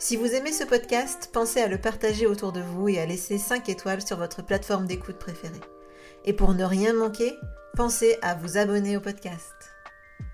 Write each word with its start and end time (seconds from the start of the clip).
Si 0.00 0.16
vous 0.16 0.32
aimez 0.32 0.52
ce 0.52 0.62
podcast, 0.62 1.28
pensez 1.32 1.60
à 1.60 1.66
le 1.66 1.76
partager 1.76 2.28
autour 2.28 2.52
de 2.52 2.60
vous 2.60 2.88
et 2.88 3.00
à 3.00 3.06
laisser 3.06 3.36
5 3.36 3.68
étoiles 3.68 4.00
sur 4.00 4.16
votre 4.16 4.42
plateforme 4.42 4.86
d'écoute 4.86 5.18
préférée. 5.18 5.60
Et 6.24 6.32
pour 6.32 6.54
ne 6.54 6.62
rien 6.62 6.92
manquer, 6.92 7.34
pensez 7.74 8.16
à 8.22 8.36
vous 8.36 8.58
abonner 8.58 8.96
au 8.96 9.00
podcast. 9.00 9.52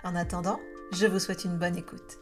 En 0.05 0.14
attendant, 0.16 0.61
je 0.92 1.06
vous 1.06 1.19
souhaite 1.19 1.47
une 1.47 1.56
bonne 1.56 1.78
écoute. 1.78 2.19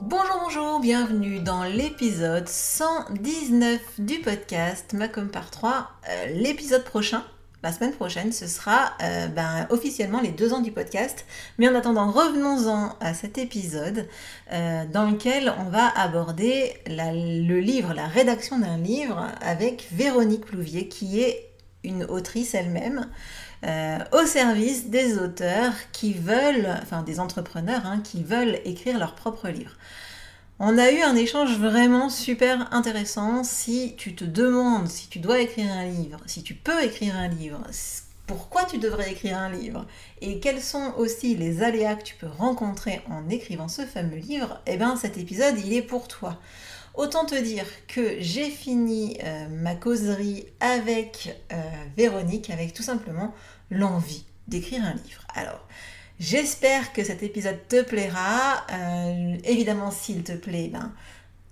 Bonjour, 0.00 0.38
bonjour, 0.40 0.78
bienvenue 0.78 1.40
dans 1.40 1.64
l'épisode 1.64 2.46
119 2.46 3.80
du 3.98 4.20
podcast 4.20 4.92
Macom 4.92 5.28
par 5.28 5.50
3. 5.50 5.88
Euh, 6.08 6.26
l'épisode 6.26 6.84
prochain, 6.84 7.24
la 7.62 7.72
semaine 7.72 7.92
prochaine, 7.92 8.32
ce 8.32 8.46
sera 8.46 8.92
euh, 9.02 9.26
ben, 9.28 9.66
officiellement 9.70 10.20
les 10.20 10.30
deux 10.30 10.54
ans 10.54 10.60
du 10.60 10.72
podcast. 10.72 11.26
Mais 11.58 11.68
en 11.68 11.74
attendant, 11.74 12.10
revenons-en 12.10 12.96
à 13.00 13.12
cet 13.12 13.36
épisode 13.36 14.08
euh, 14.52 14.84
dans 14.86 15.10
lequel 15.10 15.52
on 15.58 15.64
va 15.64 15.88
aborder 15.88 16.74
le 16.86 17.60
livre, 17.60 17.92
la 17.92 18.06
rédaction 18.06 18.58
d'un 18.58 18.78
livre 18.78 19.26
avec 19.42 19.88
Véronique 19.92 20.46
Plouvier, 20.46 20.88
qui 20.88 21.20
est 21.20 21.50
une 21.84 22.04
autrice 22.04 22.54
elle-même. 22.54 23.06
Euh, 23.66 23.98
au 24.12 24.24
service 24.24 24.88
des 24.88 25.18
auteurs 25.18 25.74
qui 25.92 26.14
veulent, 26.14 26.78
enfin 26.82 27.02
des 27.02 27.20
entrepreneurs 27.20 27.84
hein, 27.84 28.00
qui 28.02 28.22
veulent 28.22 28.58
écrire 28.64 28.98
leur 28.98 29.14
propre 29.14 29.48
livre. 29.48 29.72
On 30.62 30.76
a 30.76 30.90
eu 30.90 31.00
un 31.00 31.16
échange 31.16 31.56
vraiment 31.56 32.10
super 32.10 32.70
intéressant. 32.74 33.44
Si 33.44 33.94
tu 33.96 34.14
te 34.14 34.24
demandes 34.24 34.88
si 34.88 35.08
tu 35.08 35.18
dois 35.18 35.40
écrire 35.40 35.72
un 35.72 35.86
livre, 35.86 36.20
si 36.26 36.42
tu 36.42 36.52
peux 36.52 36.84
écrire 36.84 37.16
un 37.16 37.28
livre, 37.28 37.62
pourquoi 38.26 38.66
tu 38.66 38.76
devrais 38.76 39.10
écrire 39.10 39.38
un 39.38 39.48
livre 39.48 39.86
et 40.20 40.38
quels 40.38 40.60
sont 40.60 40.92
aussi 40.98 41.34
les 41.34 41.62
aléas 41.62 41.94
que 41.94 42.02
tu 42.02 42.14
peux 42.14 42.26
rencontrer 42.26 43.00
en 43.08 43.26
écrivant 43.30 43.68
ce 43.68 43.86
fameux 43.86 44.18
livre, 44.18 44.60
eh 44.66 44.76
bien 44.76 44.96
cet 44.96 45.16
épisode 45.16 45.58
il 45.64 45.72
est 45.72 45.80
pour 45.80 46.08
toi. 46.08 46.38
Autant 46.92 47.24
te 47.24 47.40
dire 47.40 47.64
que 47.88 48.16
j'ai 48.20 48.50
fini 48.50 49.16
euh, 49.24 49.48
ma 49.48 49.74
causerie 49.74 50.44
avec 50.60 51.40
euh, 51.54 51.56
Véronique 51.96 52.50
avec 52.50 52.74
tout 52.74 52.82
simplement 52.82 53.34
l'envie 53.70 54.26
d'écrire 54.46 54.84
un 54.84 54.92
livre. 54.92 55.26
Alors, 55.34 55.66
J'espère 56.20 56.92
que 56.92 57.02
cet 57.02 57.22
épisode 57.22 57.66
te 57.66 57.80
plaira. 57.80 58.66
Euh, 58.70 59.38
évidemment, 59.42 59.90
s'il 59.90 60.22
te 60.22 60.32
plaît, 60.32 60.68
ben, 60.70 60.92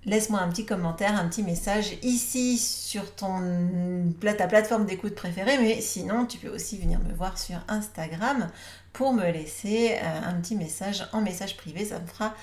laisse-moi 0.05 0.41
un 0.41 0.51
petit 0.51 0.67
commentaire, 0.67 1.19
un 1.19 1.27
petit 1.27 1.43
message 1.43 1.97
ici 2.03 2.59
sur 2.59 3.15
ton, 3.15 4.13
ta 4.21 4.47
plateforme 4.47 4.85
d'écoute 4.85 5.15
préférée. 5.15 5.57
Mais 5.57 5.81
sinon, 5.81 6.27
tu 6.27 6.37
peux 6.37 6.51
aussi 6.51 6.77
venir 6.77 6.99
me 7.01 7.15
voir 7.15 7.39
sur 7.39 7.57
Instagram 7.69 8.51
pour 8.93 9.15
me 9.15 9.31
laisser 9.31 9.97
euh, 10.03 10.21
un 10.27 10.35
petit 10.35 10.55
message 10.55 11.09
en 11.15 11.23
message 11.23 11.57
privé. 11.57 11.87
Ça 11.87 11.99
me 11.99 12.07
fera 12.07 12.35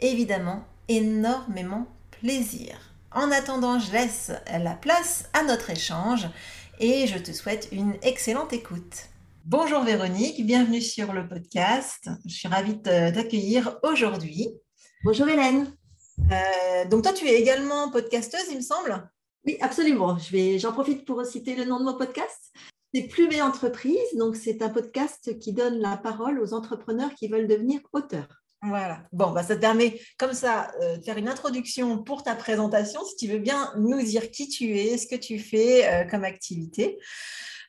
évidemment 0.00 0.64
énormément 0.88 1.86
plaisir. 2.22 2.74
En 3.12 3.30
attendant, 3.30 3.78
je 3.78 3.92
laisse 3.92 4.32
la 4.50 4.74
place 4.74 5.28
à 5.34 5.42
notre 5.42 5.68
échange 5.68 6.26
et 6.80 7.06
je 7.06 7.18
te 7.18 7.32
souhaite 7.32 7.68
une 7.70 7.96
excellente 8.00 8.54
écoute. 8.54 9.10
Bonjour 9.48 9.84
Véronique, 9.84 10.44
bienvenue 10.44 10.80
sur 10.80 11.12
le 11.12 11.28
podcast. 11.28 12.10
Je 12.24 12.34
suis 12.34 12.48
ravie 12.48 12.74
de 12.74 13.14
t'accueillir 13.14 13.78
aujourd'hui. 13.84 14.48
Bonjour 15.04 15.28
Hélène. 15.28 15.72
Euh, 16.32 16.84
donc 16.86 17.04
toi, 17.04 17.12
tu 17.12 17.28
es 17.28 17.40
également 17.40 17.88
podcasteuse, 17.92 18.48
il 18.50 18.56
me 18.56 18.60
semble 18.60 19.08
Oui, 19.44 19.56
absolument. 19.60 20.18
Je 20.18 20.32
vais, 20.32 20.58
j'en 20.58 20.72
profite 20.72 21.04
pour 21.04 21.24
citer 21.24 21.54
le 21.54 21.64
nom 21.64 21.78
de 21.78 21.84
mon 21.84 21.96
podcast. 21.96 22.52
C'est 22.92 23.02
Plumet 23.02 23.40
Entreprise. 23.40 24.16
Donc 24.18 24.34
c'est 24.34 24.62
un 24.62 24.68
podcast 24.68 25.38
qui 25.38 25.52
donne 25.52 25.78
la 25.78 25.96
parole 25.96 26.40
aux 26.40 26.52
entrepreneurs 26.52 27.14
qui 27.14 27.28
veulent 27.28 27.46
devenir 27.46 27.78
auteurs. 27.92 28.42
Voilà. 28.62 29.04
Bon, 29.12 29.30
bah, 29.30 29.44
ça 29.44 29.54
te 29.54 29.60
permet 29.60 30.00
comme 30.18 30.32
ça 30.32 30.72
euh, 30.82 30.96
de 30.96 31.04
faire 31.04 31.18
une 31.18 31.28
introduction 31.28 32.02
pour 32.02 32.24
ta 32.24 32.34
présentation. 32.34 33.04
Si 33.04 33.14
tu 33.14 33.28
veux 33.28 33.38
bien 33.38 33.72
nous 33.78 34.02
dire 34.02 34.32
qui 34.32 34.48
tu 34.48 34.76
es, 34.76 34.98
ce 34.98 35.06
que 35.06 35.14
tu 35.14 35.38
fais 35.38 35.86
euh, 35.86 36.04
comme 36.10 36.24
activité 36.24 36.98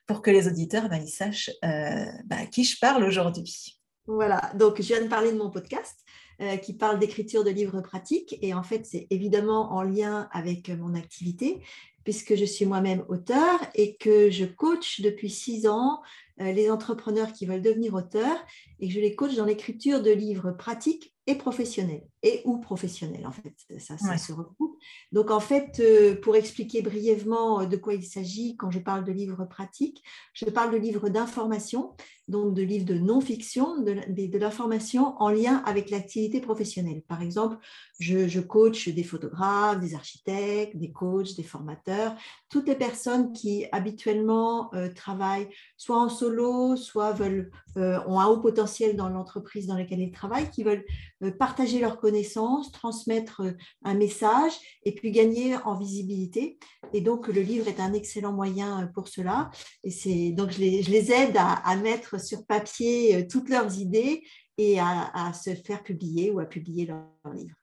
pour 0.08 0.22
que 0.22 0.32
les 0.32 0.48
auditeurs 0.48 0.90
ben, 0.90 1.02
ils 1.02 1.10
sachent 1.10 1.52
euh, 1.64 2.06
ben, 2.26 2.38
à 2.38 2.46
qui 2.46 2.64
je 2.64 2.80
parle 2.80 3.04
aujourd'hui. 3.04 3.80
Voilà, 4.08 4.42
donc 4.56 4.78
je 4.78 4.88
viens 4.88 5.02
de 5.02 5.10
parler 5.10 5.34
de 5.34 5.38
mon 5.38 5.50
podcast 5.50 6.00
euh, 6.42 6.56
qui 6.58 6.74
parle 6.74 6.98
d'écriture 6.98 7.44
de 7.44 7.50
livres 7.50 7.82
pratiques. 7.82 8.38
Et 8.42 8.54
en 8.54 8.64
fait 8.64 8.86
c'est 8.86 9.08
évidemment 9.10 9.74
en 9.74 9.84
lien 9.84 10.30
avec 10.32 10.70
mon 10.70 10.96
activité 10.96 11.62
puisque 12.08 12.36
je 12.36 12.46
suis 12.46 12.66
moi-même 12.66 13.04
auteur 13.10 13.60
et 13.76 13.98
que 13.98 14.32
je 14.32 14.46
coach 14.46 15.02
depuis 15.02 15.30
six 15.30 15.68
ans 15.68 16.02
euh, 16.40 16.54
les 16.54 16.72
entrepreneurs 16.72 17.34
qui 17.34 17.46
veulent 17.46 17.62
devenir 17.62 17.96
auteurs. 17.96 18.38
Et 18.80 18.88
que 18.88 18.94
je 18.94 19.02
les 19.02 19.14
coach 19.14 19.36
dans 19.36 19.44
l'écriture 19.44 20.02
de 20.02 20.12
livres 20.12 20.52
pratiques 20.52 21.14
et 21.28 21.36
professionnels 21.36 22.08
et 22.24 22.42
ou 22.46 22.58
professionnels 22.58 23.28
en 23.28 23.32
fait 23.32 23.54
ça, 23.80 23.98
ça 23.98 24.18
se 24.18 24.32
regroupe. 24.32 24.78
Donc 25.12 25.30
en 25.30 25.42
fait 25.42 25.80
euh, 25.80 26.20
pour 26.20 26.36
expliquer 26.36 26.82
brièvement 26.82 27.66
de 27.66 27.78
quoi 27.78 27.94
il 27.94 28.06
s'agit 28.06 28.56
quand 28.56 28.72
je 28.72 28.80
parle 28.80 29.04
de 29.04 29.12
livres 29.12 29.46
pratiques 29.46 30.02
je 30.34 30.46
parle 30.46 30.72
de 30.72 30.78
livres 30.78 31.10
d'information 31.10 31.96
donc 32.30 32.54
de 32.54 32.62
livres 32.62 32.86
de 32.86 32.96
non-fiction 32.96 33.82
de, 33.82 33.96
de, 34.10 34.38
l'information 34.38 35.16
en 35.22 35.30
lien 35.30 35.64
avec 35.66 35.90
l'activité 35.90 36.42
professionnelle. 36.42 37.02
Par 37.08 37.22
exemple 37.22 37.58
je, 38.00 38.28
je 38.28 38.40
coach 38.40 38.88
des 38.88 39.04
photographes 39.04 39.80
des 39.82 39.96
architectes 39.96 40.78
des 40.78 40.92
coachs 40.92 41.36
des 41.36 41.44
formateurs 41.44 42.16
toutes 42.50 42.68
les 42.68 42.76
personnes 42.76 43.34
qui 43.34 43.66
habituellement 43.74 44.74
euh, 44.74 44.90
travaillent 44.94 45.50
soit 45.76 46.00
en 46.00 46.10
solo 46.10 46.78
soit 46.78 47.12
veulent 47.12 47.52
euh, 47.52 47.67
ont 47.78 48.20
un 48.20 48.26
haut 48.28 48.40
potentiel 48.40 48.96
dans 48.96 49.10
l'entreprise 49.10 49.68
dans 49.68 49.78
laquelle 49.78 50.00
ils 50.00 50.12
travaillent 50.12 50.50
qui 50.50 50.64
veulent 50.64 50.86
euh, 51.24 51.32
partager 51.32 51.80
leurs 51.80 52.00
connaissances, 52.00 52.72
transmettre 52.72 53.42
euh, 53.42 53.52
un 53.84 53.96
message 53.96 54.54
et 54.84 54.94
puis 54.94 55.12
gagner 55.12 55.56
en 55.58 55.78
visibilité. 55.78 56.58
Et 56.94 57.02
donc, 57.02 57.28
le 57.28 57.42
livre 57.42 57.68
est 57.68 57.80
un 57.80 57.94
excellent 57.94 58.34
moyen 58.34 58.84
euh, 58.84 58.88
pour 58.88 59.08
cela. 59.08 59.50
Et 59.84 59.92
c'est 59.92 60.32
donc 60.32 60.52
je 60.52 60.60
les, 60.60 61.12
aide 61.12 61.38
à, 61.38 61.76
mettre 61.78 62.20
sur 62.20 62.46
papier 62.46 63.28
toutes 63.28 63.50
leurs 63.50 63.80
idées 63.80 64.24
et 64.58 64.80
à, 64.80 65.32
se 65.34 65.54
faire 65.54 65.84
publier 65.84 66.32
ou 66.32 66.40
à 66.40 66.46
publier 66.46 66.86
leur 66.86 67.34
livre. 67.34 67.56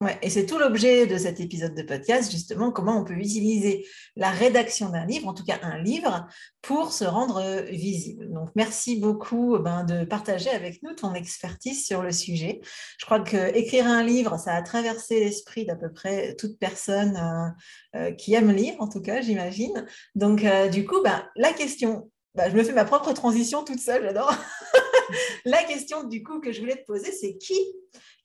Ouais, 0.00 0.16
et 0.22 0.30
c'est 0.30 0.46
tout 0.46 0.58
l'objet 0.58 1.08
de 1.08 1.18
cet 1.18 1.40
épisode 1.40 1.74
de 1.74 1.82
podcast, 1.82 2.30
justement, 2.30 2.70
comment 2.70 3.00
on 3.00 3.04
peut 3.04 3.14
utiliser 3.14 3.84
la 4.14 4.30
rédaction 4.30 4.90
d'un 4.90 5.04
livre, 5.04 5.26
en 5.26 5.34
tout 5.34 5.42
cas 5.42 5.58
un 5.62 5.82
livre, 5.82 6.28
pour 6.62 6.92
se 6.92 7.02
rendre 7.04 7.64
visible. 7.68 8.30
Donc, 8.30 8.50
merci 8.54 9.00
beaucoup 9.00 9.58
ben, 9.58 9.82
de 9.82 10.04
partager 10.04 10.50
avec 10.50 10.84
nous 10.84 10.94
ton 10.94 11.14
expertise 11.14 11.84
sur 11.84 12.00
le 12.00 12.12
sujet. 12.12 12.60
Je 13.00 13.06
crois 13.06 13.18
que 13.18 13.52
écrire 13.56 13.88
un 13.88 14.04
livre, 14.04 14.38
ça 14.38 14.54
a 14.54 14.62
traversé 14.62 15.18
l'esprit 15.18 15.66
d'à 15.66 15.74
peu 15.74 15.92
près 15.92 16.36
toute 16.36 16.60
personne 16.60 17.16
euh, 17.16 17.98
euh, 17.98 18.12
qui 18.12 18.34
aime 18.34 18.52
lire, 18.52 18.76
en 18.78 18.88
tout 18.88 19.02
cas, 19.02 19.20
j'imagine. 19.20 19.84
Donc, 20.14 20.44
euh, 20.44 20.68
du 20.68 20.86
coup, 20.86 21.02
ben, 21.02 21.28
la 21.34 21.52
question, 21.52 22.08
ben, 22.36 22.48
je 22.48 22.56
me 22.56 22.62
fais 22.62 22.72
ma 22.72 22.84
propre 22.84 23.12
transition 23.14 23.64
toute 23.64 23.80
seule, 23.80 24.04
j'adore. 24.04 24.32
la 25.44 25.62
question, 25.64 26.04
du 26.04 26.22
coup, 26.22 26.40
que 26.40 26.52
je 26.52 26.60
voulais 26.60 26.76
te 26.76 26.86
poser, 26.86 27.12
c'est 27.12 27.36
qui 27.36 27.58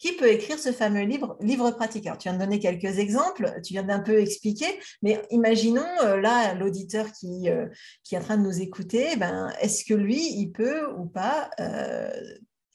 qui 0.03 0.11
peut 0.17 0.29
écrire 0.29 0.59
ce 0.59 0.73
fameux 0.73 1.03
livre, 1.03 1.37
livre 1.39 1.71
pratique 1.71 2.05
Alors, 2.07 2.17
tu 2.17 2.27
viens 2.27 2.37
de 2.37 2.43
donner 2.43 2.59
quelques 2.59 2.99
exemples, 2.99 3.53
tu 3.63 3.71
viens 3.71 3.83
d'un 3.83 4.01
peu 4.01 4.19
expliquer, 4.19 4.67
mais 5.01 5.21
imaginons 5.31 5.87
euh, 6.01 6.17
là 6.17 6.53
l'auditeur 6.55 7.09
qui, 7.13 7.49
euh, 7.49 7.67
qui 8.03 8.15
est 8.15 8.17
en 8.17 8.21
train 8.21 8.37
de 8.37 8.43
nous 8.43 8.61
écouter, 8.61 9.15
ben, 9.15 9.53
est-ce 9.61 9.85
que 9.85 9.93
lui, 9.93 10.21
il 10.37 10.51
peut 10.51 10.91
ou 10.97 11.05
pas 11.05 11.49
euh, 11.61 12.11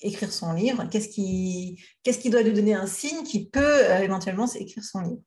écrire 0.01 0.33
son 0.33 0.55
livre? 0.55 0.89
Qu'est-ce 0.91 1.11
qui, 1.11 1.85
qu'est-ce 2.03 2.19
qui 2.19 2.31
doit 2.31 2.41
lui 2.41 2.55
donner 2.55 2.73
un 2.73 2.87
signe 2.87 3.25
qui 3.25 3.47
peut 3.51 3.83
éventuellement 4.01 4.47
écrire 4.55 4.83
son 4.83 5.01
livre? 5.01 5.23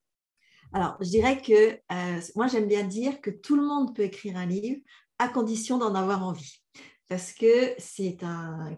Alors, 0.74 0.98
je 1.02 1.10
dirais 1.10 1.40
que 1.40 1.78
moi, 2.36 2.48
j'aime 2.48 2.68
bien 2.68 2.84
dire 2.84 3.22
que 3.22 3.30
tout 3.30 3.56
le 3.56 3.64
monde 3.64 3.96
peut 3.96 4.04
écrire 4.04 4.38
un 4.38 4.48
livre 4.48 4.80
à 5.20 5.28
condition 5.28 5.78
d'en 5.78 5.94
avoir 5.94 6.26
envie. 6.26 6.64
Parce 7.12 7.34
que 7.34 7.74
c'est 7.78 8.16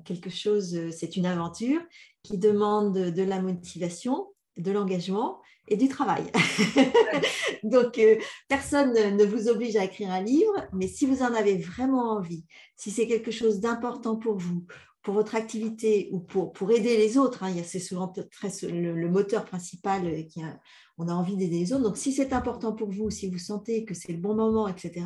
quelque 0.05 0.31
chose, 0.31 0.89
c'est 0.89 1.17
une 1.17 1.27
aventure 1.27 1.79
qui 2.23 2.39
demande 2.39 2.97
de 2.97 3.21
la 3.21 3.39
motivation, 3.39 4.25
de 4.57 4.71
l'engagement 4.71 5.39
et 5.67 5.77
du 5.77 5.87
travail. 5.87 6.23
Donc, 7.63 7.99
euh, 7.99 8.17
personne 8.47 8.91
ne 9.15 9.23
vous 9.23 9.49
oblige 9.49 9.75
à 9.75 9.83
écrire 9.83 10.09
un 10.09 10.23
livre, 10.23 10.67
mais 10.73 10.87
si 10.87 11.05
vous 11.05 11.21
en 11.21 11.31
avez 11.35 11.59
vraiment 11.59 12.09
envie, 12.13 12.43
si 12.75 12.89
c'est 12.89 13.05
quelque 13.05 13.29
chose 13.29 13.59
d'important 13.59 14.15
pour 14.15 14.35
vous, 14.35 14.65
pour 15.03 15.13
votre 15.13 15.35
activité 15.35 16.07
ou 16.11 16.19
pour, 16.19 16.53
pour 16.53 16.71
aider 16.71 16.95
les 16.97 17.17
autres, 17.17 17.43
hein, 17.43 17.53
c'est 17.63 17.79
souvent 17.79 18.07
très, 18.07 18.49
le, 18.69 19.09
moteur 19.09 19.43
principal 19.43 20.07
euh, 20.07 20.23
qui 20.23 20.41
a, 20.41 20.59
on 20.97 21.09
a 21.09 21.13
envie 21.13 21.35
d'aider 21.35 21.59
les 21.59 21.73
autres. 21.73 21.83
Donc, 21.83 21.97
si 21.97 22.13
c'est 22.13 22.31
important 22.31 22.73
pour 22.73 22.89
vous, 22.89 23.09
si 23.09 23.29
vous 23.29 23.37
sentez 23.37 23.83
que 23.83 23.93
c'est 23.93 24.13
le 24.13 24.17
bon 24.17 24.33
moment, 24.33 24.67
etc., 24.67 25.05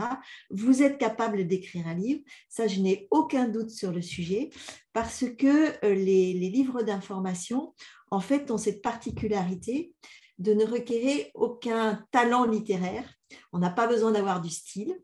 vous 0.51 0.83
êtes 0.83 0.99
capable 0.99 1.47
d'écrire 1.47 1.87
un 1.87 1.95
livre. 1.95 2.21
Ça, 2.47 2.67
je 2.67 2.79
n'ai 2.79 3.07
aucun 3.09 3.47
doute 3.47 3.71
sur 3.71 3.91
le 3.91 4.03
sujet 4.03 4.51
parce 4.93 5.25
que 5.37 5.69
euh, 5.83 5.95
les, 5.95 6.33
les 6.33 6.49
livres 6.49 6.83
d'information, 6.83 7.73
en 8.11 8.19
fait, 8.19 8.51
ont 8.51 8.57
cette 8.57 8.83
particularité 8.83 9.93
de 10.37 10.53
ne 10.53 10.63
requérir 10.63 11.25
aucun 11.33 12.05
talent 12.11 12.45
littéraire. 12.45 13.03
On 13.51 13.57
n'a 13.57 13.71
pas 13.71 13.87
besoin 13.87 14.11
d'avoir 14.11 14.41
du 14.41 14.49
style. 14.51 14.95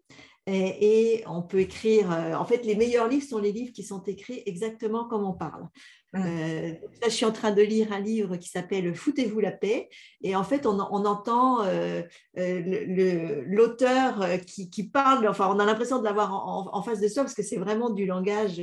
Et, 0.46 1.24
on 1.26 1.42
peut 1.42 1.60
écrire, 1.60 2.12
euh, 2.12 2.34
en 2.34 2.46
fait, 2.46 2.66
les 2.66 2.76
meilleurs 2.76 3.08
livres 3.08 3.26
sont 3.26 3.40
les 3.40 3.52
livres 3.52 3.72
qui 3.72 3.84
sont 3.84 4.04
écrits 4.04 4.44
exactement 4.46 5.08
comme 5.08 5.24
on 5.24 5.34
parle. 5.34 5.68
Euh, 6.16 6.74
là, 7.02 7.08
je 7.08 7.10
suis 7.10 7.26
en 7.26 7.32
train 7.32 7.52
de 7.52 7.62
lire 7.62 7.92
un 7.92 8.00
livre 8.00 8.38
qui 8.38 8.50
s'appelle 8.50 8.94
Foutez-vous 8.94 9.40
la 9.40 9.52
paix. 9.52 9.90
Et 10.22 10.36
en 10.36 10.44
fait, 10.44 10.66
on, 10.66 10.80
entend 10.80 11.64
euh, 11.64 12.04
euh, 12.38 13.44
l'auteur 13.48 14.26
qui, 14.46 14.90
parle, 14.90 15.28
enfin, 15.28 15.50
on 15.54 15.60
a 15.60 15.66
l'impression 15.66 16.00
de 16.00 16.04
l'avoir 16.04 16.34
en, 16.34 16.82
face 16.84 17.00
de 17.00 17.08
soi 17.08 17.24
parce 17.24 17.34
que 17.34 17.44
c'est 17.44 17.58
vraiment 17.58 17.90
du 17.90 18.06
langage 18.06 18.62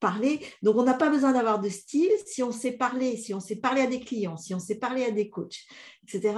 parlé. 0.00 0.40
Donc, 0.62 0.76
on 0.76 0.84
n'a 0.84 0.94
pas 0.94 1.10
besoin 1.10 1.32
d'avoir 1.32 1.60
de 1.60 1.68
style. 1.68 2.10
Si 2.26 2.42
on 2.42 2.52
sait 2.52 2.72
parler, 2.72 3.16
si 3.16 3.34
on 3.34 3.40
sait 3.40 3.56
parler 3.56 3.82
à 3.82 3.86
des 3.86 4.00
clients, 4.00 4.36
si 4.36 4.54
on 4.54 4.58
sait 4.58 4.76
parler 4.76 5.04
à 5.04 5.10
des 5.10 5.28
coachs, 5.28 5.64
etc., 6.04 6.34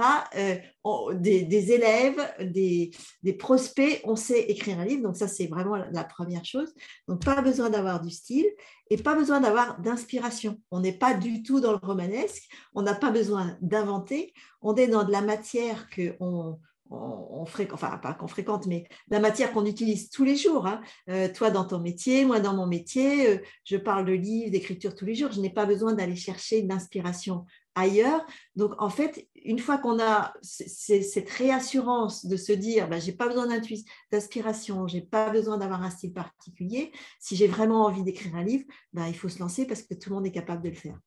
des, 1.15 1.71
élèves, 1.71 2.21
des, 2.41 2.91
des 3.23 3.33
prospects, 3.33 4.01
on 4.03 4.15
sait 4.15 4.41
écrire 4.43 4.79
un 4.79 4.85
livre. 4.85 5.03
Donc, 5.03 5.15
ça, 5.15 5.27
c'est 5.27 5.47
vraiment 5.47 5.77
la 5.77 6.03
première 6.03 6.45
chose. 6.45 6.73
Donc, 7.07 7.23
pas 7.23 7.41
besoin 7.41 7.69
d'avoir 7.69 8.01
du 8.01 8.09
style 8.09 8.47
et 8.89 8.97
pas 8.97 9.15
besoin 9.15 9.39
d'avoir 9.39 9.79
d'inspiration. 9.79 10.59
On 10.71 10.79
n'est 10.79 10.97
pas 10.97 11.13
du 11.13 11.43
tout 11.43 11.59
dans 11.59 11.71
le 11.71 11.79
romanesque, 11.81 12.43
on 12.73 12.81
n'a 12.81 12.95
pas 12.95 13.11
besoin 13.11 13.57
d'inventer, 13.61 14.33
on 14.61 14.75
est 14.75 14.87
dans 14.87 15.03
de 15.03 15.11
la 15.11 15.21
matière 15.21 15.87
qu'on 15.89 16.59
on, 16.89 17.45
fréquente, 17.45 17.73
enfin 17.73 17.97
pas 17.97 18.13
qu'on 18.13 18.27
fréquente, 18.27 18.65
mais 18.65 18.87
la 19.09 19.19
matière 19.19 19.51
qu'on 19.51 19.65
utilise 19.65 20.09
tous 20.09 20.23
les 20.23 20.35
jours. 20.35 20.67
Hein. 20.67 20.81
Euh, 21.09 21.27
toi 21.33 21.51
dans 21.51 21.65
ton 21.65 21.79
métier, 21.79 22.25
moi 22.25 22.39
dans 22.39 22.55
mon 22.55 22.67
métier, 22.67 23.29
euh, 23.29 23.37
je 23.63 23.77
parle 23.77 24.05
de 24.05 24.13
livres, 24.13 24.51
d'écriture 24.51 24.95
tous 24.95 25.05
les 25.05 25.15
jours. 25.15 25.31
Je 25.31 25.41
n'ai 25.41 25.49
pas 25.49 25.65
besoin 25.65 25.93
d'aller 25.93 26.15
chercher 26.15 26.61
l'inspiration 26.61 27.45
ailleurs. 27.77 28.25
Donc, 28.55 28.73
en 28.79 28.89
fait, 28.89 29.27
une 29.45 29.59
fois 29.59 29.77
qu'on 29.77 29.99
a 29.99 30.33
cette 30.41 31.29
réassurance 31.29 32.25
de 32.25 32.35
se 32.35 32.51
dire, 32.51 32.89
ben, 32.89 32.99
j'ai 32.99 33.13
pas 33.13 33.27
besoin 33.27 33.47
d'inspiration, 34.11 34.87
j'ai 34.87 35.01
pas 35.01 35.29
besoin 35.29 35.57
d'avoir 35.57 35.83
un 35.83 35.89
style 35.89 36.13
particulier, 36.13 36.91
si 37.19 37.35
j'ai 37.35 37.47
vraiment 37.47 37.85
envie 37.85 38.03
d'écrire 38.03 38.35
un 38.35 38.43
livre, 38.43 38.65
ben, 38.93 39.07
il 39.07 39.15
faut 39.15 39.29
se 39.29 39.39
lancer 39.39 39.65
parce 39.65 39.83
que 39.83 39.93
tout 39.93 40.09
le 40.09 40.15
monde 40.15 40.27
est 40.27 40.31
capable 40.31 40.63
de 40.63 40.69
le 40.69 40.75
faire. 40.75 40.97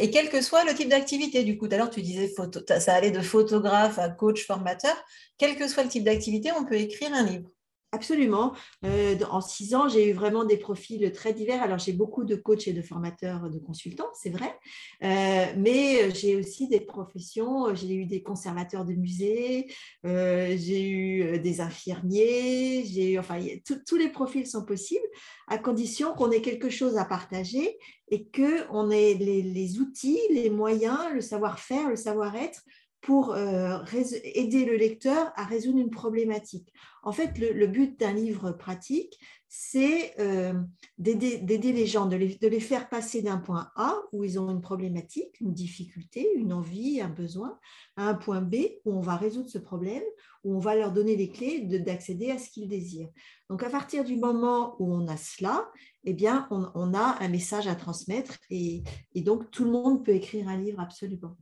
Et 0.00 0.10
quel 0.10 0.28
que 0.28 0.40
soit 0.42 0.64
le 0.64 0.74
type 0.74 0.88
d'activité, 0.88 1.44
du 1.44 1.56
coup, 1.56 1.68
tout 1.68 1.74
à 1.74 1.78
l'heure 1.78 1.90
tu 1.90 2.02
disais 2.02 2.32
ça 2.78 2.94
allait 2.94 3.12
de 3.12 3.20
photographe 3.20 3.98
à 3.98 4.08
coach, 4.08 4.44
formateur, 4.44 4.96
quel 5.36 5.56
que 5.56 5.68
soit 5.68 5.84
le 5.84 5.88
type 5.88 6.04
d'activité, 6.04 6.50
on 6.52 6.64
peut 6.64 6.74
écrire 6.74 7.12
un 7.12 7.22
livre. 7.22 7.48
Absolument. 7.90 8.52
Euh, 8.84 9.16
en 9.30 9.40
six 9.40 9.74
ans, 9.74 9.88
j'ai 9.88 10.10
eu 10.10 10.12
vraiment 10.12 10.44
des 10.44 10.58
profils 10.58 11.10
très 11.10 11.32
divers. 11.32 11.62
Alors, 11.62 11.78
j'ai 11.78 11.94
beaucoup 11.94 12.24
de 12.24 12.36
coachs 12.36 12.68
et 12.68 12.74
de 12.74 12.82
formateurs, 12.82 13.48
de 13.48 13.58
consultants, 13.58 14.10
c'est 14.12 14.28
vrai. 14.28 14.54
Euh, 15.02 15.46
mais 15.56 16.14
j'ai 16.14 16.36
aussi 16.36 16.68
des 16.68 16.80
professions. 16.80 17.74
J'ai 17.74 17.94
eu 17.94 18.04
des 18.04 18.22
conservateurs 18.22 18.84
de 18.84 18.92
musées, 18.92 19.72
euh, 20.04 20.54
j'ai 20.58 20.86
eu 20.86 21.38
des 21.38 21.62
infirmiers. 21.62 22.84
J'ai 22.84 23.18
enfin, 23.18 23.40
tous 23.86 23.96
les 23.96 24.10
profils 24.10 24.46
sont 24.46 24.66
possibles 24.66 25.08
à 25.46 25.56
condition 25.56 26.12
qu'on 26.12 26.30
ait 26.30 26.42
quelque 26.42 26.68
chose 26.68 26.98
à 26.98 27.06
partager 27.06 27.78
et 28.10 28.28
qu'on 28.28 28.90
ait 28.90 29.14
les 29.14 29.78
outils, 29.78 30.20
les 30.30 30.50
moyens, 30.50 30.98
le 31.14 31.22
savoir-faire, 31.22 31.88
le 31.88 31.96
savoir-être 31.96 32.60
pour 33.00 33.32
euh, 33.32 33.78
aider 34.24 34.64
le 34.64 34.76
lecteur 34.76 35.32
à 35.36 35.44
résoudre 35.44 35.78
une 35.78 35.90
problématique. 35.90 36.72
En 37.02 37.12
fait, 37.12 37.38
le, 37.38 37.66
but 37.66 37.98
d'un 37.98 38.12
livre 38.12 38.50
pratique, 38.50 39.18
c'est 39.48 40.18
euh, 40.20 40.52
d'aider 40.98 41.72
les 41.72 41.86
gens, 41.86 42.06
de 42.06 42.16
les, 42.16 42.60
faire 42.60 42.88
passer 42.88 43.22
d'un 43.22 43.38
point 43.38 43.70
A 43.76 43.96
où 44.12 44.24
ils 44.24 44.38
ont 44.38 44.50
une 44.50 44.60
problématique, 44.60 45.40
une 45.40 45.54
difficulté, 45.54 46.28
une 46.36 46.52
envie, 46.52 47.00
un 47.00 47.08
besoin, 47.08 47.58
à 47.96 48.08
un 48.08 48.14
point 48.14 48.42
B 48.42 48.56
où 48.84 48.92
on 48.92 49.00
va 49.00 49.16
résoudre 49.16 49.48
ce 49.48 49.58
problème, 49.58 50.02
où 50.44 50.56
on 50.56 50.58
va 50.58 50.74
leur 50.74 50.92
donner 50.92 51.16
les 51.16 51.30
clés 51.30 51.60
d'accéder 51.60 52.30
à 52.30 52.38
ce 52.38 52.50
qu'ils 52.50 52.68
désirent. 52.68 53.10
Donc, 53.48 53.62
à 53.62 53.70
partir 53.70 54.04
du 54.04 54.16
moment 54.16 54.76
où 54.80 54.92
on 54.92 55.06
a 55.06 55.16
cela, 55.16 55.70
eh 56.04 56.12
bien, 56.12 56.46
on, 56.50 56.94
a 56.94 57.16
un 57.20 57.28
message 57.28 57.68
à 57.68 57.74
transmettre 57.74 58.38
et, 58.50 58.82
et 59.14 59.22
donc 59.22 59.50
tout 59.50 59.64
le 59.64 59.70
monde 59.70 60.04
peut 60.04 60.14
écrire 60.14 60.48
un 60.48 60.56
livre 60.56 60.80
absolument. 60.80 61.36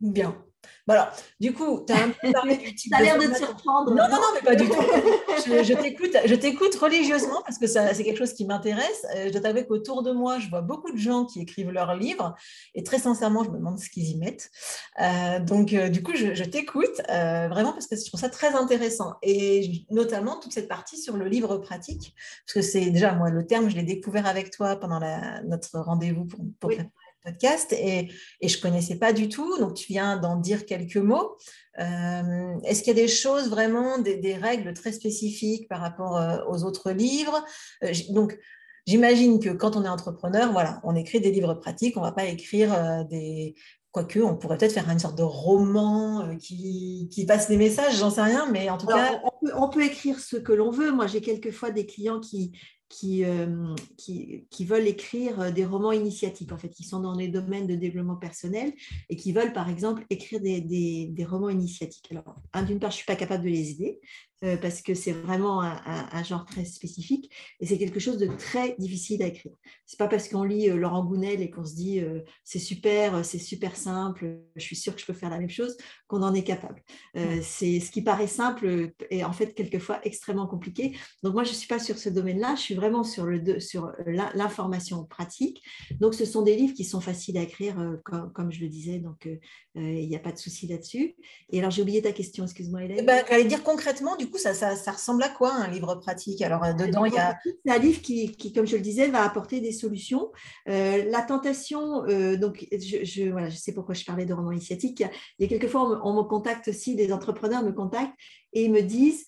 Bien. 0.00 0.45
Voilà. 0.86 1.12
Du 1.40 1.52
coup, 1.52 1.84
tu 1.86 1.92
as 1.92 2.04
un 2.04 2.10
peu 2.10 2.32
parlé 2.32 2.56
du 2.56 2.74
type. 2.74 2.92
Ça 2.96 2.98
a 2.98 3.02
l'air 3.02 3.18
de, 3.18 3.26
te 3.26 3.36
surprendre. 3.36 3.90
Non, 3.90 4.04
non, 4.08 4.16
non, 4.16 4.28
mais 4.34 4.42
pas 4.42 4.54
du 4.54 4.68
tout. 4.68 4.74
je, 5.46 5.74
t'écoute, 5.74 6.16
je 6.24 6.34
t'écoute 6.34 6.74
religieusement 6.76 7.42
parce 7.42 7.58
que 7.58 7.66
c'est 7.66 8.04
quelque 8.04 8.18
chose 8.18 8.32
qui 8.32 8.46
m'intéresse. 8.46 9.06
Euh, 9.14 9.26
je 9.26 9.32
dois 9.32 9.40
t'avouer 9.40 9.66
qu'autour 9.66 10.02
de 10.02 10.12
moi, 10.12 10.38
je 10.38 10.48
vois 10.48 10.62
beaucoup 10.62 10.92
de 10.92 10.96
gens 10.96 11.24
qui 11.24 11.40
écrivent 11.40 11.70
leurs 11.70 11.94
livres 11.96 12.34
et 12.74 12.82
très 12.82 12.98
sincèrement, 12.98 13.44
je 13.44 13.50
me 13.50 13.58
demande 13.58 13.78
ce 13.78 13.90
qu'ils 13.90 14.08
y 14.08 14.16
mettent. 14.16 14.50
Euh, 15.00 15.40
donc, 15.40 15.72
euh, 15.72 15.88
du 15.88 16.02
coup, 16.02 16.12
je, 16.14 16.44
t'écoute 16.44 17.02
vraiment 17.08 17.72
parce 17.72 17.88
que 17.88 17.96
je 17.96 18.06
trouve 18.06 18.20
ça 18.20 18.28
très 18.28 18.54
intéressant 18.54 19.14
et 19.22 19.84
notamment 19.90 20.38
toute 20.38 20.52
cette 20.52 20.68
partie 20.68 20.96
sur 20.96 21.16
le 21.16 21.26
livre 21.26 21.56
pratique 21.58 22.14
parce 22.46 22.54
que 22.54 22.62
c'est 22.62 22.90
déjà 22.90 23.12
moi 23.14 23.30
le 23.30 23.44
terme, 23.46 23.68
je 23.68 23.74
l'ai 23.74 23.82
découvert 23.82 24.26
avec 24.26 24.50
toi 24.50 24.76
pendant 24.76 25.00
notre 25.44 25.80
rendez-vous 25.80 26.24
pour, 26.24 26.40
pour 26.60 26.70
podcast 27.26 27.72
et, 27.72 28.10
et 28.40 28.48
je 28.48 28.56
ne 28.56 28.62
connaissais 28.62 28.96
pas 28.96 29.12
du 29.12 29.28
tout. 29.28 29.58
Donc, 29.58 29.74
tu 29.74 29.92
viens 29.92 30.16
d'en 30.16 30.36
dire 30.36 30.64
quelques 30.64 30.96
mots. 30.96 31.36
Euh, 31.78 32.58
est-ce 32.64 32.82
qu'il 32.82 32.96
y 32.96 32.98
a 32.98 33.02
des 33.02 33.08
choses 33.08 33.50
vraiment, 33.50 33.98
des, 33.98 34.34
règles 34.34 34.72
très 34.72 34.92
spécifiques 34.92 35.68
par 35.68 35.80
rapport 35.80 36.16
euh, 36.16 36.38
aux 36.48 36.64
autres 36.64 36.90
livres? 36.90 37.44
Euh, 37.84 37.92
Donc, 38.10 38.38
j'imagine 38.86 39.40
que 39.40 39.50
quand 39.50 39.76
on 39.76 39.84
est 39.84 39.88
entrepreneur, 39.88 40.52
voilà, 40.52 40.80
on 40.84 40.94
écrit 40.94 41.20
des 41.20 41.30
livres 41.30 41.54
pratiques, 41.54 41.96
on 41.96 42.00
ne 42.00 42.06
va 42.06 42.12
pas 42.12 42.24
écrire 42.24 43.04
des, 43.10 43.54
quoique 43.90 44.20
on 44.20 44.36
pourrait 44.36 44.56
peut-être 44.56 44.72
faire 44.72 44.88
une 44.88 44.98
sorte 44.98 45.18
de 45.18 45.22
roman 45.22 46.36
qui, 46.38 47.08
qui 47.10 47.26
passe 47.26 47.48
des 47.48 47.56
messages, 47.56 47.98
j'en 47.98 48.10
sais 48.10 48.22
rien, 48.22 48.48
mais 48.50 48.70
en 48.70 48.78
tout 48.78 48.86
cas... 48.86 49.20
On 49.24 49.46
peut, 49.46 49.52
on 49.56 49.68
peut, 49.68 49.84
écrire 49.84 50.18
ce 50.18 50.36
que 50.36 50.52
l'on 50.52 50.70
veut. 50.70 50.92
Moi, 50.92 51.06
j'ai 51.06 51.20
quelquefois 51.20 51.70
des 51.70 51.84
clients 51.84 52.20
qui, 52.20 52.52
euh, 53.04 53.74
qui, 53.96 54.46
qui, 54.48 54.64
veulent 54.64 54.86
écrire 54.86 55.40
euh, 55.40 55.50
des 55.50 55.64
romans 55.64 55.92
initiatiques, 55.92 56.52
en 56.52 56.58
fait, 56.58 56.68
qui 56.68 56.84
sont 56.84 57.00
dans 57.00 57.14
les 57.14 57.28
domaines 57.28 57.66
de 57.66 57.74
développement 57.74 58.16
personnel 58.16 58.72
et 59.08 59.16
qui 59.16 59.32
veulent, 59.32 59.52
par 59.52 59.68
exemple, 59.68 60.04
écrire 60.08 60.40
des, 60.40 60.60
des, 60.60 61.06
des 61.06 61.24
romans 61.24 61.50
initiatiques. 61.50 62.08
Alors, 62.12 62.36
d'une 62.64 62.78
part, 62.78 62.90
je 62.90 62.96
ne 62.96 62.98
suis 62.98 63.06
pas 63.06 63.16
capable 63.16 63.44
de 63.44 63.48
les 63.48 63.72
aider, 63.72 64.00
euh, 64.44 64.58
parce 64.58 64.82
que 64.82 64.92
c'est 64.92 65.12
vraiment 65.12 65.62
un, 65.62 66.22
genre 66.22 66.44
très 66.44 66.66
spécifique 66.66 67.30
et 67.58 67.66
c'est 67.66 67.78
quelque 67.78 67.98
chose 67.98 68.18
de 68.18 68.26
très 68.26 68.76
difficile 68.78 69.22
à 69.22 69.28
écrire. 69.28 69.52
C'est 69.86 69.98
pas 69.98 70.08
parce 70.08 70.28
qu'on 70.28 70.44
lit 70.44 70.68
euh, 70.68 70.76
Laurent 70.76 71.04
Gounel 71.06 71.40
et 71.40 71.48
qu'on 71.48 71.64
se 71.64 71.74
dit 71.74 72.00
euh, 72.00 72.20
c'est 72.44 72.58
super, 72.58 73.24
c'est 73.24 73.38
super 73.38 73.76
simple, 73.76 74.40
je 74.54 74.62
suis 74.62 74.76
sûre 74.76 74.94
que 74.94 75.00
je 75.00 75.06
peux 75.06 75.14
faire 75.14 75.30
la 75.30 75.38
même 75.38 75.48
chose 75.48 75.78
qu'on 76.06 76.22
en 76.22 76.34
est 76.34 76.44
capable. 76.44 76.82
c'est 77.14 77.80
ce 77.80 77.90
qui 77.90 78.02
paraît 78.02 78.26
simple 78.26 78.92
et 79.10 79.24
en 79.24 79.32
fait 79.32 79.54
quelquefois 79.54 80.00
extrêmement 80.04 80.46
compliqué. 80.46 80.94
Donc 81.22 81.32
moi 81.32 81.44
je 81.44 81.52
suis 81.52 81.66
pas 81.66 81.78
sur 81.78 81.96
ce 81.96 82.10
domaine-là, 82.10 82.56
je 82.56 82.60
suis 82.60 82.74
vraiment 82.74 83.04
sur 83.04 83.24
le 83.24 83.58
sur 83.58 83.90
l'information 84.34 85.04
pratique. 85.04 85.62
Donc 85.98 86.14
ce 86.14 86.26
sont 86.26 86.42
des 86.42 86.56
livres 86.56 86.74
qui 86.74 86.84
sont 86.84 87.00
faciles 87.00 87.38
à 87.38 87.42
écrire 87.42 87.76
comme, 88.04 88.52
je 88.52 88.60
le 88.60 88.68
disais, 88.68 88.98
donc 88.98 89.28
il 89.74 90.08
n'y 90.08 90.16
a 90.16 90.20
pas 90.20 90.32
de 90.32 90.38
souci 90.38 90.66
là-dessus. 90.66 91.16
Et 91.48 91.58
alors 91.58 91.70
j'ai 91.70 91.80
oublié 91.82 92.02
ta 92.02 92.12
question, 92.12 92.44
excuse-moi 92.44 92.84
Hélène. 92.84 92.98
Eh 93.00 93.02
ben, 93.02 93.24
j'allais 93.28 93.44
dire 93.44 93.62
concrètement 93.62 94.16
du 94.16 94.25
coup, 94.30 94.38
ça, 94.38 94.52
ressemble 94.92 95.22
à 95.22 95.28
quoi 95.28 95.52
un 95.52 95.68
livre 95.68 95.94
pratique? 95.96 96.42
Alors, 96.42 96.64
euh, 96.64 96.72
dedans, 96.72 97.04
il 97.04 97.14
y 97.14 97.18
a. 97.18 97.38
C'est 97.44 97.72
un 97.72 97.78
livre 97.78 98.00
qui, 98.00 98.52
comme 98.52 98.66
je 98.66 98.76
le 98.76 98.82
disais, 98.82 99.08
va 99.08 99.22
apporter 99.22 99.60
des 99.60 99.72
solutions. 99.72 100.30
Euh, 100.68 101.04
la 101.10 101.22
tentation, 101.22 102.04
euh, 102.04 102.36
donc, 102.36 102.66
je, 102.72 103.30
voilà, 103.30 103.48
je 103.48 103.56
sais 103.56 103.72
pourquoi 103.72 103.94
je 103.94 104.04
parlais 104.04 104.26
de 104.26 104.34
roman 104.34 104.52
initiatique. 104.52 105.00
Il 105.38 105.42
y 105.42 105.44
a, 105.44 105.48
quelquefois, 105.48 106.00
on, 106.04 106.14
me 106.14 106.22
contacte 106.22 106.68
aussi, 106.68 106.94
des 106.94 107.12
entrepreneurs 107.12 107.62
me 107.62 107.72
contactent 107.72 108.14
et 108.52 108.64
ils 108.64 108.72
me 108.72 108.82
disent 108.82 109.26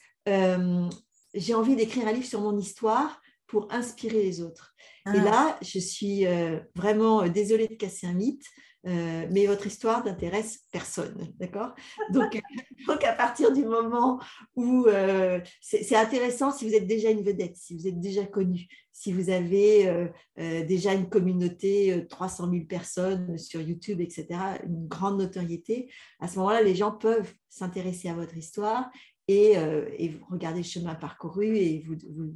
J'ai 1.35 1.55
envie 1.55 1.76
d'écrire 1.76 2.07
un 2.07 2.12
livre 2.12 2.26
sur 2.26 2.40
mon 2.40 2.57
histoire. 2.57 3.21
pour 3.50 3.67
inspirer 3.73 4.23
les 4.23 4.43
autres. 4.43 4.75
Et 5.07 5.21
Ah. 5.21 5.25
là, 5.25 5.59
je 5.62 5.78
suis 5.78 6.26
vraiment 6.76 7.26
désolée 7.26 7.67
de 7.67 7.76
casser 7.76 8.07
un 8.07 8.12
mythe, 8.12 8.45
euh, 8.88 9.26
mais 9.30 9.47
votre 9.47 9.66
histoire 9.66 10.04
n'intéresse 10.04 10.61
personne, 10.73 11.14
d'accord? 11.38 11.75
Donc, 12.11 12.35
euh, 12.37 12.40
donc, 12.88 13.04
à 13.04 13.12
partir 13.12 13.52
du 13.52 13.64
moment 13.64 14.18
où 14.57 14.87
euh, 14.87 15.40
c'est 15.61 15.97
intéressant 15.97 16.50
si 16.50 16.66
vous 16.66 16.75
êtes 16.75 16.87
déjà 16.87 17.11
une 17.11 17.23
vedette, 17.23 17.57
si 17.57 17.76
vous 17.76 17.87
êtes 17.87 18.00
déjà 18.00 18.25
connu, 18.25 18.66
si 18.92 19.12
vous 19.12 19.30
avez 19.30 20.11
déjà 20.37 20.95
une 20.95 21.09
communauté, 21.09 21.92
euh, 21.92 22.07
300 22.07 22.50
000 22.50 22.64
personnes 22.64 23.37
sur 23.37 23.61
YouTube, 23.61 24.00
etc., 24.00 24.26
une 24.64 24.88
grande 24.88 25.18
notoriété, 25.18 25.92
à 26.18 26.26
ce 26.26 26.38
moment-là, 26.38 26.62
les 26.62 26.75
gens 26.75 26.92
peuvent 26.92 27.33
s'intéresser 27.49 28.09
à 28.09 28.14
votre 28.14 28.37
histoire 28.37 28.90
et, 29.28 29.57
regarder 30.30 30.61
le 30.61 30.64
chemin 30.64 30.95
parcouru 30.95 31.59
et 31.59 31.85
vous- 31.87 32.35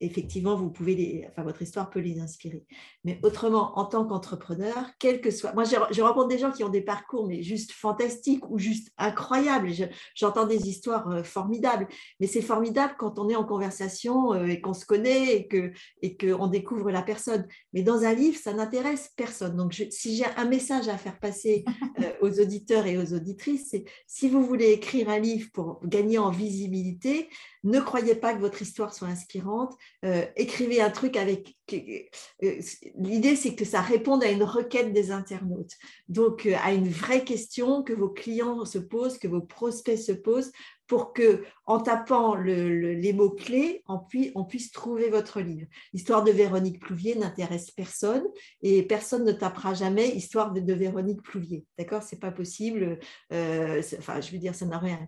effectivement, 0.00 0.56
vous 0.56 0.70
pouvez 0.70 0.94
les, 0.94 1.26
enfin, 1.30 1.42
votre 1.42 1.60
histoire 1.62 1.90
peut 1.90 2.00
les 2.00 2.20
inspirer. 2.20 2.64
Mais 3.04 3.18
autrement, 3.22 3.78
en 3.78 3.84
tant 3.84 4.04
qu'entrepreneur, 4.06 4.74
quel 4.98 5.20
que 5.20 5.30
soit, 5.30 5.52
moi, 5.52 5.64
je, 5.64 5.76
je 5.90 6.02
rencontre 6.02 6.28
des 6.28 6.38
gens 6.38 6.50
qui 6.52 6.64
ont 6.64 6.68
des 6.70 6.80
parcours 6.80 7.26
mais 7.26 7.42
juste 7.42 7.72
fantastiques 7.72 8.48
ou 8.50 8.58
juste 8.58 8.90
incroyables. 8.98 9.72
Je- 9.72 9.84
J'entends 10.14 10.46
des 10.46 10.68
histoires 10.68 11.08
euh, 11.10 11.22
formidables, 11.22 11.86
mais 12.18 12.26
c'est 12.26 12.40
formidable 12.42 12.94
quand 12.98 13.18
on 13.18 13.28
est 13.28 13.36
en 13.36 13.44
conversation 13.44 14.32
euh, 14.32 14.46
et 14.46 14.60
qu'on 14.60 14.74
se 14.74 14.86
connaît 14.86 15.36
et 15.36 15.46
que 15.48 15.72
et 16.02 16.16
qu'on 16.16 16.46
découvre 16.46 16.90
la 16.90 17.02
personne. 17.02 17.46
Mais 17.72 17.82
dans 17.82 18.02
un 18.04 18.14
livre, 18.14 18.38
ça 18.38 18.52
n'intéresse 18.54 19.10
personne. 19.16 19.56
Donc, 19.56 19.72
je- 19.72 19.84
si 19.90 20.16
j'ai 20.16 20.26
un 20.36 20.46
message 20.46 20.88
à 20.88 20.96
faire 20.96 21.18
passer 21.18 21.64
euh, 22.00 22.12
aux 22.22 22.40
auditeurs 22.40 22.86
et 22.86 22.96
aux 22.98 23.12
auditrices, 23.14 23.68
c'est 23.70 23.84
si 24.06 24.28
vous 24.28 24.42
voulez 24.44 24.70
écrire 24.72 25.08
un 25.10 25.18
livre 25.18 25.48
pour 25.52 25.80
gagner 25.86 26.18
en 26.18 26.30
visibilité, 26.30 27.28
ne 27.64 27.80
croyez 27.80 28.14
pas 28.14 28.34
que 28.34 28.40
votre 28.40 28.62
histoire 28.62 28.94
soit 28.94 29.08
inspirante. 29.08 29.74
Euh, 30.04 30.24
écrivez 30.36 30.80
un 30.80 30.90
truc 30.90 31.16
avec. 31.16 31.56
euh, 31.72 32.60
L'idée, 32.96 33.36
c'est 33.36 33.54
que 33.54 33.64
ça 33.64 33.80
réponde 33.80 34.24
à 34.24 34.30
une 34.30 34.42
requête 34.42 34.92
des 34.92 35.10
internautes. 35.10 35.76
Donc, 36.08 36.46
euh, 36.46 36.54
à 36.62 36.72
une 36.72 36.88
vraie 36.88 37.24
question 37.24 37.82
que 37.82 37.92
vos 37.92 38.08
clients 38.08 38.64
se 38.64 38.78
posent, 38.78 39.18
que 39.18 39.28
vos 39.28 39.42
prospects 39.42 39.98
se 39.98 40.12
posent, 40.12 40.52
pour 40.90 41.12
que, 41.12 41.44
en 41.66 41.78
tapant 41.78 42.34
le- 42.34 42.68
le- 42.68 42.94
les 42.94 43.12
mots-clés, 43.12 43.84
on, 43.86 44.00
pui- 44.00 44.32
on 44.34 44.44
puisse 44.44 44.72
trouver 44.72 45.08
votre 45.08 45.40
livre. 45.40 45.68
L'histoire 45.92 46.24
de 46.24 46.32
Véronique 46.32 46.80
Plouvier 46.80 47.14
n'intéresse 47.14 47.70
personne 47.70 48.24
et 48.60 48.82
personne 48.82 49.24
ne 49.24 49.30
tapera 49.30 49.72
jamais 49.72 50.08
histoire 50.08 50.50
de, 50.52 50.72
Véronique 50.74 51.22
Plouvier. 51.22 51.64
D'accord? 51.78 52.02
C'est 52.02 52.18
pas 52.18 52.32
possible. 52.32 52.98
Euh, 53.32 53.80
enfin, 53.98 54.20
je 54.20 54.32
veux 54.32 54.38
dire, 54.38 54.52
ça 54.56 54.66
n'a 54.66 54.78
rien, 54.78 55.06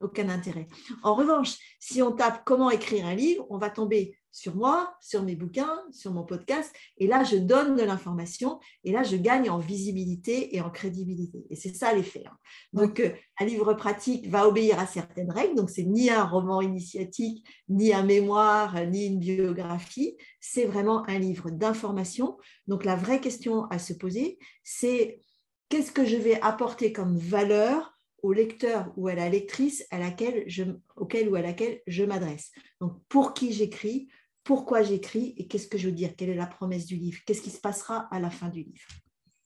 aucun 0.00 0.30
intérêt. 0.30 0.66
En 1.02 1.14
revanche, 1.14 1.58
si 1.78 2.00
on 2.00 2.12
tape 2.12 2.40
comment 2.46 2.70
écrire 2.70 3.04
un 3.04 3.14
livre, 3.14 3.46
on 3.50 3.58
va 3.58 3.68
tomber 3.68 4.16
sur 4.38 4.54
moi, 4.54 4.94
sur 5.00 5.22
mes 5.22 5.34
bouquins, 5.34 5.82
sur 5.90 6.12
mon 6.12 6.24
podcast, 6.24 6.72
et 6.98 7.06
là, 7.06 7.24
je 7.24 7.36
donne 7.36 7.76
de 7.76 7.82
l'information, 7.82 8.60
et 8.84 8.92
là, 8.92 9.02
je 9.02 9.16
gagne 9.16 9.50
en 9.50 9.58
visibilité 9.58 10.54
et 10.54 10.60
en 10.60 10.70
crédibilité. 10.70 11.44
Et 11.50 11.56
c'est 11.56 11.74
ça 11.74 11.92
l'effet. 11.92 12.24
hein. 12.26 12.36
Donc, 12.72 13.00
euh, 13.00 13.10
un 13.40 13.44
livre 13.44 13.74
pratique 13.74 14.28
va 14.28 14.46
obéir 14.46 14.78
à 14.78 14.86
certaines 14.86 15.32
règles, 15.32 15.56
donc 15.56 15.70
c'est 15.70 15.84
ni 15.84 16.08
un 16.10 16.24
roman 16.24 16.60
initiatique, 16.60 17.44
ni 17.68 17.92
un 17.92 18.04
mémoire, 18.04 18.86
ni 18.86 19.06
une 19.06 19.18
biographie, 19.18 20.16
c'est 20.40 20.64
vraiment 20.64 21.06
un 21.08 21.18
livre 21.18 21.50
d'information. 21.50 22.36
Donc, 22.68 22.84
la 22.84 22.96
vraie 22.96 23.20
question 23.20 23.64
à 23.64 23.78
se 23.78 23.92
poser, 23.92 24.38
c'est 24.62 25.22
qu'est-ce 25.68 25.92
que 25.92 26.04
je 26.04 26.16
vais 26.16 26.40
apporter 26.40 26.92
comme 26.92 27.16
valeur 27.16 27.94
au 28.22 28.32
lecteur 28.32 28.92
ou 28.96 29.06
à 29.06 29.14
la 29.14 29.28
lectrice 29.28 29.86
à 29.90 29.98
laquelle 29.98 30.42
je, 30.46 30.64
auquel 30.96 31.28
ou 31.28 31.36
à 31.36 31.42
laquelle 31.42 31.80
je 31.86 32.04
m'adresse? 32.04 32.50
Donc, 32.80 32.98
pour 33.08 33.32
qui 33.32 33.52
j'écris, 33.52 34.08
pourquoi 34.48 34.82
j'écris 34.82 35.34
et 35.36 35.46
qu'est-ce 35.46 35.68
que 35.68 35.76
je 35.76 35.88
veux 35.88 35.94
dire, 35.94 36.16
quelle 36.16 36.30
est 36.30 36.34
la 36.34 36.46
promesse 36.46 36.86
du 36.86 36.96
livre, 36.96 37.18
qu'est-ce 37.26 37.42
qui 37.42 37.50
se 37.50 37.60
passera 37.60 38.08
à 38.10 38.18
la 38.18 38.30
fin 38.30 38.48
du 38.48 38.62
livre. 38.62 38.88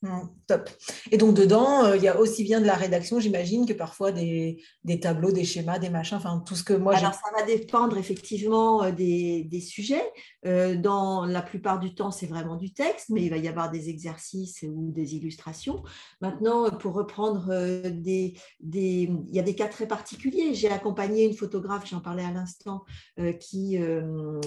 Mm, 0.02 0.28
top. 0.48 0.68
Et 1.12 1.16
donc 1.16 1.34
dedans, 1.36 1.84
euh, 1.84 1.96
il 1.96 2.02
y 2.02 2.08
a 2.08 2.18
aussi 2.18 2.42
bien 2.42 2.60
de 2.60 2.66
la 2.66 2.74
rédaction, 2.74 3.20
j'imagine, 3.20 3.66
que 3.66 3.72
parfois 3.72 4.10
des, 4.10 4.60
des 4.82 4.98
tableaux, 4.98 5.30
des 5.30 5.44
schémas, 5.44 5.78
des 5.78 5.90
machins, 5.90 6.16
enfin 6.16 6.42
tout 6.44 6.56
ce 6.56 6.64
que 6.64 6.72
moi 6.72 6.94
j'ai. 6.96 7.04
Alors, 7.04 7.14
ça 7.14 7.30
va 7.36 7.46
dépendre 7.46 7.96
effectivement 7.96 8.82
euh, 8.82 8.90
des, 8.90 9.44
des 9.44 9.60
sujets. 9.60 10.02
Euh, 10.44 10.74
dans 10.74 11.24
la 11.24 11.40
plupart 11.40 11.78
du 11.78 11.94
temps, 11.94 12.10
c'est 12.10 12.26
vraiment 12.26 12.56
du 12.56 12.72
texte, 12.72 13.10
mais 13.10 13.22
il 13.22 13.30
va 13.30 13.36
y 13.36 13.46
avoir 13.46 13.70
des 13.70 13.90
exercices 13.90 14.64
ou 14.68 14.90
des 14.90 15.14
illustrations. 15.14 15.84
Maintenant, 16.20 16.68
pour 16.70 16.94
reprendre 16.94 17.46
euh, 17.50 17.88
des, 17.90 18.34
des... 18.58 19.08
Il 19.28 19.34
y 19.36 19.38
a 19.38 19.44
des 19.44 19.54
cas 19.54 19.68
très 19.68 19.86
particuliers. 19.86 20.52
J'ai 20.52 20.68
accompagné 20.68 21.24
une 21.24 21.34
photographe, 21.34 21.88
j'en 21.88 22.00
parlais 22.00 22.24
à 22.24 22.32
l'instant, 22.32 22.82
euh, 23.20 23.32
qui, 23.34 23.78
euh, 23.78 24.40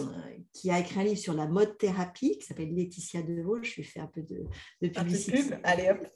qui 0.51 0.69
a 0.69 0.79
écrit 0.79 0.99
un 0.99 1.03
livre 1.05 1.17
sur 1.17 1.33
la 1.33 1.47
mode 1.47 1.77
thérapie, 1.77 2.37
qui 2.39 2.45
s'appelle 2.45 2.75
Laetitia 2.75 3.21
Deveau. 3.21 3.63
Je 3.63 3.75
lui 3.75 3.83
fais 3.83 4.01
un 4.01 4.07
peu 4.07 4.21
de, 4.21 4.43
de 4.81 4.87
Un 4.87 4.89
peu 4.89 4.89
de 4.89 4.93
publicité. 4.99 5.44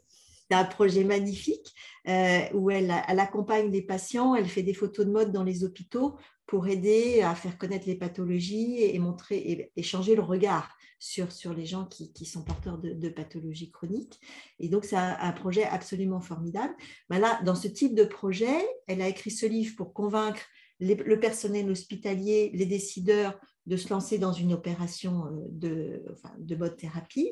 C'est 0.52 0.56
un 0.56 0.66
projet 0.66 1.04
magnifique 1.04 1.76
euh, 2.08 2.40
où 2.54 2.72
elle, 2.72 2.90
accompagne 2.90 3.70
des 3.70 3.84
patients, 3.84 4.34
elle 4.34 4.48
fait 4.48 4.64
des 4.64 4.74
photos 4.74 5.06
de 5.06 5.12
mode 5.12 5.32
dans 5.32 5.44
les 5.44 5.64
hôpitaux 5.64 6.18
pour 6.48 6.68
aider 6.68 7.22
à 7.22 7.36
faire 7.36 7.60
connaître 7.60 7.86
les 7.86 7.96
pathologies 7.96 8.84
et 8.84 8.98
montrer 8.98 9.70
et, 9.76 9.84
changer 9.84 10.16
le 10.16 10.24
regard 10.24 10.76
sur, 10.98 11.32
sur 11.32 11.54
les 11.54 11.68
gens 11.68 11.86
qui, 11.86 12.26
sont 12.26 12.44
porteurs 12.44 12.80
de, 12.80 13.10
pathologies 13.10 13.70
chroniques. 13.70 14.20
Et 14.58 14.70
donc, 14.70 14.86
c'est 14.86 14.96
un, 14.96 15.18
un, 15.20 15.32
projet 15.34 15.66
absolument 15.66 16.20
formidable. 16.20 16.74
Ben 17.10 17.20
là, 17.20 17.40
dans 17.46 17.56
ce 17.56 17.68
type 17.68 17.94
de 17.94 18.04
projet, 18.04 18.58
elle 18.88 19.04
a 19.04 19.08
écrit 19.08 19.30
ce 19.30 19.46
livre 19.46 19.76
pour 19.76 19.94
convaincre 19.94 20.42
les, 20.80 20.96
le 20.96 21.20
personnel 21.20 21.70
hospitalier, 21.70 22.52
les 22.54 22.66
décideurs 22.66 23.40
de 23.66 23.78
se 23.78 23.90
lancer 23.90 24.18
dans 24.18 24.34
une 24.34 24.54
opération 24.54 25.28
euh, 25.28 25.48
de, 25.50 26.04
enfin, 26.12 26.34
de 26.40 26.56
mode 26.56 26.78
thérapie. 26.78 27.32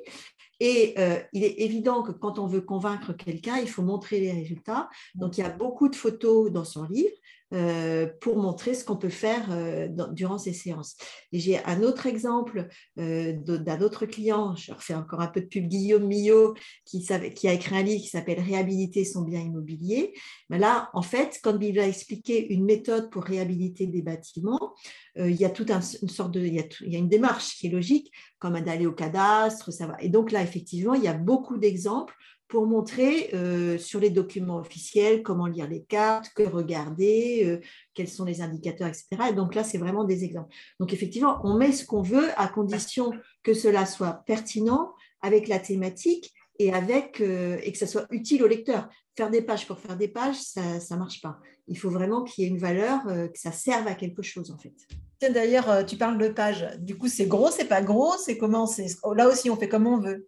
Et 0.59 0.95
euh, 0.97 1.19
il 1.33 1.43
est 1.43 1.61
évident 1.61 2.01
que 2.01 2.11
quand 2.11 2.39
on 2.39 2.47
veut 2.47 2.61
convaincre 2.61 3.13
quelqu'un, 3.13 3.57
il 3.57 3.69
faut 3.69 3.83
montrer 3.83 4.19
les 4.19 4.31
résultats. 4.31 4.89
Donc, 5.15 5.37
il 5.37 5.41
y 5.41 5.43
a 5.43 5.49
beaucoup 5.49 5.87
de 5.87 5.95
photos 5.95 6.51
dans 6.51 6.65
son 6.65 6.83
livre 6.85 7.13
euh, 7.53 8.07
pour 8.19 8.37
montrer 8.37 8.73
ce 8.73 8.83
qu'on 8.83 8.97
peut 8.97 9.07
faire 9.07 9.45
euh, 9.51 9.87
dans, 9.87 10.11
durant 10.11 10.37
ces 10.37 10.53
séances. 10.53 10.97
Et 11.31 11.39
j'ai 11.39 11.63
un 11.63 11.83
autre 11.83 12.07
exemple 12.07 12.67
d'un 12.97 13.81
autre 13.81 14.05
client, 14.05 14.55
je 14.55 14.73
refais 14.73 14.95
encore 14.95 15.21
un 15.21 15.27
peu 15.27 15.41
de 15.41 15.45
pub, 15.45 15.67
Guillaume 15.67 16.07
Millot, 16.07 16.55
qui, 16.85 17.03
savait, 17.03 17.33
qui 17.33 17.47
a 17.47 17.53
écrit 17.53 17.77
un 17.77 17.83
livre 17.83 18.01
qui 18.01 18.09
s'appelle 18.09 18.39
Réhabiliter 18.39 19.05
son 19.05 19.21
bien 19.21 19.41
immobilier. 19.41 20.13
Mais 20.49 20.57
là, 20.57 20.89
en 20.93 21.03
fait, 21.03 21.39
quand 21.43 21.57
il 21.61 21.75
va 21.75 21.87
expliquer 21.87 22.51
une 22.51 22.65
méthode 22.65 23.11
pour 23.11 23.23
réhabiliter 23.23 23.85
des 23.85 24.01
bâtiments, 24.01 24.73
il 25.15 25.35
y 25.35 25.45
a 25.45 25.49
toute 25.49 25.71
un, 25.71 25.79
une 26.01 26.09
sorte 26.09 26.31
de, 26.31 26.41
il 26.41 26.53
y, 26.53 26.59
a 26.59 26.63
tout, 26.63 26.83
il 26.85 26.93
y 26.93 26.95
a 26.95 26.99
une 26.99 27.09
démarche 27.09 27.55
qui 27.57 27.67
est 27.67 27.71
logique, 27.71 28.11
comme 28.39 28.59
d'aller 28.61 28.85
au 28.85 28.93
cadastre, 28.93 29.71
ça 29.71 29.87
va. 29.87 29.95
Et 30.01 30.09
donc 30.09 30.31
là, 30.31 30.41
effectivement, 30.41 30.93
il 30.93 31.03
y 31.03 31.07
a 31.07 31.13
beaucoup 31.13 31.57
d'exemples 31.57 32.15
pour 32.47 32.65
montrer 32.65 33.29
euh, 33.33 33.77
sur 33.77 33.99
les 33.99 34.09
documents 34.09 34.57
officiels 34.57 35.21
comment 35.21 35.47
lire 35.47 35.67
les 35.67 35.83
cartes, 35.83 36.31
que 36.33 36.43
regarder, 36.43 37.43
euh, 37.45 37.59
quels 37.93 38.07
sont 38.07 38.23
les 38.23 38.41
indicateurs, 38.41 38.87
etc. 38.87 39.07
Et 39.29 39.33
donc 39.33 39.53
là, 39.53 39.63
c'est 39.63 39.77
vraiment 39.77 40.05
des 40.05 40.23
exemples. 40.23 40.53
Donc 40.79 40.93
effectivement, 40.93 41.41
on 41.43 41.57
met 41.57 41.71
ce 41.71 41.85
qu'on 41.85 42.01
veut 42.01 42.29
à 42.37 42.47
condition 42.47 43.11
que 43.43 43.53
cela 43.53 43.85
soit 43.85 44.23
pertinent 44.25 44.93
avec 45.21 45.47
la 45.47 45.59
thématique 45.59 46.33
et, 46.59 46.73
avec, 46.73 47.21
euh, 47.21 47.57
et 47.63 47.71
que 47.71 47.77
ça 47.77 47.87
soit 47.87 48.05
utile 48.11 48.43
au 48.43 48.47
lecteur. 48.47 48.89
Faire 49.15 49.29
des 49.29 49.41
pages 49.41 49.67
pour 49.67 49.79
faire 49.79 49.97
des 49.97 50.07
pages, 50.07 50.39
ça 50.39 50.61
ne 50.61 50.95
marche 50.97 51.21
pas. 51.21 51.39
Il 51.67 51.77
faut 51.77 51.89
vraiment 51.89 52.23
qu'il 52.23 52.43
y 52.43 52.47
ait 52.47 52.49
une 52.49 52.59
valeur, 52.59 53.01
euh, 53.07 53.27
que 53.27 53.39
ça 53.39 53.51
serve 53.51 53.87
à 53.87 53.95
quelque 53.95 54.21
chose 54.21 54.51
en 54.51 54.57
fait. 54.57 54.73
D'ailleurs, 55.21 55.69
euh, 55.69 55.83
tu 55.83 55.97
parles 55.97 56.17
de 56.17 56.29
pages. 56.29 56.77
Du 56.79 56.97
coup, 56.97 57.07
c'est 57.07 57.25
gros, 57.25 57.51
c'est 57.51 57.65
pas 57.65 57.81
gros, 57.81 58.15
c'est 58.17 58.37
comment? 58.37 58.67
Là 59.15 59.27
aussi, 59.27 59.49
on 59.49 59.55
fait 59.55 59.67
comme 59.67 59.87
on 59.87 59.99
veut. 59.99 60.27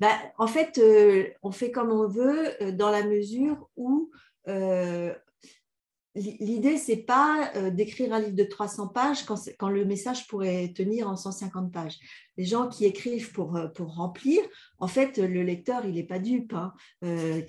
Ben, 0.00 0.12
en 0.38 0.46
fait, 0.46 0.78
euh, 0.78 1.28
on 1.42 1.50
fait 1.50 1.70
comme 1.70 1.90
on 1.92 2.08
veut 2.08 2.72
dans 2.72 2.90
la 2.90 3.04
mesure 3.04 3.68
où 3.76 4.10
l'idée, 6.14 6.76
c'est 6.76 6.96
pas 6.96 7.50
euh, 7.56 7.70
d'écrire 7.70 8.12
un 8.12 8.20
livre 8.20 8.36
de 8.36 8.44
300 8.44 8.88
pages 8.88 9.24
quand, 9.24 9.68
le 9.68 9.84
message 9.84 10.26
pourrait 10.26 10.72
tenir 10.74 11.08
en 11.08 11.16
150 11.16 11.72
pages. 11.72 11.98
Les 12.36 12.44
gens 12.44 12.68
qui 12.68 12.84
écrivent 12.84 13.32
pour, 13.32 13.56
euh, 13.56 13.68
pour 13.68 13.94
remplir, 13.94 14.42
en 14.78 14.88
fait, 14.88 15.18
le 15.18 15.42
lecteur, 15.42 15.84
il 15.86 15.94
n'est 15.94 16.06
pas 16.06 16.18
dupe. 16.18 16.52
Hein. 16.52 16.72
Euh, 17.04 17.42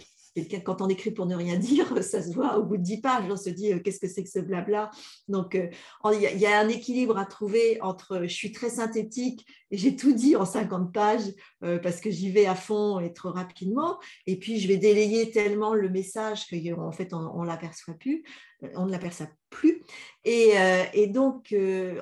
quand 0.65 0.81
on 0.81 0.87
écrit 0.87 1.11
pour 1.11 1.25
ne 1.25 1.35
rien 1.35 1.57
dire, 1.57 2.01
ça 2.03 2.21
se 2.23 2.33
voit 2.33 2.57
au 2.57 2.63
bout 2.63 2.77
de 2.77 2.83
10 2.83 3.01
pages, 3.01 3.25
on 3.29 3.37
se 3.37 3.49
dit 3.49 3.71
qu'est-ce 3.83 3.99
que 3.99 4.07
c'est 4.07 4.23
que 4.23 4.29
ce 4.29 4.39
blabla? 4.39 4.89
Donc, 5.27 5.55
il 5.55 6.19
y, 6.19 6.39
y, 6.39 6.45
a 6.45 6.59
un 6.59 6.69
équilibre 6.69 7.17
à 7.17 7.25
trouver 7.25 7.79
entre 7.81 8.21
je 8.23 8.33
suis 8.33 8.51
très 8.51 8.69
synthétique 8.69 9.45
et 9.73 9.77
j'ai 9.77 9.95
tout 9.95 10.13
dit 10.13 10.35
en 10.35 10.45
50 10.45 10.93
pages 10.93 11.33
euh, 11.63 11.79
parce 11.79 11.99
que 11.99 12.11
j'y 12.11 12.29
vais 12.29 12.45
à 12.45 12.53
fond 12.53 12.99
et 12.99 13.11
trop 13.11 13.31
rapidement, 13.31 13.97
et 14.27 14.37
puis 14.37 14.59
je 14.59 14.67
vais 14.67 14.77
délayer 14.77 15.31
tellement 15.31 15.73
le 15.73 15.89
message 15.89 16.45
qu'en 16.47 16.91
fait, 16.91 17.11
on, 17.11 17.31
on 17.33 17.43
l'aperçoit 17.43 17.95
plus, 17.95 18.23
on 18.75 18.85
ne 18.85 18.91
l'aperçoit 18.91 19.29
plus. 19.49 19.81
Et, 20.25 20.51
euh, 20.59 20.83
et 20.93 21.07
donc, 21.07 21.53
euh, 21.53 21.99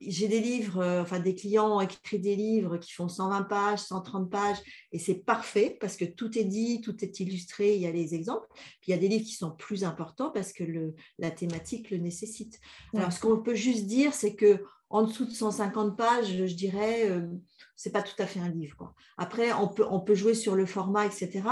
j'ai 0.00 0.28
des 0.28 0.40
livres, 0.40 0.80
euh, 0.80 1.02
enfin 1.02 1.18
des 1.18 1.34
clients 1.34 1.76
ont 1.76 1.80
écrit 1.80 2.20
des 2.20 2.36
livres 2.36 2.76
qui 2.78 2.92
font 2.92 3.08
120 3.08 3.42
pages, 3.42 3.80
130 3.80 4.30
pages, 4.30 4.58
et 4.92 4.98
c'est 4.98 5.16
parfait 5.16 5.76
parce 5.80 5.96
que 5.96 6.04
tout 6.04 6.38
est 6.38 6.44
dit, 6.44 6.80
tout 6.80 7.04
est 7.04 7.18
illustré, 7.18 7.74
il 7.74 7.82
y 7.82 7.86
a 7.86 7.90
les 7.90 8.14
exemples. 8.14 8.46
Puis 8.54 8.88
il 8.88 8.90
y 8.92 8.94
a 8.94 8.98
des 8.98 9.08
livres 9.08 9.24
qui 9.26 9.34
sont 9.34 9.50
plus 9.50 9.82
importants 9.82 10.30
parce 10.30 10.52
que 10.52 10.62
le, 10.62 10.94
la 11.18 11.30
thématique 11.30 11.90
le 11.90 11.98
nécessite. 11.98 12.60
Alors, 12.94 13.12
ce 13.12 13.20
qu'on 13.20 13.42
peut 13.42 13.56
juste 13.56 13.86
dire, 13.86 14.14
c'est 14.14 14.34
que 14.34 14.62
en 14.90 15.02
dessous 15.02 15.26
de 15.26 15.30
150 15.30 15.96
pages, 15.96 16.46
je 16.46 16.54
dirais, 16.54 17.10
c'est 17.76 17.92
pas 17.92 18.02
tout 18.02 18.20
à 18.20 18.26
fait 18.26 18.40
un 18.40 18.48
livre. 18.48 18.94
Après, 19.16 19.52
on 19.52 20.00
peut, 20.00 20.14
jouer 20.14 20.34
sur 20.34 20.54
le 20.54 20.66
format, 20.66 21.06
etc. 21.06 21.42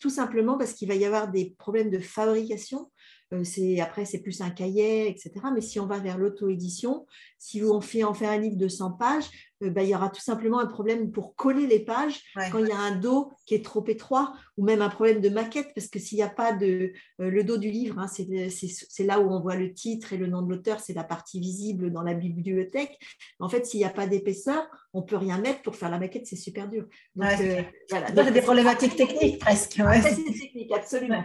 Tout 0.00 0.10
simplement 0.10 0.56
parce 0.56 0.72
qu'il 0.72 0.88
va 0.88 0.94
y 0.94 1.04
avoir 1.04 1.28
des 1.28 1.54
problèmes 1.58 1.90
de 1.90 1.98
fabrication. 1.98 2.90
Euh, 3.32 3.42
après, 3.82 4.04
c'est 4.04 4.20
plus 4.20 4.40
un 4.40 4.50
cahier, 4.50 5.08
etc. 5.08 5.32
Mais 5.52 5.60
si 5.60 5.80
on 5.80 5.86
va 5.86 5.98
vers 5.98 6.16
l'auto-édition, 6.16 7.06
si 7.38 7.62
on 7.62 7.80
fait 7.80 8.04
en 8.04 8.14
fait 8.14 8.26
un 8.26 8.38
livre 8.38 8.56
de 8.56 8.68
100 8.68 8.92
pages, 8.92 9.28
euh, 9.62 9.70
bah, 9.70 9.82
il 9.82 9.88
y 9.88 9.94
aura 9.94 10.10
tout 10.10 10.20
simplement 10.20 10.60
un 10.60 10.66
problème 10.66 11.10
pour 11.10 11.34
coller 11.34 11.66
les 11.66 11.80
pages 11.80 12.22
quand 12.52 12.58
il 12.58 12.68
y 12.68 12.72
a 12.72 12.78
un 12.78 12.96
dos 12.96 13.32
qui 13.46 13.54
est 13.54 13.64
trop 13.64 13.84
étroit 13.88 14.34
ou 14.56 14.64
même 14.64 14.82
un 14.82 14.88
problème 14.88 15.20
de 15.20 15.28
maquette 15.28 15.72
parce 15.74 15.88
que 15.88 15.98
s'il 15.98 16.16
n'y 16.16 16.22
a 16.22 16.28
pas 16.28 16.52
de 16.52 16.92
euh, 17.20 17.30
le 17.30 17.42
dos 17.42 17.56
du 17.56 17.70
livre, 17.70 17.98
hein, 17.98 18.06
c'est 18.06 19.04
là 19.04 19.20
où 19.20 19.30
on 19.30 19.40
voit 19.40 19.56
le 19.56 19.72
titre 19.72 20.12
et 20.12 20.18
le 20.18 20.26
nom 20.28 20.42
de 20.42 20.50
l'auteur, 20.54 20.78
c'est 20.80 20.94
la 20.94 21.04
partie 21.04 21.40
visible 21.40 21.90
dans 21.90 22.02
la 22.02 22.14
bibliothèque. 22.14 22.98
En 23.40 23.48
fait, 23.48 23.66
s'il 23.66 23.80
n'y 23.80 23.86
a 23.86 23.90
pas 23.90 24.06
d'épaisseur, 24.06 24.68
on 24.92 25.02
peut 25.02 25.16
rien 25.16 25.38
mettre 25.38 25.62
pour 25.62 25.74
faire 25.74 25.90
la 25.90 25.98
maquette, 25.98 26.26
c'est 26.26 26.36
super 26.36 26.68
dur. 26.68 26.86
Donc, 27.16 27.28
voilà. 27.90 28.30
des 28.30 28.42
problématiques 28.42 28.96
techniques 28.96 29.40
presque. 29.40 29.80
C'est 30.02 30.16
technique, 30.16 30.72
absolument. 30.72 31.24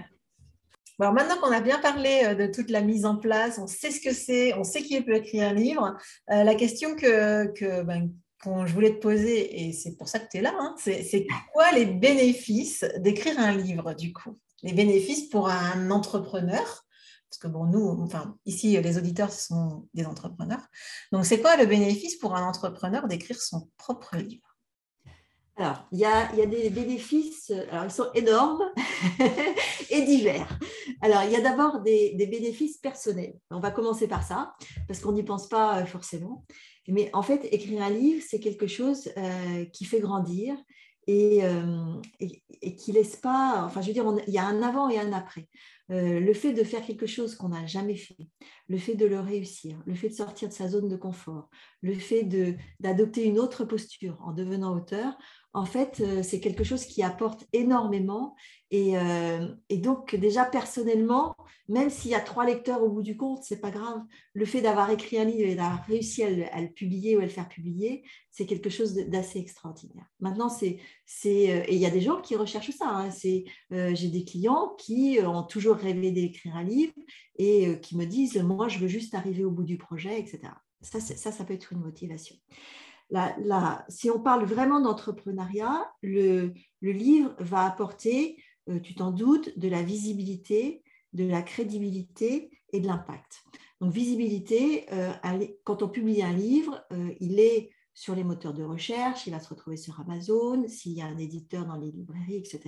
Maintenant 0.99 1.37
qu'on 1.41 1.51
a 1.51 1.61
bien 1.61 1.79
parlé 1.79 2.21
euh, 2.25 2.35
de 2.35 2.45
toute 2.45 2.69
la 2.69 2.81
mise 2.81 3.05
en 3.05 3.17
place, 3.17 3.57
on 3.57 3.67
sait 3.67 3.91
ce 3.91 4.01
que 4.01 4.13
c'est, 4.13 4.53
on 4.53 4.63
sait 4.63 4.83
qui 4.83 5.01
peut 5.01 5.15
écrire 5.15 5.49
un 5.49 5.53
livre, 5.53 5.97
euh, 6.31 6.43
la 6.43 6.55
question 6.55 6.95
que, 6.95 7.81
ben, 7.83 8.11
je 8.43 8.73
voulais 8.73 8.95
te 8.95 8.99
poser, 8.99 9.61
et 9.63 9.73
c'est 9.73 9.95
pour 9.95 10.07
ça 10.07 10.19
que 10.19 10.27
tu 10.29 10.37
es 10.37 10.41
là, 10.41 10.53
hein, 10.59 10.75
c'est 10.77 11.27
quoi 11.53 11.71
les 11.71 11.85
bénéfices 11.85 12.85
d'écrire 12.97 13.39
un 13.39 13.55
livre 13.55 13.93
du 13.93 14.13
coup? 14.13 14.37
Les 14.63 14.73
bénéfices 14.73 15.29
pour 15.29 15.49
un 15.49 15.89
entrepreneur? 15.89 16.85
Parce 17.29 17.39
que 17.39 17.47
bon, 17.47 17.65
nous, 17.65 17.87
enfin, 18.03 18.37
ici, 18.45 18.79
les 18.79 18.97
auditeurs 18.97 19.31
sont 19.31 19.87
des 19.93 20.05
entrepreneurs. 20.05 20.67
Donc, 21.13 21.25
c'est 21.25 21.39
quoi 21.39 21.55
le 21.55 21.65
bénéfice 21.65 22.17
pour 22.17 22.35
un 22.35 22.45
entrepreneur 22.45 23.07
d'écrire 23.07 23.41
son 23.41 23.69
propre 23.77 24.17
livre? 24.17 24.50
Alors, 25.61 25.85
il 25.91 25.99
y, 25.99 26.05
a, 26.05 26.25
des 26.47 26.71
bénéfices, 26.71 27.51
alors 27.69 27.85
ils 27.85 27.91
sont 27.91 28.07
énormes 28.15 28.63
et 29.91 30.01
divers. 30.01 30.57
Alors, 31.01 31.21
il 31.23 31.31
y 31.31 31.35
a 31.35 31.41
d'abord 31.41 31.81
des, 31.81 32.15
bénéfices 32.17 32.79
personnels. 32.79 33.35
On 33.51 33.59
va 33.59 33.69
commencer 33.69 34.07
par 34.07 34.23
ça, 34.23 34.55
parce 34.87 34.99
qu'on 35.01 35.11
n'y 35.11 35.21
pense 35.21 35.47
pas 35.47 35.81
euh, 35.81 35.85
forcément. 35.85 36.47
Mais 36.87 37.11
en 37.13 37.21
fait, 37.21 37.47
écrire 37.51 37.83
un 37.83 37.91
livre, 37.91 38.23
c'est 38.27 38.39
quelque 38.39 38.65
chose 38.65 39.11
euh, 39.17 39.65
qui 39.65 39.85
fait 39.85 39.99
grandir 39.99 40.55
et, 41.05 41.45
euh, 41.45 41.93
et, 42.19 42.75
qui 42.75 42.91
laisse 42.91 43.17
pas. 43.17 43.63
Enfin, 43.63 43.81
je 43.81 43.87
veux 43.87 43.93
dire, 43.93 44.11
il 44.25 44.33
y 44.33 44.39
a 44.39 44.45
un 44.45 44.63
avant 44.63 44.89
et 44.89 44.97
un 44.97 45.13
après. 45.13 45.47
le 45.89 46.33
fait 46.33 46.53
de 46.53 46.63
faire 46.63 46.83
quelque 46.83 47.05
chose 47.05 47.35
qu'on 47.35 47.49
n'a 47.49 47.67
jamais 47.67 47.97
fait, 47.97 48.17
le 48.67 48.79
fait 48.79 48.95
de 48.95 49.05
le 49.05 49.19
réussir, 49.19 49.79
le 49.85 49.93
fait 49.93 50.09
de 50.09 50.15
sortir 50.15 50.49
de 50.49 50.53
sa 50.53 50.69
zone 50.69 50.87
de 50.87 50.95
confort, 50.95 51.49
le 51.81 51.93
fait 51.93 52.23
d'adopter 52.79 53.25
une 53.25 53.37
autre 53.37 53.63
posture 53.63 54.17
en 54.23 54.31
devenant 54.31 54.75
auteur, 54.75 55.15
en 55.53 55.65
fait, 55.65 55.99
euh, 55.99 56.23
c'est 56.23 56.39
quelque 56.39 56.63
chose 56.63 56.85
qui 56.85 57.03
apporte 57.03 57.45
énormément. 57.51 58.35
Euh, 58.73 59.53
et, 59.67 59.77
donc, 59.77 60.15
déjà 60.15 60.45
personnellement, 60.45 61.35
même 61.67 61.89
s'il 61.89 62.11
y 62.11 62.15
a 62.15 62.21
trois 62.21 62.45
lecteurs 62.45 62.81
au 62.81 62.89
bout 62.89 63.01
du 63.01 63.17
compte, 63.17 63.43
c'est 63.43 63.59
pas 63.59 63.69
grave. 63.69 64.01
Le 64.33 64.45
fait 64.45 64.61
d'avoir 64.61 64.89
écrit 64.91 65.17
un 65.17 65.25
livre 65.25 65.49
et 65.49 65.55
d'avoir 65.55 65.83
réussi 65.87 66.23
à 66.23 66.29
le, 66.29 66.69
publier 66.69 67.17
ou 67.17 67.19
à 67.19 67.23
le 67.23 67.29
faire 67.29 67.49
publier, 67.49 68.03
c'est 68.29 68.45
quelque 68.45 68.69
chose 68.69 68.95
d'assez 68.95 69.39
extraordinaire. 69.39 70.05
Maintenant, 70.21 70.47
c'est, 70.47 70.79
euh, 71.25 71.63
et 71.67 71.75
il 71.75 71.81
y 71.81 71.85
a 71.85 71.91
des 71.91 72.01
gens 72.01 72.21
qui 72.21 72.37
recherchent 72.37 72.71
ça. 72.71 72.87
Hein. 72.87 73.09
j'ai 73.69 74.07
des 74.07 74.23
clients 74.23 74.73
qui 74.77 75.19
ont 75.21 75.43
toujours 75.43 75.75
rêvé 75.75 76.11
d'écrire 76.11 76.55
un 76.55 76.63
livre 76.63 76.93
et 77.37 77.77
qui 77.81 77.97
me 77.97 78.05
disent, 78.05 78.37
moi, 78.37 78.69
je 78.69 78.79
veux 78.79 78.87
juste 78.87 79.15
arriver 79.15 79.43
au 79.43 79.51
bout 79.51 79.63
du 79.63 79.77
projet, 79.77 80.17
etc. 80.17 80.53
Ça, 80.81 81.01
ça, 81.01 81.31
ça 81.31 81.43
peut 81.43 81.53
être 81.53 81.73
une 81.73 81.81
motivation 81.81 82.35
si 83.89 84.09
on 84.09 84.19
parle 84.19 84.45
vraiment 84.45 84.79
d'entrepreneuriat, 84.79 85.91
le, 86.01 86.53
livre 86.81 87.35
va 87.39 87.65
apporter, 87.65 88.41
euh, 88.69 88.79
tu 88.79 88.95
t'en 88.95 89.11
doutes, 89.11 89.57
de 89.57 89.67
la 89.67 89.81
visibilité, 89.81 90.83
de 91.13 91.25
la 91.25 91.41
crédibilité 91.41 92.49
et 92.71 92.79
de 92.79 92.87
l'impact. 92.87 93.43
Donc 93.81 93.91
visibilité, 93.91 94.85
euh, 94.93 95.11
quand 95.63 95.83
on 95.83 95.89
publie 95.89 96.21
un 96.21 96.33
livre, 96.33 96.83
euh, 96.93 97.13
il 97.19 97.39
est 97.39 97.71
sur 97.93 98.15
les 98.15 98.23
moteurs 98.23 98.53
de 98.53 98.63
recherche, 98.63 99.27
il 99.27 99.31
va 99.31 99.39
se 99.39 99.49
retrouver 99.49 99.75
sur 99.75 99.99
Amazon, 99.99 100.65
s'il 100.67 100.93
y 100.93 101.01
a 101.01 101.05
un 101.05 101.17
éditeur 101.17 101.65
dans 101.65 101.75
les 101.75 101.91
librairies, 101.91 102.37
etc. 102.37 102.61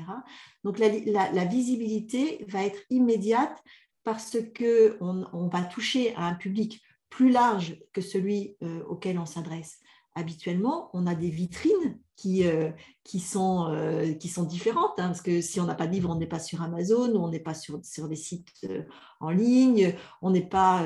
Donc 0.65 0.77
la, 0.79 1.45
visibilité 1.45 2.45
va 2.49 2.65
être 2.65 2.79
immédiate 2.89 3.63
parce 4.03 4.35
qu'on 4.57 5.25
on 5.31 5.47
va 5.47 5.63
toucher 5.63 6.13
à 6.15 6.25
un 6.25 6.33
public 6.33 6.81
plus 7.09 7.31
large 7.31 7.77
que 7.93 8.01
celui 8.01 8.57
auquel 8.87 9.17
on 9.17 9.25
s'adresse 9.25 9.79
habituellement, 10.15 10.89
on 10.93 11.07
a 11.07 11.15
des 11.15 11.29
vitrines 11.29 11.99
qui, 12.15 12.45
euh, 12.47 12.69
qui, 13.03 13.19
sont, 13.19 13.67
euh, 13.69 14.13
qui 14.13 14.27
sont 14.27 14.43
différentes, 14.43 14.97
hein, 14.97 15.07
parce 15.07 15.21
que 15.21 15.41
si 15.41 15.59
on 15.59 15.65
n'a 15.65 15.75
pas 15.75 15.87
de 15.87 15.93
livre, 15.93 16.09
on 16.09 16.15
n'est 16.15 16.27
pas 16.27 16.39
sur 16.39 16.61
Amazon, 16.61 17.15
on 17.15 17.29
n'est 17.29 17.39
pas 17.39 17.53
sur, 17.53 17.79
sur 17.83 18.07
des 18.07 18.15
sites 18.15 18.49
euh, 18.65 18.83
en 19.19 19.29
ligne, 19.29 19.95
on 20.21 20.31
n'est 20.31 20.47
pas... 20.47 20.85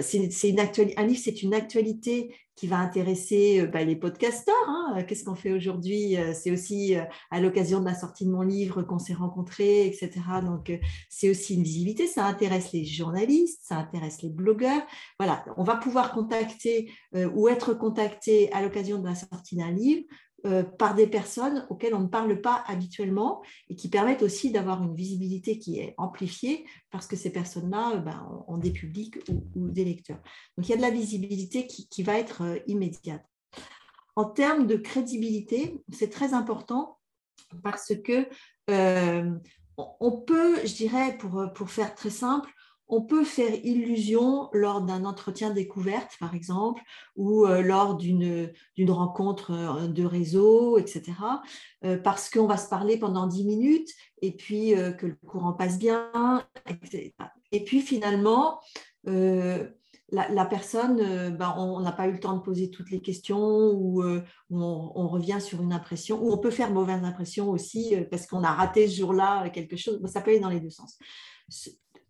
c'est, 0.00 0.18
une 0.48 0.60
un 0.60 1.06
livre, 1.06 1.20
c'est 1.22 1.42
une 1.42 1.54
actualité 1.54 2.34
qui 2.54 2.66
va 2.66 2.78
intéresser 2.78 3.66
bah, 3.68 3.84
les 3.84 3.96
podcasteurs. 3.96 4.54
Hein. 4.66 5.02
Qu'est-ce 5.06 5.24
qu'on 5.24 5.36
fait 5.36 5.52
aujourd'hui 5.52 6.16
C'est 6.34 6.50
aussi 6.50 6.96
à 7.30 7.40
l'occasion 7.40 7.80
de 7.80 7.84
la 7.84 7.94
sortie 7.94 8.26
de 8.26 8.30
mon 8.30 8.42
livre 8.42 8.82
qu'on 8.82 8.98
s'est 8.98 9.14
rencontrés, 9.14 9.86
etc. 9.86 10.10
Donc, 10.44 10.76
c'est 11.08 11.30
aussi 11.30 11.54
une 11.54 11.62
visibilité. 11.62 12.08
Ça 12.08 12.26
intéresse 12.26 12.72
les 12.72 12.84
journalistes, 12.84 13.60
ça 13.62 13.76
intéresse 13.76 14.22
les 14.22 14.28
blogueurs. 14.28 14.82
Voilà, 15.20 15.44
on 15.56 15.62
va 15.62 15.76
pouvoir 15.76 16.12
contacter 16.12 16.90
ou 17.14 17.48
être 17.48 17.74
contacté 17.74 18.52
à 18.52 18.60
l'occasion 18.60 18.98
de 18.98 19.06
la 19.06 19.14
sortie 19.14 19.56
d'un 19.56 19.70
livre 19.70 20.02
euh, 20.46 20.62
par 20.62 20.94
des 20.94 21.08
personnes 21.08 21.66
auxquelles 21.68 21.96
on 21.96 22.02
ne 22.02 22.06
parle 22.06 22.40
pas 22.40 22.62
habituellement 22.68 23.42
et 23.68 23.74
qui 23.74 23.88
permettent 23.88 24.22
aussi 24.22 24.52
d'avoir 24.52 24.80
une 24.84 24.94
visibilité 24.94 25.58
qui 25.58 25.80
est 25.80 25.94
amplifiée 25.98 26.64
parce 26.92 27.08
que 27.08 27.16
ces 27.16 27.32
personnes-là 27.32 27.96
euh, 27.96 27.98
ben, 27.98 28.44
ont 28.46 28.56
des 28.56 28.70
publics 28.70 29.16
ou, 29.28 29.68
des 29.68 29.84
lecteurs. 29.84 30.20
Donc 30.56 30.68
il 30.68 30.70
y 30.70 30.74
a 30.74 30.76
de 30.76 30.82
la 30.82 30.90
visibilité 30.90 31.66
qui, 31.66 32.02
va 32.04 32.16
être 32.16 32.42
euh, 32.42 32.58
immédiate. 32.68 33.26
En 34.14 34.26
termes 34.26 34.68
de 34.68 34.76
crédibilité, 34.76 35.82
c'est 35.92 36.10
très 36.10 36.34
important 36.34 37.00
parce 37.64 37.92
que 37.96 38.28
on 39.76 40.12
peut, 40.12 40.64
je 40.64 40.74
dirais, 40.74 41.16
pour, 41.18 41.52
pour 41.54 41.70
faire 41.70 41.94
très 41.94 42.10
simple, 42.10 42.52
on 42.88 43.02
peut 43.02 43.24
faire 43.24 43.54
illusion 43.64 44.48
lors 44.52 44.80
d'un 44.80 45.04
entretien 45.04 45.50
découverte, 45.50 46.12
par 46.18 46.34
exemple, 46.34 46.82
ou 47.16 47.46
euh, 47.46 47.60
lors 47.60 47.96
d'une 47.96 48.50
rencontre 48.88 49.50
euh, 49.52 49.88
de 49.88 50.04
réseau, 50.04 50.78
etc., 50.78 51.12
euh, 51.84 51.98
parce 51.98 52.30
qu'on 52.30 52.46
va 52.46 52.56
se 52.56 52.68
parler 52.68 52.98
pendant 52.98 53.26
dix 53.26 53.44
minutes 53.44 53.90
et 54.22 54.32
puis 54.32 54.72
que 54.98 55.06
le 55.06 55.14
courant 55.26 55.52
passe 55.52 55.78
bien, 55.78 56.10
etc. 56.68 57.12
Et 57.52 57.62
puis 57.62 57.80
finalement, 57.80 58.58
la, 59.04 60.44
personne, 60.46 61.36
ben, 61.36 61.54
on 61.56 61.80
n'a 61.80 61.92
pas 61.92 62.08
eu 62.08 62.12
le 62.12 62.18
temps 62.18 62.36
de 62.36 62.42
poser 62.42 62.68
toutes 62.68 62.90
les 62.90 63.00
questions 63.00 63.70
ou 63.70 64.02
on, 64.02 64.92
on, 64.94 65.06
revient 65.06 65.40
sur 65.40 65.62
une 65.62 65.72
impression, 65.72 66.20
ou 66.20 66.32
on 66.32 66.38
peut 66.38 66.50
faire 66.50 66.72
mauvaise 66.72 67.04
impression 67.04 67.48
aussi 67.48 67.94
parce 68.10 68.26
qu'on 68.26 68.42
a 68.42 68.50
raté 68.50 68.88
ce 68.88 68.96
jour-là 68.96 69.48
quelque 69.50 69.76
chose. 69.76 70.00
Ça 70.06 70.20
peut 70.20 70.32
aller 70.32 70.40
dans 70.40 70.50
les 70.50 70.60
deux 70.60 70.70
sens 70.70 70.98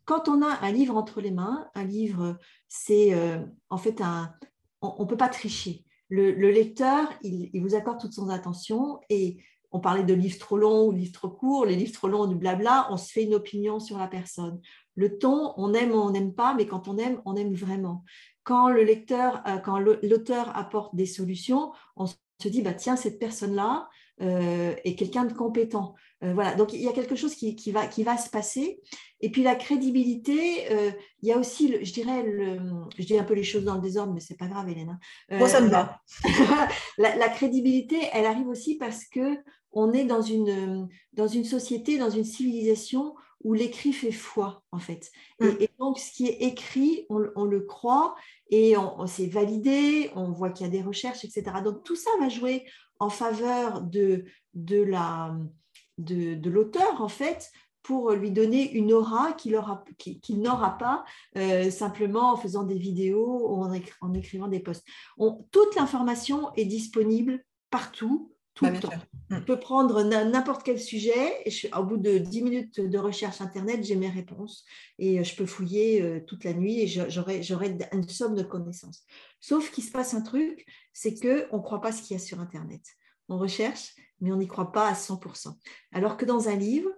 quand 0.09 0.27
on 0.27 0.41
a 0.41 0.65
un 0.65 0.73
livre 0.73 0.97
entre 0.97 1.21
les 1.21 1.31
mains, 1.31 1.69
un 1.75 1.85
livre, 1.85 2.39
c'est 2.67 3.13
euh, 3.13 3.45
en 3.69 3.77
fait 3.77 4.01
un. 4.01 4.33
On 4.81 5.03
ne 5.03 5.07
peut 5.07 5.19
pas 5.19 5.29
tricher. 5.29 5.85
Le, 6.09 6.33
lecteur, 6.51 7.13
il, 7.23 7.51
vous 7.61 7.75
accorde 7.75 8.01
toute 8.01 8.15
son 8.15 8.31
attention 8.31 9.01
et 9.11 9.37
on 9.71 9.81
parlait 9.81 10.05
de 10.05 10.15
livres 10.15 10.39
trop 10.39 10.57
longs 10.57 10.87
ou 10.87 10.93
livres 10.93 11.13
trop 11.13 11.29
courts, 11.29 11.67
les 11.67 11.77
livres 11.77 11.93
trop 11.93 12.09
longs, 12.09 12.27
du 12.27 12.37
blabla, 12.37 12.87
on 12.91 12.97
se 12.97 13.13
fait 13.13 13.25
une 13.25 13.35
opinion 13.35 13.81
sur 13.81 13.99
la 13.99 14.09
personne. 14.09 14.63
Le 14.95 15.19
ton, 15.19 15.53
on 15.59 15.75
aime 15.75 15.91
ou 15.91 15.97
on 15.97 16.11
n'aime 16.11 16.33
pas, 16.33 16.55
mais 16.55 16.67
quand 16.67 16.89
on 16.89 16.97
aime, 16.97 17.21
on 17.27 17.37
aime 17.37 17.53
vraiment. 17.53 18.03
Quand 18.45 18.71
le 18.71 18.85
lecteur, 18.85 19.43
euh, 19.47 19.59
quand 19.59 19.79
l'auteur 19.79 20.57
apporte 20.57 20.97
des 20.97 21.05
solutions, 21.05 21.73
on 21.97 22.07
se 22.07 22.49
dit, 22.49 22.63
bah, 22.63 22.73
tiens, 22.73 22.97
cette 22.97 23.19
personne-là 23.19 23.91
euh, 24.21 24.75
est 24.85 24.97
quelqu'un 24.97 25.25
de 25.25 25.33
compétent. 25.33 25.95
Euh, 26.25 26.35
voilà, 26.35 26.57
donc 26.57 26.73
il 26.73 26.81
y 26.81 26.89
a 26.89 26.93
quelque 26.93 27.15
chose 27.15 27.37
qui, 27.37 27.55
va, 27.71 27.87
qui 27.87 28.03
va 28.03 28.17
se 28.17 28.29
passer. 28.29 28.81
Et 29.21 29.31
puis 29.31 29.45
la 29.45 29.55
crédibilité, 29.55 30.73
euh, 30.73 30.91
il 31.23 31.29
y 31.29 31.33
a 31.33 31.39
aussi, 31.39 31.85
je 31.85 31.93
dirais, 31.93 32.25
le, 32.25 32.59
je 32.99 33.05
dis 33.05 33.17
un 33.17 33.23
peu 33.23 33.35
les 33.35 33.45
choses 33.45 33.65
dans 33.65 33.77
le 33.77 33.81
désordre, 33.81 34.13
mais 34.13 34.21
c'est 34.21 34.37
pas 34.37 34.49
grave, 34.49 34.69
Hélène. 34.69 34.99
Hein. 35.31 35.39
Moi, 35.39 35.49
ça 35.49 35.61
me 35.61 35.69
va. 35.69 36.01
la, 36.99 37.29
crédibilité, 37.29 37.97
elle 38.13 38.27
arrive 38.27 38.49
aussi 38.49 38.77
parce 38.77 39.05
que 39.05 39.39
on 39.71 39.93
est 39.93 40.05
dans 40.05 40.23
une, 40.23 40.89
dans 41.13 41.29
une 41.29 41.45
société, 41.45 41.99
dans 41.99 42.11
une 42.11 42.25
civilisation 42.25 43.15
où 43.45 43.55
l'écrit 43.55 43.93
fait 43.93 44.11
foi, 44.11 44.65
en 44.73 44.81
fait. 44.81 45.13
Et, 45.41 45.45
mm. 45.45 45.67
donc, 45.79 45.99
ce 46.01 46.11
qui 46.11 46.27
est 46.27 46.43
écrit, 46.43 47.07
on, 47.09 47.45
le 47.45 47.61
croit 47.61 48.17
et 48.51 48.77
on, 48.77 49.01
on 49.01 49.07
s'est 49.07 49.29
validé, 49.29 50.11
on 50.17 50.33
voit 50.33 50.51
qu'il 50.51 50.67
y 50.67 50.69
a 50.69 50.73
des 50.73 50.83
recherches, 50.83 51.25
etc. 51.25 51.45
Donc, 51.63 51.85
tout 51.85 51.95
ça 51.95 52.11
va 52.19 52.29
jouer 52.29 52.65
en 52.99 53.11
faveur 53.11 53.83
de, 53.83 54.25
de 54.55 54.83
la 54.83 55.35
de, 55.99 56.51
l'auteur, 56.51 57.03
en 57.03 57.09
fait, 57.09 57.51
pour 57.83 58.13
lui 58.13 58.31
donner 58.31 58.71
une 58.73 58.93
aura 58.93 59.33
qu'il 59.33 60.41
n'aura 60.41 60.79
pas 60.79 61.05
euh, 61.37 61.71
simplement 61.71 62.33
en 62.33 62.37
faisant 62.37 62.65
des 62.65 62.79
vidéos 62.79 63.49
ou 63.49 63.63
en, 63.63 63.73
écrivant 64.15 64.49
des 64.49 64.61
posts. 64.61 64.87
toute 65.51 65.75
l'information 65.77 66.53
est 66.55 66.67
disponible 66.67 67.45
partout, 67.71 68.33
tout 68.59 68.67
le 68.67 68.81
temps. 68.81 68.91
Je 69.31 69.37
mm. 69.37 69.45
peux 69.45 69.61
prendre 69.61 70.03
n'importe 70.03 70.65
quel 70.65 70.81
sujet 70.81 71.43
et 71.45 71.53
au 71.77 71.85
bout 71.85 71.97
de 71.97 72.19
10 72.19 72.43
minutes 72.43 72.81
de 72.81 72.99
recherche 72.99 73.41
Internet, 73.41 73.85
j'ai 73.85 73.95
mes 73.95 74.09
réponses 74.09 74.65
et 74.99 75.21
euh, 75.21 75.25
je 75.25 75.37
peux 75.37 75.47
fouiller 75.47 76.03
euh, 76.03 76.21
toute 76.27 76.45
la 76.45 76.55
nuit 76.55 76.81
et 76.81 76.87
j'aurai 76.89 77.79
une 77.93 78.09
somme 78.09 78.35
de 78.35 78.43
connaissances. 78.43 79.05
Sauf 79.41 79.71
qu'il 79.71 79.85
se 79.85 79.93
passe 79.93 80.15
un 80.15 80.23
truc, 80.23 80.67
c'est 80.93 81.15
qu'on 81.15 81.57
ne 81.57 81.63
croit 81.63 81.81
pas 81.81 81.93
ce 81.93 82.03
qu'il 82.03 82.17
y 82.17 82.21
a 82.21 82.23
sur 82.23 82.41
Internet. 82.41 82.83
On 83.29 83.39
recherche, 83.39 83.95
mais 84.21 84.33
on 84.33 84.37
n'y 84.37 84.49
croit 84.49 84.73
pas 84.73 84.89
à 84.89 84.95
100%. 84.95 85.55
Alors 85.93 86.17
que 86.17 86.25
dans 86.25 86.49
un 86.49 86.57
livre, 86.57 86.91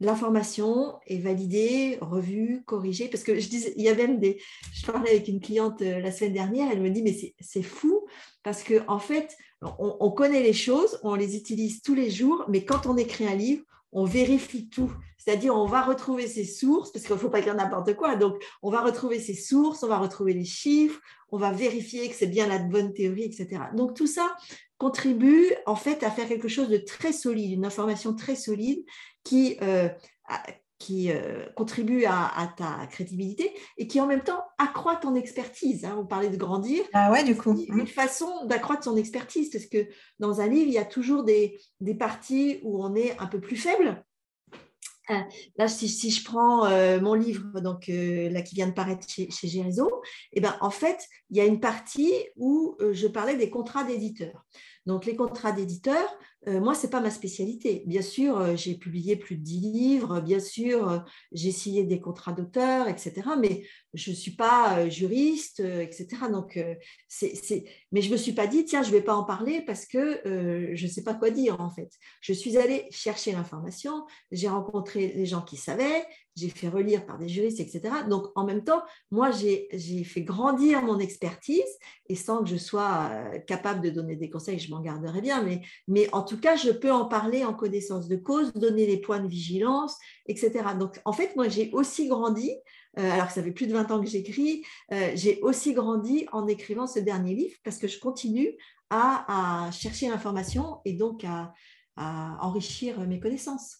l'information 0.00 0.98
est 1.06 1.18
validée, 1.18 1.98
revue, 2.00 2.62
corrigée. 2.66 3.08
Parce 3.08 3.22
que 3.22 3.38
je 3.38 3.48
disais, 3.48 3.72
il 3.76 3.84
y 3.84 3.88
a 3.88 3.94
même 3.94 4.18
des. 4.18 4.40
Je 4.72 4.86
parlais 4.86 5.10
avec 5.10 5.28
une 5.28 5.40
cliente 5.40 5.82
euh, 5.82 6.00
la 6.00 6.12
semaine 6.12 6.34
dernière, 6.34 6.68
elle 6.70 6.82
me 6.82 6.90
dit 6.90 7.02
Mais 7.02 7.16
c'est 7.40 7.62
fou 7.62 8.06
parce 8.42 8.62
qu'en 8.62 8.84
en 8.86 8.98
fait, 8.98 9.36
on, 9.78 10.10
connaît 10.10 10.42
les 10.42 10.52
choses, 10.52 11.00
on 11.02 11.14
les 11.14 11.36
utilise 11.36 11.82
tous 11.82 11.94
les 11.94 12.10
jours, 12.10 12.44
mais 12.48 12.64
quand 12.64 12.86
on 12.86 12.96
écrit 12.96 13.26
un 13.26 13.34
livre, 13.34 13.64
on 13.90 14.04
vérifie 14.04 14.68
tout. 14.68 14.92
C'est-à-dire, 15.18 15.56
on 15.56 15.66
va 15.66 15.82
retrouver 15.82 16.28
ses 16.28 16.44
sources, 16.44 16.92
parce 16.92 17.04
qu'il 17.04 17.14
ne 17.14 17.18
faut 17.18 17.30
pas 17.30 17.40
écrire 17.40 17.56
n'importe 17.56 17.96
quoi. 17.96 18.14
Donc, 18.14 18.40
on 18.62 18.70
va 18.70 18.82
retrouver 18.82 19.18
ses 19.18 19.34
sources, 19.34 19.82
on 19.82 19.88
va 19.88 19.98
retrouver 19.98 20.34
les 20.34 20.44
chiffres, 20.44 21.00
on 21.30 21.38
va 21.38 21.50
vérifier 21.50 22.08
que 22.08 22.14
c'est 22.14 22.28
bien 22.28 22.46
la 22.46 22.58
bonne 22.58 22.92
théorie, 22.92 23.24
etc. 23.24 23.62
Donc, 23.74 23.94
tout 23.94 24.06
ça 24.06 24.36
contribue 24.78 25.52
en 25.64 25.76
fait 25.76 26.02
à 26.02 26.10
faire 26.10 26.28
quelque 26.28 26.48
chose 26.48 26.68
de 26.68 26.76
très 26.76 27.12
solide, 27.12 27.52
une 27.52 27.64
information 27.64 28.14
très 28.14 28.36
solide 28.36 28.84
qui, 29.24 29.56
euh, 29.62 29.88
qui 30.78 31.10
euh, 31.10 31.46
contribue 31.54 32.04
à, 32.04 32.52
ta 32.56 32.86
crédibilité 32.86 33.52
et 33.78 33.86
qui 33.86 34.00
en 34.00 34.06
même 34.06 34.22
temps 34.22 34.42
accroît 34.58 34.96
ton 34.96 35.14
expertise. 35.14 35.84
Hein. 35.84 35.96
On 35.98 36.06
parlait 36.06 36.28
de 36.28 36.36
grandir. 36.36 36.84
Ah 36.92 37.10
ouais, 37.10 37.24
du 37.24 37.36
coup. 37.36 37.56
Une 37.68 37.86
façon 37.86 38.46
d'accroître 38.46 38.84
son 38.84 38.96
expertise, 38.96 39.50
parce 39.50 39.66
que 39.66 39.88
dans 40.18 40.40
un 40.40 40.46
livre, 40.46 40.68
il 40.68 40.74
y 40.74 40.78
a 40.78 40.84
toujours 40.84 41.24
des, 41.24 41.58
des 41.80 41.94
parties 41.94 42.60
où 42.62 42.84
on 42.84 42.94
est 42.94 43.18
un 43.18 43.26
peu 43.26 43.40
plus 43.40 43.56
faible. 43.56 44.04
Euh, 45.10 45.20
là, 45.56 45.68
si, 45.68 46.10
je 46.10 46.24
prends 46.24 46.66
euh, 46.66 47.00
mon 47.00 47.14
livre, 47.14 47.60
donc 47.60 47.86
là 47.88 48.42
qui 48.42 48.54
vient 48.54 48.66
de 48.66 48.72
paraître 48.72 49.08
chez, 49.08 49.30
chez 49.30 49.62
eh 50.32 50.40
ben, 50.40 50.56
en 50.60 50.70
fait, 50.70 51.06
il 51.30 51.36
y 51.36 51.40
a 51.40 51.44
une 51.44 51.60
partie 51.60 52.12
où 52.36 52.76
je 52.92 53.06
parlais 53.06 53.36
des 53.36 53.50
contrats 53.50 53.84
d'éditeurs. 53.84 54.44
Donc, 54.86 55.04
les 55.04 55.16
contrats 55.16 55.52
d'éditeurs, 55.52 56.16
euh, 56.48 56.60
moi, 56.60 56.74
ce 56.74 56.84
n'est 56.84 56.90
pas 56.90 57.00
ma 57.00 57.10
spécialité. 57.10 57.82
Bien 57.86 58.02
sûr, 58.02 58.38
euh, 58.38 58.56
j'ai 58.56 58.76
publié 58.76 59.16
plus 59.16 59.36
de 59.36 59.42
10 59.42 59.60
livres, 59.60 60.20
bien 60.20 60.38
sûr, 60.38 60.88
euh, 60.88 60.98
j'ai 61.32 61.50
signé 61.50 61.82
des 61.82 62.00
contrats 62.00 62.32
d'auteur, 62.32 62.88
etc. 62.88 63.22
Mais 63.40 63.66
je 63.94 64.10
ne 64.10 64.14
suis 64.14 64.32
pas 64.32 64.88
juriste, 64.88 65.60
etc. 65.60 66.06
Donc, 66.30 66.62
c'est, 67.08 67.64
Mais 67.92 68.02
je 68.02 68.08
ne 68.08 68.12
me 68.12 68.18
suis 68.18 68.32
pas 68.32 68.46
dit, 68.46 68.64
tiens, 68.64 68.82
je 68.82 68.88
ne 68.90 68.92
vais 68.92 69.02
pas 69.02 69.14
en 69.14 69.24
parler 69.24 69.62
parce 69.62 69.86
que 69.86 70.20
je 70.24 70.82
ne 70.82 70.90
sais 70.90 71.02
pas 71.02 71.14
quoi 71.14 71.30
dire, 71.30 71.60
en 71.60 71.70
fait. 71.70 71.90
Je 72.20 72.34
suis 72.34 72.58
allée 72.58 72.86
chercher 72.90 73.32
l'information, 73.32 74.04
j'ai 74.30 74.48
rencontré 74.48 75.14
les 75.16 75.24
gens 75.24 75.40
qui 75.40 75.56
savaient, 75.56 76.04
j'ai 76.36 76.50
fait 76.50 76.68
relire 76.68 77.06
par 77.06 77.16
des 77.16 77.28
juristes, 77.30 77.60
etc. 77.60 77.82
Donc, 78.10 78.26
en 78.34 78.44
même 78.44 78.64
temps, 78.64 78.82
moi, 79.10 79.30
j'ai 79.30 80.04
fait 80.04 80.22
grandir 80.22 80.82
mon 80.82 80.98
expertise 80.98 81.62
et 82.10 82.16
sans 82.16 82.44
que 82.44 82.50
je 82.50 82.56
sois 82.56 83.10
capable 83.46 83.80
de 83.80 83.88
donner 83.88 84.16
des 84.16 84.28
conseils, 84.28 84.58
je 84.58 84.70
m'en 84.70 84.82
garderai 84.82 85.22
bien. 85.22 85.42
Mais, 85.42 85.62
mais 85.88 86.12
en 86.12 86.22
tout 86.26 86.38
cas, 86.38 86.56
je 86.56 86.70
peux 86.70 86.92
en 86.92 87.06
parler 87.06 87.44
en 87.44 87.54
connaissance 87.54 88.08
de 88.08 88.16
cause, 88.16 88.52
donner 88.52 88.86
les 88.86 88.98
points 88.98 89.20
de 89.20 89.28
vigilance, 89.28 89.96
etc. 90.26 90.52
Donc, 90.78 91.00
en 91.06 91.12
fait, 91.12 91.34
moi, 91.36 91.48
j'ai 91.48 91.70
aussi 91.72 92.08
grandi, 92.08 92.50
euh, 92.98 93.10
alors 93.10 93.28
que 93.28 93.32
ça 93.32 93.42
fait 93.42 93.52
plus 93.52 93.66
de 93.66 93.72
20 93.72 93.90
ans 93.90 94.00
que 94.00 94.08
j'écris, 94.08 94.62
euh, 94.92 95.12
j'ai 95.14 95.40
aussi 95.40 95.72
grandi 95.72 96.26
en 96.32 96.46
écrivant 96.46 96.86
ce 96.86 96.98
dernier 96.98 97.34
livre 97.34 97.56
parce 97.64 97.78
que 97.78 97.88
je 97.88 97.98
continue 97.98 98.50
à, 98.90 99.70
chercher 99.72 100.08
l'information 100.08 100.80
et 100.84 100.92
donc 100.92 101.24
à, 101.24 101.52
à 101.96 102.38
enrichir 102.44 103.00
mes 103.00 103.18
connaissanses. 103.18 103.78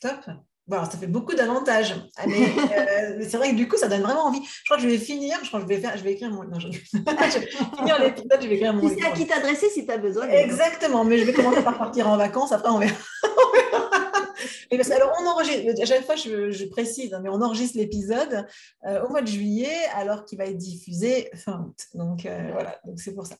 Top. 0.00 0.20
Bon, 0.68 0.84
ça 0.84 0.98
fait 0.98 1.06
beaucoup 1.06 1.34
d'avantages. 1.34 1.94
Ah, 2.16 2.24
euh, 2.24 3.14
mais 3.18 3.28
c'est 3.28 3.36
vrai 3.36 3.50
que 3.50 3.54
du 3.54 3.68
coup, 3.68 3.76
ça 3.76 3.86
donne 3.86 4.02
vraiment 4.02 4.26
envie. 4.26 4.40
Je 4.44 4.64
crois 4.64 4.76
que 4.76 4.82
je 4.82 4.88
vais 4.88 4.98
finir. 4.98 5.38
Je 5.42 5.48
crois 5.48 5.60
que 5.60 5.66
je 5.66 5.68
vais, 5.68 5.80
faire, 5.80 5.96
je 5.96 6.02
vais 6.02 6.12
écrire 6.12 6.30
mon. 6.30 6.42
Non, 6.42 6.58
je... 6.58 6.68
vais 6.98 7.46
finir 7.76 8.00
l'épisode, 8.00 8.38
je 8.40 8.48
vais 8.48 8.56
écrire 8.56 8.74
mon. 8.74 8.88
Tu 8.88 8.96
sais 8.96 9.06
à 9.06 9.12
qui 9.12 9.26
t'adresser 9.28 9.68
si 9.70 9.86
tu 9.86 9.92
as 9.92 9.98
besoin. 9.98 10.28
Exactement, 10.28 11.04
mais 11.04 11.18
je 11.18 11.24
vais 11.24 11.32
commencer 11.32 11.62
par 11.62 11.78
partir 11.78 12.08
en 12.08 12.16
vacances. 12.16 12.50
Après, 12.50 12.68
on 12.68 12.78
verra. 12.78 12.94
Et 14.72 14.76
parce, 14.76 14.90
alors, 14.90 15.12
on 15.20 15.26
enregistre, 15.26 15.80
à 15.80 15.86
chaque 15.86 16.04
fois, 16.04 16.16
je, 16.16 16.64
précise, 16.68 17.14
hein, 17.14 17.20
mais 17.22 17.28
on 17.28 17.40
enregistre 17.40 17.78
l'épisode 17.78 18.44
euh, 18.84 19.04
au 19.04 19.10
mois 19.10 19.22
de 19.22 19.28
juillet, 19.28 19.72
alors 19.94 20.24
qu'il 20.24 20.36
va 20.38 20.46
être 20.46 20.56
diffusé 20.56 21.30
fin 21.36 21.60
août. 21.60 21.78
Donc, 21.94 22.26
euh, 22.26 22.50
voilà, 22.52 22.80
donc 22.84 22.98
c'est 22.98 23.14
pour 23.14 23.26
ça. 23.26 23.36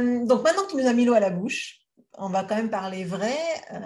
donc, 0.00 0.42
maintenant 0.42 0.62
que 0.64 0.70
tu 0.70 0.76
nous 0.76 0.86
as 0.86 0.94
mis 0.94 1.04
l'eau 1.04 1.12
à 1.12 1.20
la 1.20 1.28
bouche, 1.28 1.80
on 2.20 2.28
va 2.28 2.44
quand 2.44 2.56
même 2.56 2.70
parler 2.70 3.04
vrai, 3.04 3.36
euh, 3.72 3.80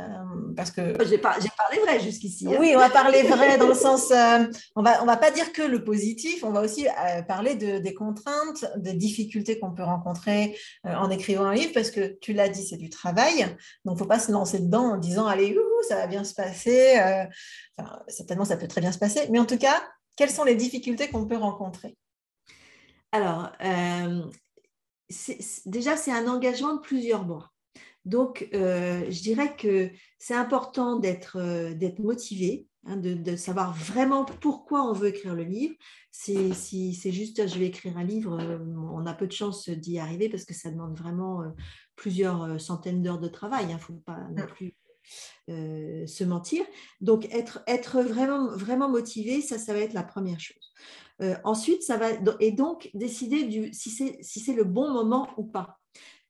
parce 0.56 0.70
que... 0.70 0.96
J'ai, 1.04 1.18
parlé 1.18 1.48
vrai 1.82 2.00
jusqu'ici. 2.00 2.46
Hein. 2.48 2.56
Oui, 2.58 2.72
on 2.74 2.78
va 2.78 2.90
parler 2.90 3.22
vrai 3.22 3.58
dans 3.58 3.68
le 3.68 3.74
sens... 3.74 4.10
Euh, 4.10 4.44
on 4.74 4.82
va, 4.82 5.02
on 5.02 5.06
va 5.06 5.16
pas 5.16 5.30
dire 5.30 5.52
que 5.52 5.62
le 5.62 5.84
positif, 5.84 6.42
on 6.42 6.50
va 6.50 6.60
aussi 6.62 6.86
euh, 6.86 7.22
parler 7.22 7.54
de, 7.54 7.78
des 7.78 7.94
contraintes, 7.94 8.64
des 8.76 8.94
difficultés 8.94 9.58
qu'on 9.58 9.72
peut 9.72 9.82
rencontrer 9.82 10.56
en 10.84 11.10
écrivant 11.10 11.44
un 11.44 11.54
livre, 11.54 11.72
parce 11.74 11.90
que 11.90 12.18
tu 12.20 12.32
l'as 12.32 12.48
dit, 12.48 12.66
c'est 12.66 12.76
du 12.76 12.90
travail, 12.90 13.46
donc 13.84 13.98
faut 13.98 14.06
pas 14.06 14.18
se 14.18 14.32
lancer 14.32 14.60
dedans 14.60 14.94
en 14.94 14.96
disant, 14.96 15.26
allez, 15.26 15.56
ça 15.88 15.96
va 15.96 16.06
bien 16.06 16.24
se 16.24 16.34
passer. 16.34 17.00
certainement, 18.08 18.44
ça 18.44 18.56
peut 18.56 18.68
très 18.68 18.80
bien 18.80 18.92
se 18.92 18.98
passer, 18.98 19.28
mais 19.30 19.38
en 19.38 19.46
tout 19.46 19.58
cas, 19.58 19.82
quelles 20.16 20.30
sont 20.30 20.44
les 20.44 20.54
difficultés 20.56 21.08
qu'on 21.08 21.26
peut 21.26 21.36
rencontrer? 21.36 21.96
Alors, 23.12 23.52
déjà, 25.66 25.96
c'est 25.96 26.12
un 26.12 26.26
engagement 26.26 26.74
de 26.74 26.80
plusieurs 26.80 27.24
mois. 27.24 27.51
Donc, 28.04 28.48
euh, 28.52 29.04
je 29.10 29.22
dirais 29.22 29.54
que 29.56 29.90
c'est 30.18 30.34
important 30.34 30.98
d'être 30.98 31.38
euh, 31.38 31.74
motivé, 31.98 32.66
hein, 32.84 32.96
de, 32.96 33.36
savoir 33.36 33.74
vraiment 33.74 34.24
pourquoi 34.24 34.88
on 34.88 34.92
veut 34.92 35.08
écrire 35.08 35.34
le 35.34 35.44
livre. 35.44 35.74
Si 36.10 36.52
c'est 36.94 37.12
juste 37.12 37.46
je 37.46 37.58
vais 37.58 37.66
écrire 37.66 37.96
un 37.96 38.04
livre, 38.04 38.40
euh, 38.40 38.58
on 38.92 39.06
a 39.06 39.14
peu 39.14 39.26
de 39.26 39.32
chances 39.32 39.68
d'y 39.68 39.98
arriver 39.98 40.28
parce 40.28 40.44
que 40.44 40.54
ça 40.54 40.70
demande 40.70 40.98
vraiment 40.98 41.42
plusieurs 41.94 42.60
centaines 42.60 43.02
d'heures 43.02 43.20
de 43.20 43.28
travail. 43.28 43.66
Il 43.68 43.72
hein, 43.72 43.76
ne 43.76 43.80
faut 43.80 44.02
pas 44.04 44.18
non 44.34 44.46
plus 44.46 44.74
se 45.48 46.24
mentir. 46.24 46.64
Donc, 47.00 47.28
être, 47.32 48.00
vraiment, 48.02 48.88
motivé, 48.88 49.42
ça, 49.42 49.58
ça 49.58 49.74
va 49.74 49.80
être 49.80 49.94
la 49.94 50.02
première 50.02 50.40
chose. 50.40 50.72
ensuite, 51.44 51.82
ça 51.84 51.96
va, 51.98 52.08
et 52.40 52.50
donc 52.50 52.90
décider 52.94 53.72
si 53.72 53.90
c'est 53.90 54.54
le 54.54 54.64
bon 54.64 54.92
moment 54.92 55.28
ou 55.36 55.44
pas 55.44 55.81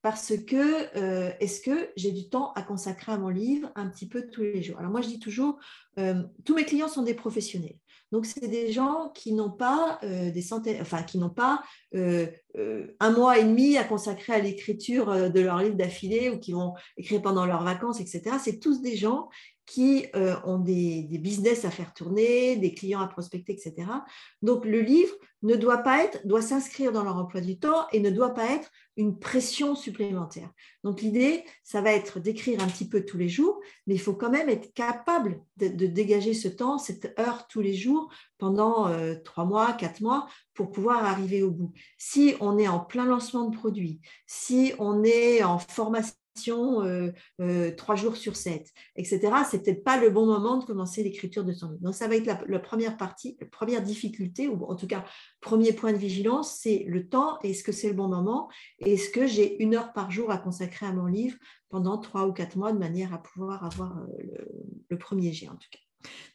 parce 0.03 0.37
que 0.37 0.97
euh, 0.99 1.33
est-ce 1.39 1.61
que 1.61 1.91
j'ai 1.97 2.11
du 2.11 2.29
temps 2.29 2.53
à 2.55 2.63
consacrer 2.63 3.13
à 3.13 3.19
mon 3.19 3.29
livre 3.29 3.71
un 3.77 3.89
petit 3.89 4.09
peu 4.09 4.27
tous 4.27 4.43
les 4.43 4.63
jours? 4.63 4.79
Alors 4.79 4.91
moi, 4.91 5.01
je 5.01 5.09
dis 5.09 5.21
toujours, 5.21 5.59
euh, 5.99 6.23
tous 6.45 6.55
mes 6.55 6.65
clients 6.65 6.89
sont 6.89 7.03
des 7.03 7.15
professionnels. 7.15 7.79
Donc, 8.11 8.27
c'est 8.27 8.49
des 8.49 8.73
gens 8.73 9.11
qui 9.15 9.33
n'ont 9.33 9.51
pas 9.51 9.99
euh, 10.03 10.31
des 10.31 10.43
centaines, 10.43 10.81
enfin, 10.81 11.03
qui 11.03 11.19
n'ont 11.19 11.31
pas 11.31 11.63
un 11.95 13.11
mois 13.11 13.39
et 13.39 13.45
demi 13.45 13.77
à 13.77 13.85
consacrer 13.85 14.33
à 14.33 14.39
l'écriture 14.39 15.31
de 15.31 15.41
leur 15.41 15.59
livre 15.59 15.77
d'affilée 15.77 16.31
ou 16.31 16.39
qui 16.39 16.53
vont 16.53 16.75
écrire 16.97 17.21
pendant 17.21 17.45
leurs 17.45 17.65
vacances, 17.65 18.01
etc. 18.01 18.37
C'est 18.43 18.61
tous 18.61 18.81
des 18.81 18.97
gens 18.97 19.29
qui 19.67 20.07
ont 20.15 20.59
des, 20.59 21.07
business 21.19 21.65
à 21.65 21.71
faire 21.71 21.93
tourner, 21.93 22.57
des 22.57 22.73
clients 22.75 23.01
à 23.01 23.09
prospecter, 23.09 23.53
etc. 23.53 23.75
Donc, 24.41 24.65
le 24.65 24.81
livre 24.81 25.15
ne 25.43 25.57
doit 25.57 25.79
pas 25.79 26.05
être, 26.05 26.27
doit 26.27 26.43
s'inscrire 26.43 26.93
dans 26.93 27.05
leur 27.05 27.17
emploi 27.17 27.41
du 27.41 27.59
temps 27.59 27.87
et 27.93 28.01
ne 28.01 28.11
doit 28.11 28.35
pas 28.35 28.51
être 28.53 28.71
une 28.97 29.19
pression 29.19 29.75
supplémentaire. 29.75 30.51
Donc 30.85 31.01
l'idée, 31.01 31.45
ça 31.65 31.81
va 31.81 31.93
être 31.93 32.21
d'écrire 32.21 32.63
un 32.63 32.67
petit 32.67 32.89
peu 32.89 33.05
tous 33.05 33.17
les 33.17 33.29
jours, 33.29 33.61
mais 33.87 33.95
il 33.95 34.01
faut 34.01 34.15
quand 34.15 34.31
même 34.31 34.49
être 34.49 34.73
capable 34.75 35.41
de, 35.57 35.69
dégager 35.87 36.35
ce 36.35 36.49
temps, 36.49 36.79
cette 36.79 37.19
heure 37.19 37.47
tous 37.49 37.61
les 37.61 37.75
jours 37.75 37.82
pendant 38.39 38.89
euh, 38.89 39.15
trois 39.25 39.45
mois, 39.45 39.73
quatre 39.73 40.01
mois, 40.01 40.29
pour 40.55 40.71
pouvoir 40.71 41.05
arriver 41.05 41.43
au 41.43 41.51
bout. 41.51 41.73
Si 41.99 42.35
on 42.41 42.59
est 42.59 42.69
en 42.69 42.81
plein 42.81 43.07
lancement 43.07 43.49
de 43.49 43.57
produits, 43.57 44.01
si 44.27 44.73
on 44.79 45.05
est 45.05 45.43
en 45.43 45.59
formation 45.59 46.17
euh, 46.39 47.13
euh, 47.41 47.71
trois 47.75 47.95
jours 47.95 48.17
sur 48.17 48.37
sept, 48.37 48.73
etc. 48.97 49.21
C'est 49.49 49.63
peut-être 49.63 49.85
pas 49.85 50.01
le 50.01 50.11
bon 50.11 50.27
moment 50.27 50.57
de 50.57 50.65
commencer 50.65 51.03
l'écriture 51.03 51.45
de 51.45 51.53
son 51.53 51.71
livre. 51.71 51.83
Donc 51.83 51.95
ça 51.95 52.09
va 52.09 52.17
être 52.17 52.27
la, 52.27 52.59
première 52.59 52.97
partie, 52.97 53.37
la 53.41 53.47
première 53.47 53.83
difficulté, 53.83 54.49
ou 54.49 54.65
en 54.65 54.75
tout 54.75 54.87
cas 54.87 55.05
premier 55.41 55.73
point 55.73 55.93
de 55.93 55.99
vigilance, 55.99 56.59
c'est 56.61 56.85
le 56.89 57.09
temps. 57.09 57.39
Est-ce 57.41 57.63
que 57.63 57.73
c'est 57.73 57.89
le 57.89 57.95
bon 57.95 58.09
moment? 58.09 58.49
Est-ce 58.79 59.11
que 59.11 59.27
j'ai 59.27 59.63
une 59.63 59.75
heure 59.75 59.93
par 59.93 60.11
jour 60.11 60.31
à 60.31 60.39
consacrer 60.39 60.87
à 60.87 60.93
mon 60.93 61.07
livre 61.07 61.37
pendant 61.69 61.99
trois 61.99 62.27
ou 62.27 62.33
quatre 62.33 62.57
mois 62.57 62.73
de 62.73 62.79
manière 62.79 63.13
à 63.13 63.23
pouvoir 63.23 63.65
avoir 63.65 63.95
le, 64.89 64.99
premier 64.99 65.33
jet 65.33 65.49
en 65.49 65.57
tout 65.57 65.69
cas? 65.71 65.79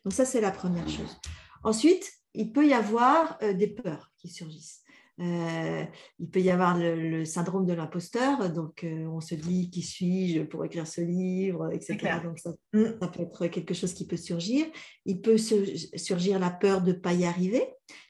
Donc 0.04 0.14
ça 0.14 0.26
c'est 0.26 0.42
la 0.42 0.52
première 0.52 0.88
chose. 0.88 1.18
Ensuite, 1.64 2.12
il 2.34 2.52
peut 2.52 2.68
y 2.68 2.74
avoir 2.74 3.38
des 3.40 3.68
peurs 3.68 4.12
qui 4.18 4.30
surgissent. 4.30 4.84
Euh, 5.20 5.84
il 6.20 6.30
peut 6.30 6.42
y 6.42 6.52
avoir 6.52 6.78
le, 6.78 7.26
syndrome 7.26 7.66
de 7.66 7.74
l'imposteur, 7.74 8.52
donc 8.54 8.86
on 8.86 9.20
se 9.20 9.34
dit 9.34 9.72
qui 9.72 9.82
suis-je 9.82 10.44
pour 10.44 10.64
écrire 10.64 10.86
ce 10.86 11.02
livre, 11.02 11.72
etc. 11.74 12.20
Donc 12.24 12.38
mm. 12.74 13.00
ça, 13.02 13.08
peut 13.08 13.24
être 13.24 13.48
quelque 13.48 13.74
chose 13.74 13.96
qui 13.96 14.06
peut 14.06 14.18
surgir. 14.18 14.68
Il 15.06 15.22
peut 15.22 15.38
surgir 15.38 16.38
la 16.38 16.52
peur 16.52 16.82
de 16.82 16.92
ne 16.92 16.98
pas 16.98 17.14
y 17.14 17.26
arriver 17.26 17.68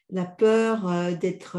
la 0.10 0.26
peur 0.26 0.88
euh, 0.88 1.14
d'être, 1.14 1.58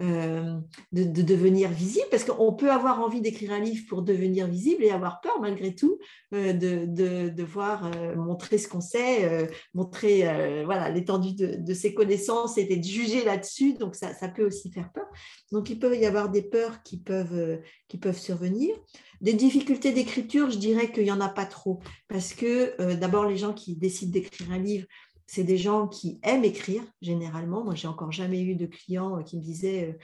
euh, 0.00 0.54
de, 0.92 1.22
devenir 1.22 1.70
visible, 1.70 2.06
parce 2.10 2.24
qu'on 2.24 2.52
peut 2.52 2.70
avoir 2.70 3.00
envie 3.00 3.20
d'écrire 3.20 3.52
un 3.52 3.58
livre 3.58 3.84
pour 3.88 4.02
devenir 4.02 4.46
visible 4.46 4.84
et 4.84 4.90
avoir 4.90 5.20
peur 5.20 5.40
malgré 5.40 5.74
tout 5.74 5.98
euh, 6.32 6.52
de, 6.52 6.86
de, 6.86 7.28
devoir 7.28 7.90
montrer 8.16 8.58
ce 8.58 8.68
qu'on 8.68 8.80
sait, 8.80 9.48
montrer 9.74 10.22
voilà 10.64 10.90
l'étendue 10.90 11.34
de, 11.34 11.74
ses 11.74 11.94
connaissances 11.94 12.58
et 12.58 12.64
d'être 12.64 12.84
jugé 12.84 13.24
là-dessus. 13.24 13.74
Donc 13.74 13.94
ça, 13.94 14.14
ça, 14.14 14.28
peut 14.28 14.46
aussi 14.46 14.70
faire 14.70 14.92
peur. 14.92 15.06
Donc 15.52 15.70
il 15.70 15.78
peut 15.78 15.96
y 15.96 16.06
avoir 16.06 16.30
des 16.30 16.42
peurs 16.42 16.82
qui 16.82 16.98
peuvent, 16.98 17.60
qui 17.88 17.98
peuvent 17.98 18.18
survenir. 18.18 18.74
Des 19.20 19.32
difficultés 19.32 19.92
d'écriture, 19.92 20.50
je 20.50 20.58
dirais 20.58 20.92
qu'il 20.92 21.02
n'y 21.02 21.10
en 21.10 21.20
a 21.20 21.28
pas 21.28 21.46
trop, 21.46 21.80
parce 22.06 22.34
que 22.34 22.94
d'abord 22.94 23.26
les 23.26 23.36
gens 23.36 23.52
qui 23.52 23.74
décident 23.76 24.12
d'écrire 24.12 24.52
un 24.52 24.58
livre, 24.58 24.86
c'est 25.28 25.44
des 25.44 25.58
gens 25.58 25.86
qui 25.86 26.18
aiment 26.22 26.44
écrire 26.44 26.82
généralement. 27.02 27.62
Moi, 27.62 27.74
j'ai 27.74 27.86
encore 27.86 28.10
jamais 28.10 28.40
eu 28.40 28.56
de 28.56 28.66
clients 28.66 29.22
qui 29.22 29.36
me 29.36 29.42
disaient 29.42 29.90
euh, 29.90 29.98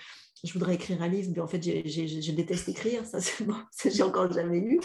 je 0.45 0.53
voudrais 0.53 0.75
écrire 0.75 1.01
un 1.01 1.09
livre, 1.09 1.33
mais 1.35 1.41
en 1.41 1.47
fait, 1.47 1.63
je 1.63 2.33
déteste 2.33 2.69
écrire. 2.69 3.05
Ça, 3.07 3.19
bon, 3.45 3.55
ça 3.71 3.89
j'ai 3.89 4.03
encore 4.03 4.31
jamais 4.31 4.59
eu. 4.59 4.79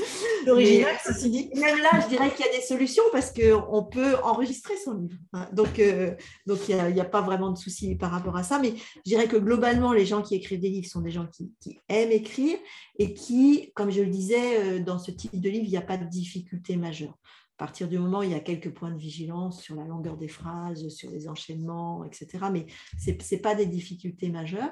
L'original, 0.45 0.95
ceci 1.03 1.29
dit. 1.29 1.49
Même 1.55 1.79
là, 1.79 1.99
je 2.01 2.07
dirais 2.07 2.31
qu'il 2.33 2.45
y 2.45 2.49
a 2.49 2.51
des 2.53 2.65
solutions 2.65 3.03
parce 3.11 3.33
qu'on 3.33 3.83
peut 3.83 4.15
enregistrer 4.23 4.75
son 4.77 4.93
livre. 4.93 5.17
Hein. 5.33 5.49
Donc, 5.51 5.79
euh, 5.79 6.15
donc 6.47 6.59
il 6.69 6.75
n'y 6.93 7.01
a, 7.01 7.05
pas 7.05 7.21
vraiment 7.21 7.51
de 7.51 7.57
souci 7.57 7.95
par 7.95 8.11
rapport 8.11 8.37
à 8.37 8.43
ça. 8.43 8.59
Mais 8.59 8.73
je 9.05 9.09
dirais 9.09 9.27
que 9.27 9.35
globalement, 9.35 9.91
les 9.91 10.05
gens 10.05 10.21
qui 10.21 10.35
écrivent 10.35 10.61
des 10.61 10.69
livres 10.69 10.89
sont 10.89 11.01
des 11.01 11.11
gens 11.11 11.27
qui, 11.27 11.51
qui 11.59 11.77
aiment 11.89 12.11
écrire 12.11 12.57
et 12.97 13.13
qui, 13.13 13.73
comme 13.75 13.91
je 13.91 14.01
le 14.01 14.09
disais, 14.09 14.59
euh, 14.59 14.79
dans 14.79 14.97
ce 14.97 15.11
type 15.11 15.41
de 15.41 15.49
livre, 15.49 15.65
il 15.65 15.71
n'y 15.71 15.77
a 15.77 15.81
pas 15.81 15.97
de 15.97 16.05
difficulté 16.05 16.77
majeure. 16.77 17.17
À 17.59 17.65
partir 17.65 17.89
du 17.89 17.99
moment 17.99 18.19
où 18.19 18.23
il 18.23 18.31
y 18.31 18.35
a 18.35 18.39
quelques 18.39 18.73
points 18.73 18.89
de 18.89 18.97
vigilance 18.97 19.61
sur 19.61 19.75
la 19.75 19.83
longueur 19.83 20.15
des 20.15 20.29
phrases, 20.29 20.87
sur 20.87 21.11
les 21.11 21.27
enchaînements, 21.27 22.05
etc. 22.05 22.45
Mais 22.53 22.67
ce 22.97 23.11
n'est 23.11 23.41
pas 23.41 23.53
des 23.53 23.65
difficultés 23.65 24.29
majeures. 24.29 24.71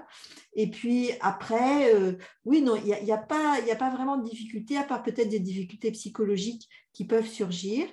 Et 0.54 0.69
puis 0.69 1.10
après, 1.19 1.93
euh, 1.93 2.13
oui, 2.45 2.62
non, 2.62 2.78
il 2.78 2.86
n'y 2.86 2.93
a, 2.93 3.04
y 3.04 3.12
a, 3.12 3.17
pas, 3.17 3.58
a 3.58 3.76
pas 3.76 3.89
vraiment 3.89 4.15
de 4.15 4.23
difficultés, 4.23 4.78
à 4.78 4.84
part 4.84 5.04
peut-être 5.04 5.28
des 5.28 5.41
difficultés 5.41 5.91
psychologiques 5.91 6.69
qui 6.93 7.04
peuvent 7.04 7.28
surgir. 7.28 7.86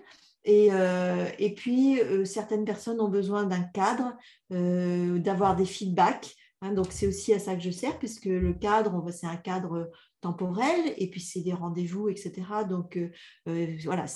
Et, 0.44 0.68
euh, 0.70 1.26
et 1.40 1.54
puis, 1.54 2.00
euh, 2.00 2.24
certaines 2.24 2.64
personnes 2.64 3.00
ont 3.00 3.08
besoin 3.08 3.46
d'un 3.46 3.64
cadre, 3.64 4.16
d'avoir 4.50 5.56
des 5.56 5.66
feedbacks. 5.66 6.36
Hein. 6.60 6.72
donc, 6.72 6.92
c'est 6.92 7.08
aussi 7.08 7.34
à 7.34 7.40
ça 7.40 7.56
que 7.56 7.62
je 7.62 7.72
sers, 7.72 7.98
puisque 7.98 8.26
le 8.26 8.54
cadre, 8.54 9.10
c'est 9.10 9.26
un 9.26 9.38
cadre 9.38 9.90
temporel, 10.24 10.94
et 10.96 11.10
puis 11.10 11.20
c'est 11.20 11.42
des 11.42 11.52
rendez-vous, 11.52 12.08
etc. 12.08 12.32
Donc 12.66 12.96
euh, 12.96 13.10
euh, 13.46 13.76
voilà, 13.84 14.06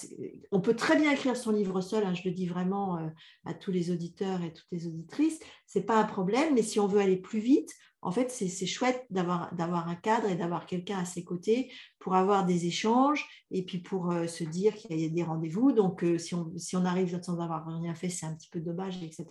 on 0.51 0.61
peut 0.63 0.75
très 0.75 0.97
bien 0.97 1.13
écrire 1.13 1.37
son 1.37 1.53
livre 1.53 1.83
seul, 1.83 2.03
hein, 2.05 2.15
je 2.15 2.23
le 2.25 2.31
dis 2.31 2.47
vraiment 2.47 2.97
euh, 2.97 3.09
à 3.45 3.53
tous 3.53 3.71
les 3.71 3.91
auditeurs 3.91 4.43
et 4.43 4.55
toutes 4.55 4.73
les 4.73 4.87
auditrices, 4.87 5.39
c'est 5.67 5.83
pas 5.83 6.01
un 6.01 6.05
problème, 6.05 6.55
mais 6.55 6.63
si 6.63 6.81
on 6.81 6.87
veut 6.87 7.01
aller 7.01 7.19
plus 7.19 7.41
vite, 7.41 7.75
en 8.01 8.11
fait, 8.11 8.31
c'est 8.31 8.67
chouette 8.67 9.05
d'avoir 9.11 9.89
un 9.89 9.97
cadre 9.97 10.31
et 10.31 10.37
d'avoir 10.37 10.67
quelqu'un 10.67 10.99
à 10.99 11.05
ses 11.05 11.25
côtés 11.25 11.73
pour 11.99 12.15
avoir 12.15 12.47
des 12.47 12.67
échanges 12.67 13.27
et 13.51 13.65
puis 13.65 13.79
pour 13.79 14.15
se 14.29 14.45
dire 14.45 14.73
qu'il 14.77 15.01
y 15.01 15.05
a 15.05 15.09
des 15.09 15.25
rendez-vous. 15.25 15.73
Donc, 15.73 16.05
si, 16.17 16.33
on, 16.37 16.57
si 16.57 16.77
on 16.77 16.85
arrive 16.85 17.21
sans 17.21 17.41
avoir 17.41 17.67
rien 17.67 17.97
fait, 17.97 18.09
c'est 18.09 18.25
un 18.25 18.37
petit 18.37 18.51
peu 18.51 18.61
dommage, 18.61 19.03
etc. 19.03 19.27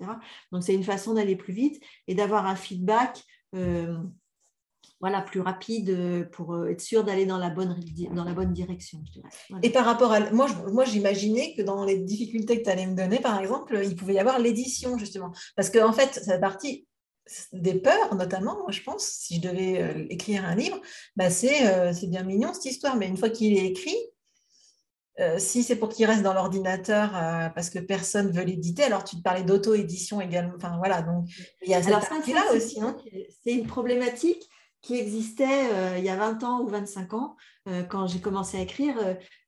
Donc, 0.52 0.63
c'est 0.63 0.76
une 0.76 0.84
façon 0.84 1.13
d'aller 1.13 1.38
plus 1.38 1.54
vite 1.54 1.82
et 2.10 2.13
d'avoir 2.13 2.46
un 2.46 2.58
feedback 2.58 3.24
voilà, 5.00 5.22
plus 5.22 5.42
rapide 5.42 5.90
euh, 5.92 6.24
pour 6.24 6.54
euh, 6.54 6.70
être 6.70 6.82
sûr 6.82 7.04
d'aller 7.04 7.26
dans, 7.26 7.38
la 7.38 7.50
bonne, 7.50 7.80
dans 8.14 8.24
la 8.24 8.34
bonne 8.34 8.52
direction. 8.52 9.00
Et 9.62 9.70
par 9.70 9.86
rapport 9.86 10.12
à... 10.12 10.32
Moi, 10.32 10.48
moi 10.72 10.86
j'imaginais 10.86 11.54
que 11.56 11.62
dans 11.62 11.86
les 11.86 11.98
difficultés 11.98 12.60
que 12.60 12.64
tu 12.64 12.70
allais 12.70 12.88
me 12.88 12.96
donner, 12.96 13.20
par 13.20 13.40
exemple, 13.40 13.80
il 13.84 13.96
pouvait 13.96 14.16
y 14.16 14.20
avoir 14.20 14.40
l'édition, 14.40 14.98
justement. 14.98 15.32
Parce 15.56 15.70
qu'en 15.70 15.90
en 15.90 15.94
fait, 15.94 16.16
ça 16.16 16.34
fait 16.34 16.40
partie 16.40 16.88
des 17.54 17.76
peurs, 17.76 18.16
notamment, 18.16 18.58
moi, 18.58 18.72
je 18.72 18.82
pense, 18.82 19.04
si 19.04 19.36
je 19.36 19.42
devais 19.42 19.82
euh, 19.82 20.06
écrire 20.10 20.46
un 20.46 20.56
livre, 20.56 20.80
bah 21.16 21.30
c'est 21.30 21.94
bien 22.08 22.24
mignon 22.24 22.54
cette 22.54 22.66
histoire, 22.66 22.96
mais 22.96 23.08
une 23.08 23.18
fois 23.18 23.30
qu'il 23.30 23.56
est 23.56 23.66
écrit, 23.66 23.98
si 25.40 25.64
c'est 25.64 25.76
pour 25.76 25.90
qu'il 25.90 26.06
reste 26.06 26.22
dans 26.22 26.36
l'ordinateur 26.36 27.10
parce 27.56 27.72
que 27.72 27.80
personne 27.80 28.30
veut 28.30 28.44
l'éditer, 28.44 28.84
alors 28.84 29.04
tu 29.04 29.16
te 29.16 29.24
parlais 29.24 29.42
d'auto-édition 29.42 30.22
également. 30.22 30.54
Enfin 30.58 30.78
voilà, 30.78 31.02
donc 31.02 31.26
il 31.64 31.72
y 31.72 31.74
a 31.74 31.82
cette 31.82 32.08
partie-là 32.08 32.44
aussi. 32.54 32.80
Hein. 32.80 32.96
C'est 33.44 33.54
une 33.54 33.66
problématique 33.66 34.48
qui 34.82 34.96
existait 34.96 35.72
euh, 35.74 35.98
il 35.98 36.04
y 36.04 36.10
a 36.10 36.16
20 36.16 36.44
ans 36.44 36.62
ou 36.62 36.68
25 36.68 37.13
ans, 37.13 37.36
euh, 37.68 37.84
quand 37.84 38.08
j'ai 38.08 38.20
commencé 38.20 38.58
à 38.58 38.62
écrire. 38.62 38.96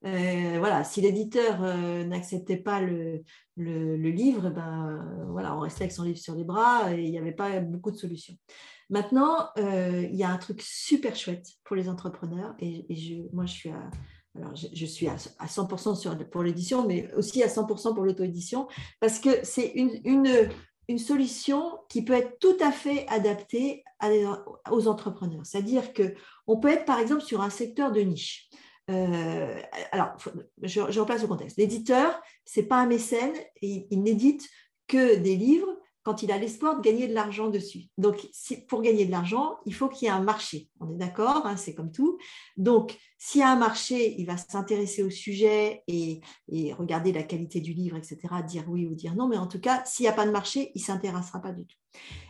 Euh, 0.06 0.56
voilà, 0.60 0.84
si 0.84 1.02
l'éditeur 1.02 1.62
n'acceptait 2.06 2.58
pas 2.58 2.82
le, 2.82 3.24
livre, 3.58 4.50
ben, 4.50 5.28
voilà, 5.30 5.56
on 5.56 5.60
restait 5.60 5.84
avec 5.84 5.92
son 5.92 6.04
livre 6.04 6.18
sur 6.18 6.36
les 6.36 6.44
bras 6.44 6.94
et 6.94 7.04
il 7.04 7.12
n'y 7.12 7.20
avait 7.20 7.32
pas 7.32 7.60
beaucoup 7.60 7.92
de 7.92 7.98
solutions. 7.98 8.36
Maintenant, 8.90 9.50
il 9.58 10.16
y 10.16 10.24
a 10.24 10.30
un 10.30 10.38
truc 10.38 10.62
super 10.62 11.16
chouette 11.16 11.48
pour 11.64 11.76
les 11.76 11.90
entrepreneurs 11.90 12.56
et, 12.60 12.86
je, 12.96 13.34
moi, 13.34 13.46
je 13.46 13.54
suis 13.54 13.70
à, 13.70 13.90
alors, 14.36 14.56
je, 14.56 14.86
suis 14.86 15.08
à, 15.08 15.16
100% 15.16 15.96
sur, 15.96 16.30
pour 16.30 16.44
l'édition, 16.44 16.88
mais 16.88 17.12
aussi 17.16 17.44
à 17.44 17.48
100% 17.48 17.94
pour 17.94 18.04
l'auto-édition, 18.04 18.68
parce 19.00 19.20
que 19.20 19.30
c'est 19.44 19.74
une, 19.76 20.50
une 20.90 20.98
solution 20.98 21.78
qui 21.88 22.04
peut 22.04 22.14
être 22.14 22.40
tout 22.40 22.58
à 22.60 22.72
fait 22.72 23.06
adaptée 23.10 23.84
aux 24.72 24.88
entrepreneurs. 24.88 25.46
C'est-à-dire 25.46 25.94
qu'on 25.94 26.60
peut 26.60 26.70
être, 26.70 26.86
par 26.86 27.00
exemple, 27.00 27.22
sur 27.22 27.42
un 27.42 27.52
secteur 27.52 27.92
de 27.92 28.02
niche. 28.02 28.50
Euh, 28.90 29.62
alors, 29.92 30.14
je, 30.64 31.00
replace 31.00 31.22
le 31.22 31.28
contexte. 31.28 31.58
L'éditeur, 31.58 32.20
ce 32.44 32.60
n'est 32.60 32.66
pas 32.66 32.78
un 32.78 32.88
mécène, 32.88 33.34
il 33.62 34.02
n'édite 34.02 34.50
que 34.88 35.16
des 35.16 35.36
livres 35.36 35.79
quand 36.10 36.24
il 36.24 36.32
a 36.32 36.40
l'espoir 36.40 36.76
de 36.76 36.82
gagner 36.82 37.08
de 37.08 37.14
l'argent 37.14 37.50
dessus. 37.52 37.84
Donc, 38.00 38.28
pour 38.68 38.82
gagner 38.82 39.06
de 39.06 39.12
l'argent, 39.12 39.60
il 39.68 39.76
faut 39.76 39.90
qu'il 39.90 40.08
y 40.08 40.10
ait 40.10 40.14
un 40.14 40.24
marché. 40.24 40.68
On 40.80 40.92
est 40.92 40.98
d'accord, 40.98 41.46
hein, 41.46 41.56
c'est 41.56 41.76
comme 41.76 41.92
tout. 41.92 42.18
Donc, 42.58 42.98
s'il 43.20 43.42
y 43.42 43.44
a 43.44 43.52
un 43.52 43.56
marché, 43.56 44.16
il 44.18 44.26
va 44.26 44.36
s'intéresser 44.36 45.04
au 45.04 45.12
sujet 45.12 45.84
et, 45.88 46.22
regarder 46.74 47.12
la 47.12 47.22
qualité 47.22 47.62
du 47.62 47.74
livre, 47.74 47.96
etc., 47.96 48.18
dire 48.48 48.64
oui 48.68 48.88
ou 48.88 48.96
dire 48.96 49.14
non. 49.14 49.28
Mais 49.28 49.38
en 49.38 49.46
tout 49.46 49.60
cas, 49.60 49.84
s'il 49.86 50.06
n'y 50.06 50.10
a 50.10 50.14
pas 50.14 50.26
de 50.26 50.32
marché, 50.32 50.72
il 50.74 50.82
ne 50.82 50.86
s'intéressera 50.86 51.40
pas 51.44 51.52
du 51.52 51.68
tout. 51.68 51.78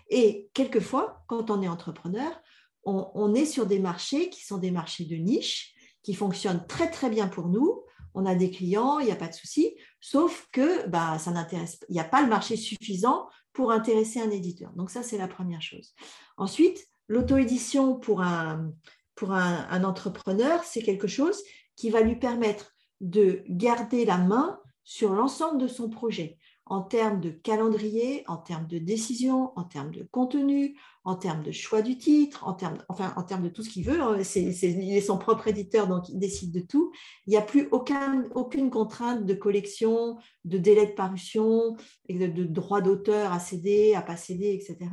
Et 0.09 0.49
quelquefois, 0.53 1.23
quand 1.27 1.49
on 1.49 1.61
est 1.61 1.69
entrepreneur, 1.69 2.37
on, 2.83 3.33
est 3.33 3.45
sur 3.45 3.65
des 3.65 3.79
marchés 3.79 4.29
qui 4.29 4.43
sont 4.43 4.57
des 4.57 4.71
marchés 4.71 5.05
de 5.05 5.15
niche, 5.15 5.73
qui 6.03 6.13
fonctionnent 6.13 6.67
très 6.67 6.91
très 6.91 7.09
bien 7.09 7.29
pour 7.29 7.47
nous. 7.47 7.81
On 8.13 8.25
a 8.25 8.35
des 8.35 8.51
clients, 8.51 8.99
il 8.99 9.05
n'y 9.05 9.11
a 9.13 9.15
pas 9.15 9.27
de 9.29 9.33
souci, 9.33 9.73
sauf 10.01 10.49
que 10.51 10.85
bah, 10.89 11.17
ça 11.17 11.31
n'intéresse, 11.31 11.79
il 11.87 11.93
n'y 11.93 12.01
a 12.01 12.03
pas 12.03 12.21
le 12.21 12.27
marché 12.27 12.57
suffisant 12.57 13.29
pour 13.53 13.71
intéresser 13.71 14.19
un 14.19 14.31
éditeur. 14.31 14.71
Donc 14.73 14.89
ça, 14.89 15.03
c'est 15.03 15.17
la 15.17 15.27
première 15.27 15.61
chose. 15.61 15.93
Ensuite, 16.37 16.87
l'auto-édition 17.07 17.99
pour 17.99 18.21
un, 18.21 18.71
pour 19.15 19.33
un, 19.33 19.83
entrepreneur, 19.83 20.63
c'est 20.63 20.81
quelque 20.81 21.07
chose 21.07 21.41
qui 21.75 21.89
va 21.89 22.01
lui 22.01 22.15
permettre 22.15 22.73
de 23.01 23.43
garder 23.47 24.05
la 24.05 24.17
main 24.17 24.59
sur 24.83 25.13
l'ensemble 25.13 25.61
de 25.61 25.67
son 25.67 25.89
projet 25.89 26.38
en 26.69 26.81
termes 26.81 27.19
de 27.19 27.31
calendrier, 27.31 28.23
en 28.27 28.37
termes 28.37 28.67
de 28.67 28.77
décision, 28.77 29.51
en 29.57 29.63
termes 29.63 29.91
de 29.91 30.07
contenu, 30.11 30.77
en 31.03 31.15
termes 31.15 31.41
de 31.41 31.51
choix 31.51 31.81
du 31.81 31.97
titre, 31.97 32.47
en 32.47 32.53
termes, 32.53 32.77
enfin, 32.87 33.11
en 33.17 33.23
termes 33.23 33.43
de 33.43 33.49
tout 33.49 33.63
ce 33.63 33.69
qu'il 33.69 33.83
veut. 33.83 33.99
Hein. 33.99 34.23
C'est, 34.23 34.43
il 34.43 34.95
est 34.95 35.01
son 35.01 35.17
propre 35.17 35.47
éditeur, 35.47 35.87
donc 35.87 36.07
il 36.09 36.19
décide 36.19 36.51
de 36.51 36.59
tout. 36.59 36.91
Il 37.25 37.31
n'y 37.31 37.37
a 37.37 37.41
plus 37.41 37.67
aucun, 37.71 38.23
aucune 38.35 38.69
contrainte 38.69 39.25
de 39.25 39.33
collection, 39.33 40.17
de 40.45 40.59
délai 40.59 40.85
de 40.85 40.91
parution, 40.91 41.75
de, 42.07 42.27
de 42.27 42.43
droit 42.43 42.81
d'auteur 42.81 43.33
à 43.33 43.39
céder, 43.39 43.95
à 43.95 44.03
pas 44.03 44.17
céder, 44.17 44.51
etc. 44.53 44.91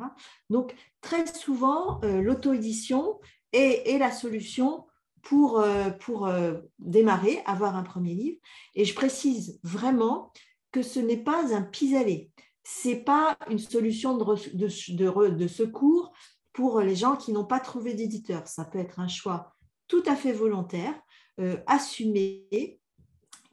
Donc, 0.48 0.74
très 1.02 1.26
souvent, 1.26 2.00
euh, 2.04 2.22
l'auto-édition 2.22 3.20
est, 3.52 3.86
est, 3.86 3.98
la 3.98 4.10
solution 4.10 4.86
pour, 5.22 5.60
euh, 5.60 5.90
pour 5.90 6.26
euh, 6.26 6.54
démarrer, 6.78 7.42
avoir 7.46 7.76
un 7.76 7.82
premier 7.82 8.14
livre. 8.14 8.38
Et 8.74 8.84
je 8.84 8.94
précise 8.94 9.60
vraiment 9.62 10.32
que 10.76 10.82
ce 10.82 11.00
n'est 11.00 11.16
pas 11.16 11.54
un 11.54 11.62
pis-aller. 11.62 12.30
Ce 12.62 12.94
pas 13.02 13.38
une 13.48 13.58
solution 13.58 14.18
de, 14.18 15.48
secours 15.48 16.12
pour 16.52 16.80
les 16.80 16.94
gens 16.94 17.16
qui 17.16 17.32
n'ont 17.32 17.46
pas 17.46 17.60
trouvé 17.60 17.94
d'éditeur. 17.94 18.46
Ça 18.46 18.66
peut 18.66 18.78
être 18.78 19.00
un 19.00 19.08
choix 19.08 19.54
tout 19.88 20.02
à 20.04 20.14
fait 20.14 20.32
volontaire, 20.34 20.92
euh, 21.40 21.56
assumé, 21.66 22.78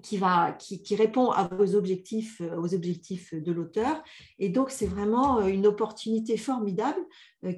qui, 0.02 0.18
va, 0.18 0.52
qui, 0.52 0.96
répond 0.98 1.30
à 1.32 1.48
vos 1.48 1.76
objectifs, 1.76 2.42
euh, 2.42 2.60
aux 2.60 2.74
objectifs 2.74 3.34
de 3.34 3.52
l'auteur. 3.54 4.04
Et 4.38 4.50
donc, 4.50 4.70
c'est 4.70 4.88
vraiment 4.88 5.40
euh, 5.40 5.46
une 5.46 5.66
opportunité 5.66 6.36
formidable 6.36 7.00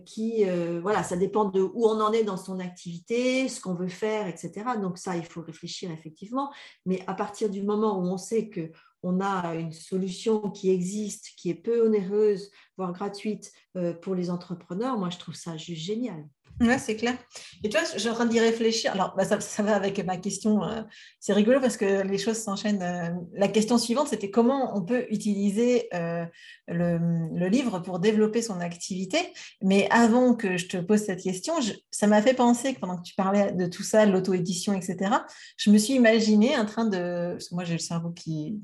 qui, 0.04 0.44
voilà, 0.82 1.04
ça 1.04 1.16
dépend 1.16 1.46
de 1.46 1.62
où 1.62 1.86
on 1.86 2.02
en 2.02 2.12
est 2.12 2.24
dans 2.24 2.38
son 2.38 2.60
activité, 2.60 3.48
ce 3.48 3.62
qu'on 3.62 3.76
veut 3.76 3.88
faire, 3.88 4.28
etc. 4.28 4.52
Donc, 4.82 4.98
ça, 4.98 5.16
il 5.16 5.26
faut 5.26 5.42
réfléchir 5.42 5.92
effectivement. 5.92 6.52
Mais 6.88 7.04
à 7.06 7.14
partir 7.14 7.52
du 7.52 7.62
moment 7.62 8.00
où 8.00 8.08
on 8.08 8.18
sait 8.18 8.50
que 8.50 8.72
on 9.08 9.22
a 9.22 9.54
une 9.54 9.72
solution 9.72 10.50
qui 10.50 10.72
existe, 10.72 11.30
qui 11.38 11.52
est 11.52 11.56
peu 11.56 11.86
onéreuse, 11.86 12.50
voire 12.76 12.92
gratuite 12.92 13.52
pour 14.02 14.16
les 14.16 14.32
entrepreneurs, 14.32 14.98
moi, 14.98 15.12
je 15.12 15.20
trouve 15.20 15.36
ça 15.36 15.58
juste 15.58 15.84
génial. 15.84 16.28
Ouais, 16.62 16.80
c'est 16.80 16.96
clair. 16.96 17.18
Et 17.64 17.70
tu 17.70 17.78
vois, 17.78 17.86
je 17.94 18.00
suis 18.00 18.10
en 18.10 18.14
train 18.14 18.26
d'y 18.26 18.40
réfléchir. 18.40 18.94
Alors, 18.94 19.14
bah, 19.18 19.26
ça, 19.26 19.64
va 19.64 19.76
avec 19.76 20.04
ma 20.06 20.16
question. 20.16 20.64
Euh, 20.64 20.84
c'est 21.20 21.34
rigolo 21.34 21.60
parce 21.60 21.76
que 21.76 22.04
les 22.04 22.18
choses 22.18 22.38
s'enchaînent. 22.38 22.82
Euh, 22.82 23.10
la 23.34 23.50
question 23.50 23.78
suivante, 23.78 24.08
c'était 24.08 24.32
comment 24.32 24.78
on 24.78 24.82
peut 24.82 25.06
utiliser 25.10 25.90
euh, 25.94 26.26
le, 26.68 27.50
livre 27.50 27.80
pour 27.80 28.00
développer 28.00 28.42
son 28.42 28.62
activité. 28.62 29.18
Mais 29.62 29.90
avant 29.92 30.34
que 30.34 30.56
je 30.56 30.68
te 30.68 30.78
pose 30.78 31.02
cette 31.02 31.22
question, 31.22 31.56
ça 31.92 32.08
m'a 32.08 32.22
fait 32.22 32.34
penser 32.34 32.74
que 32.74 32.80
pendant 32.80 32.98
que 32.98 33.04
tu 33.04 33.16
parlais 33.16 33.52
de 33.52 33.66
tout 33.66 33.84
ça, 33.84 34.06
l'auto-édition, 34.06 34.74
etc., 34.74 35.12
je 35.58 35.72
me 35.72 35.78
suis 35.78 35.96
imaginé 35.96 36.58
en 36.58 36.66
train 36.66 36.86
de. 36.86 37.32
Parce 37.34 37.50
que 37.50 37.56
moi, 37.56 37.66
j'ai 37.66 37.74
le 37.74 37.80
cerveau 37.80 38.12
qui, 38.12 38.62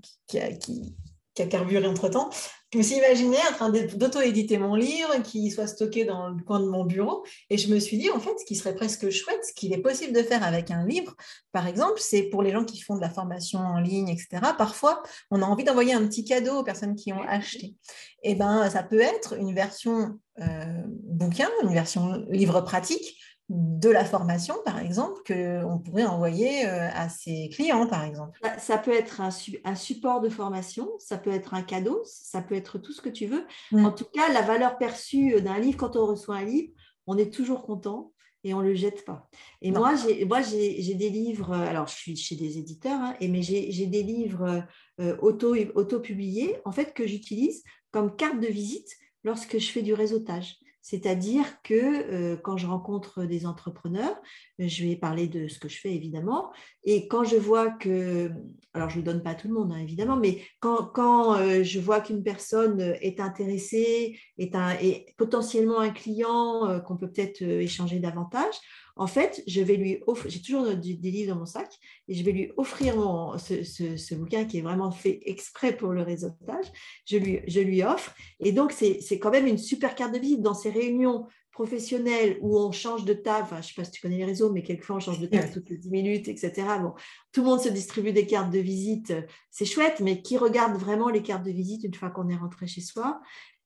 qui 1.33 1.41
a 1.41 1.47
carburé 1.47 1.85
entre-temps, 1.87 2.29
je 2.73 2.77
me 2.77 2.83
suis 2.83 2.95
imaginé 2.95 3.35
en 3.49 3.53
train 3.53 3.69
d'auto-éditer 3.69 4.57
mon 4.57 4.75
livre, 4.75 5.21
qui 5.23 5.51
soit 5.51 5.67
stocké 5.67 6.05
dans 6.05 6.29
le 6.29 6.41
coin 6.41 6.61
de 6.61 6.67
mon 6.67 6.85
bureau. 6.85 7.25
Et 7.49 7.57
je 7.57 7.67
me 7.67 7.79
suis 7.79 7.97
dit, 7.97 8.09
en 8.09 8.19
fait, 8.21 8.31
ce 8.39 8.45
qui 8.45 8.55
serait 8.55 8.75
presque 8.75 9.09
chouette, 9.09 9.43
ce 9.43 9.51
qu'il 9.53 9.73
est 9.73 9.81
possible 9.81 10.13
de 10.13 10.23
faire 10.23 10.41
avec 10.41 10.71
un 10.71 10.85
livre, 10.85 11.13
par 11.51 11.67
exemple, 11.67 11.99
c'est 11.99 12.23
pour 12.23 12.41
les 12.43 12.51
gens 12.51 12.63
qui 12.63 12.79
font 12.79 12.95
de 12.95 13.01
la 13.01 13.09
formation 13.09 13.59
en 13.59 13.79
ligne, 13.79 14.07
etc. 14.07 14.53
Parfois, 14.57 15.03
on 15.31 15.41
a 15.41 15.45
envie 15.45 15.65
d'envoyer 15.65 15.93
un 15.93 16.07
petit 16.07 16.23
cadeau 16.23 16.59
aux 16.59 16.63
personnes 16.63 16.95
qui 16.95 17.11
ont 17.11 17.21
acheté. 17.21 17.75
Et 18.23 18.31
eh 18.31 18.35
ben, 18.35 18.69
ça 18.69 18.83
peut 18.83 19.01
être 19.01 19.33
une 19.37 19.53
version 19.53 20.17
euh, 20.39 20.83
bouquin, 20.87 21.49
une 21.63 21.73
version 21.73 22.23
livre 22.29 22.61
pratique, 22.61 23.17
de 23.51 23.89
la 23.89 24.05
formation, 24.05 24.55
par 24.63 24.79
exemple, 24.79 25.21
qu'on 25.27 25.79
pourrait 25.79 26.05
envoyer 26.05 26.65
euh, 26.65 26.87
à 26.93 27.09
ses 27.09 27.49
clients, 27.49 27.85
par 27.85 28.05
exemple. 28.05 28.39
Ça 28.57 28.77
peut 28.77 28.93
être 28.93 29.19
un, 29.19 29.29
un, 29.65 29.75
support 29.75 30.21
de 30.21 30.29
formation, 30.29 30.89
ça 30.99 31.17
peut 31.17 31.31
être 31.31 31.53
un 31.53 31.61
cadeau, 31.61 32.01
ça 32.05 32.41
peut 32.41 32.55
être 32.55 32.77
tout 32.77 32.93
ce 32.93 33.01
que 33.01 33.09
tu 33.09 33.25
veux. 33.25 33.45
En 33.73 33.91
tout 33.91 34.05
cas, 34.13 34.31
la 34.31 34.41
valeur 34.41 34.77
perçue 34.77 35.41
d'un 35.41 35.59
livre, 35.59 35.77
quand 35.77 35.97
on 35.97 36.05
reçoit 36.05 36.37
un 36.37 36.45
livre, 36.45 36.71
on 37.07 37.17
est 37.17 37.33
toujours 37.33 37.63
content 37.63 38.13
et 38.43 38.53
on 38.53 38.61
ne 38.61 38.69
le 38.69 38.73
jette 38.73 39.03
pas. 39.05 39.29
Et 39.61 39.71
moi, 39.71 39.95
j'ai 39.95 40.95
des 40.95 41.09
livres, 41.09 41.53
alors 41.53 41.87
je 41.87 41.95
suis 41.95 42.15
chez 42.15 42.35
des 42.35 42.57
éditeurs, 42.57 42.99
hein, 42.99 43.15
et, 43.19 43.27
mais 43.27 43.41
j'ai 43.41 43.87
des 43.87 44.03
livres 44.03 44.63
euh, 44.99 45.17
auto-publiés, 45.19 46.57
en 46.63 46.71
fait, 46.71 46.93
que 46.93 47.05
j'utilise 47.05 47.63
comme 47.91 48.15
carte 48.15 48.39
de 48.39 48.47
visite 48.47 48.89
lorsque 49.23 49.59
je 49.59 49.71
fais 49.71 49.81
du 49.81 49.93
réseautage. 49.93 50.57
C'est-à-dire 50.81 51.61
que 51.63 51.73
euh, 51.73 52.37
quand 52.37 52.57
je 52.57 52.65
rencontre 52.65 53.25
des 53.25 53.45
entrepreneurs, 53.45 54.15
je 54.57 54.85
vais 54.85 54.95
parler 54.95 55.27
de 55.27 55.47
ce 55.47 55.59
que 55.59 55.69
je 55.69 55.79
fais 55.79 55.93
évidemment. 55.93 56.51
Et 56.83 57.07
quand 57.07 57.23
je 57.23 57.35
vois 57.35 57.69
que, 57.69 58.31
alors 58.73 58.89
je 58.89 58.97
ne 58.99 59.03
donne 59.03 59.21
pas 59.21 59.31
à 59.31 59.35
tout 59.35 59.47
le 59.47 59.53
monde 59.53 59.71
hein, 59.71 59.77
évidemment, 59.77 60.17
mais 60.17 60.41
quand, 60.59 61.35
euh, 61.35 61.63
je 61.63 61.79
vois 61.79 62.01
qu'une 62.01 62.23
personne 62.23 62.95
est 63.01 63.19
intéressée, 63.19 64.17
est, 64.39 65.15
potentiellement 65.17 65.79
un 65.79 65.91
client 65.91 66.67
euh, 66.67 66.79
qu'on 66.79 66.97
peut 66.97 67.11
peut-être 67.11 67.41
échanger 67.43 67.99
davantage, 67.99 68.55
en 69.01 69.07
fait, 69.07 69.41
je 69.47 69.61
vais 69.61 69.77
lui 69.77 69.97
offrir, 70.05 70.29
j'ai 70.29 70.43
toujours 70.43 70.75
des 70.75 71.11
livres 71.11 71.33
dans 71.33 71.39
mon 71.39 71.47
sac, 71.47 71.73
et 72.07 72.13
je 72.13 72.23
vais 72.23 72.31
lui 72.31 72.51
offrir 72.55 72.93
ce, 73.39 74.13
bouquin 74.13 74.45
qui 74.45 74.59
est 74.59 74.61
vraiment 74.61 74.91
fait 74.91 75.21
exprès 75.25 75.75
pour 75.75 75.91
le 75.91 76.03
réseautage. 76.03 76.67
Je 77.05 77.17
lui, 77.17 77.39
je 77.47 77.61
lui 77.61 77.81
offre. 77.81 78.13
Et 78.39 78.51
donc, 78.51 78.71
c'est 78.71 79.17
quand 79.17 79.31
même 79.31 79.47
une 79.47 79.57
super 79.57 79.95
carte 79.95 80.13
de 80.13 80.19
visite 80.19 80.43
dans 80.43 80.53
ces 80.53 80.69
réunions 80.69 81.25
professionnelles 81.51 82.37
où 82.41 82.59
on 82.59 82.71
change 82.71 83.03
de 83.03 83.13
table. 83.13 83.47
je 83.49 83.55
ne 83.55 83.61
sais 83.63 83.73
pas 83.75 83.85
si 83.85 83.91
tu 83.91 84.01
connais 84.01 84.17
les 84.17 84.25
réseaux, 84.25 84.51
mais 84.51 84.61
quelquefois 84.61 84.97
on 84.97 84.99
change 84.99 85.19
de 85.19 85.25
table 85.25 85.49
toutes 85.51 85.71
les 85.71 85.77
10 85.77 85.89
minutes, 85.89 86.27
etc. 86.27 86.51
Bon, 86.79 86.93
tout 87.31 87.41
le 87.41 87.47
monde 87.47 87.59
se 87.59 87.69
distribue 87.69 88.13
des 88.13 88.27
cartes 88.27 88.53
de 88.53 88.59
visite. 88.59 89.13
C'est 89.49 89.65
chouette, 89.65 89.99
mais 89.99 90.21
qui 90.21 90.37
regarde 90.37 90.77
vraiment 90.77 91.09
les 91.09 91.23
cartes 91.23 91.43
de 91.43 91.51
visite 91.51 91.83
une 91.83 91.95
fois 91.95 92.11
qu'on 92.11 92.29
est 92.29 92.37
rentré 92.37 92.67
chez 92.67 92.81
soi? 92.81 93.19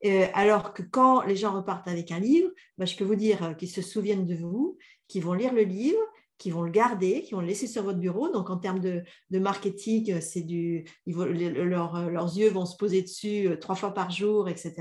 Euh, 0.05 0.27
alors 0.33 0.73
que 0.73 0.83
quand 0.83 1.21
les 1.23 1.35
gens 1.35 1.53
repartent 1.53 1.87
avec 1.87 2.11
un 2.11 2.19
livre, 2.19 2.49
bah, 2.77 2.85
je 2.85 2.95
peux 2.95 3.05
vous 3.05 3.15
dire 3.15 3.55
qu'ils 3.57 3.71
se 3.71 3.81
souviennent 3.81 4.25
de 4.25 4.35
vous, 4.35 4.77
qu'ils 5.07 5.23
vont 5.23 5.33
lire 5.33 5.53
le 5.53 5.63
livre, 5.63 5.99
qu'ils 6.37 6.53
vont 6.53 6.63
le 6.63 6.71
garder, 6.71 7.21
qu'ils 7.21 7.35
vont 7.35 7.41
le 7.41 7.47
laisser 7.47 7.67
sur 7.67 7.83
votre 7.83 7.99
bureau. 7.99 8.29
Donc, 8.29 8.49
en 8.49 8.57
termes 8.57 8.79
de, 8.79 9.03
marketing, 9.31 10.13
euh, 10.13 10.21
c'est 10.21 10.41
du, 10.41 10.85
leurs 11.05 12.37
yeux 12.37 12.49
vont 12.49 12.65
se 12.65 12.75
poser 12.75 13.01
dessus 13.01 13.49
trois 13.61 13.75
fois 13.75 13.93
par 13.93 14.11
jour, 14.11 14.49
etc. 14.49 14.73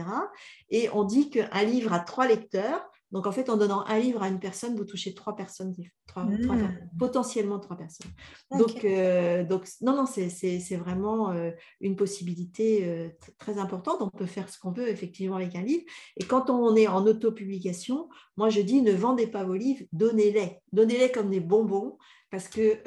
Et 0.70 0.88
on 0.92 1.04
dit 1.04 1.30
qu'un 1.30 1.64
livre 1.64 1.92
a 1.92 2.00
trois 2.00 2.26
lecteurs, 2.26 2.84
donc, 3.12 3.26
en 3.26 3.32
fait, 3.32 3.48
en 3.48 3.56
donnant 3.56 3.84
un 3.86 3.98
livre 3.98 4.22
à 4.22 4.28
une 4.28 4.40
personne, 4.40 4.76
vous 4.76 4.84
touchez 4.84 5.14
trois 5.14 5.36
personnes, 5.36 5.74
mmh. 6.16 6.98
potentiellement 6.98 7.60
trois 7.60 7.76
personnes. 7.76 8.10
Donc, 8.50 8.84
euh, 8.84 9.44
donc, 9.44 9.68
non, 9.82 9.94
non, 9.94 10.06
c'est 10.06 10.76
vraiment 10.76 11.30
euh, 11.30 11.50
une 11.80 11.94
possibilité 11.94 12.84
euh, 12.84 13.08
très 13.38 13.58
importante. 13.58 13.98
On 14.00 14.10
peut 14.10 14.26
faire 14.26 14.48
ce 14.48 14.58
qu'on 14.58 14.72
veut, 14.72 14.88
effectivement, 14.88 15.36
avec 15.36 15.54
un 15.54 15.62
livre. 15.62 15.84
Et 16.16 16.24
quand 16.24 16.50
on 16.50 16.74
est 16.74 16.88
en 16.88 17.06
autopublication, 17.06 18.08
moi, 18.36 18.48
je 18.48 18.60
dis, 18.60 18.82
ne 18.82 18.92
vendez 18.92 19.28
pas 19.28 19.44
vos 19.44 19.54
livres, 19.54 19.84
donnez-les. 19.92 20.58
Donnez-les 20.72 21.12
comme 21.12 21.30
des 21.30 21.40
bonbons, 21.40 21.98
parce 22.30 22.48
que 22.48 22.80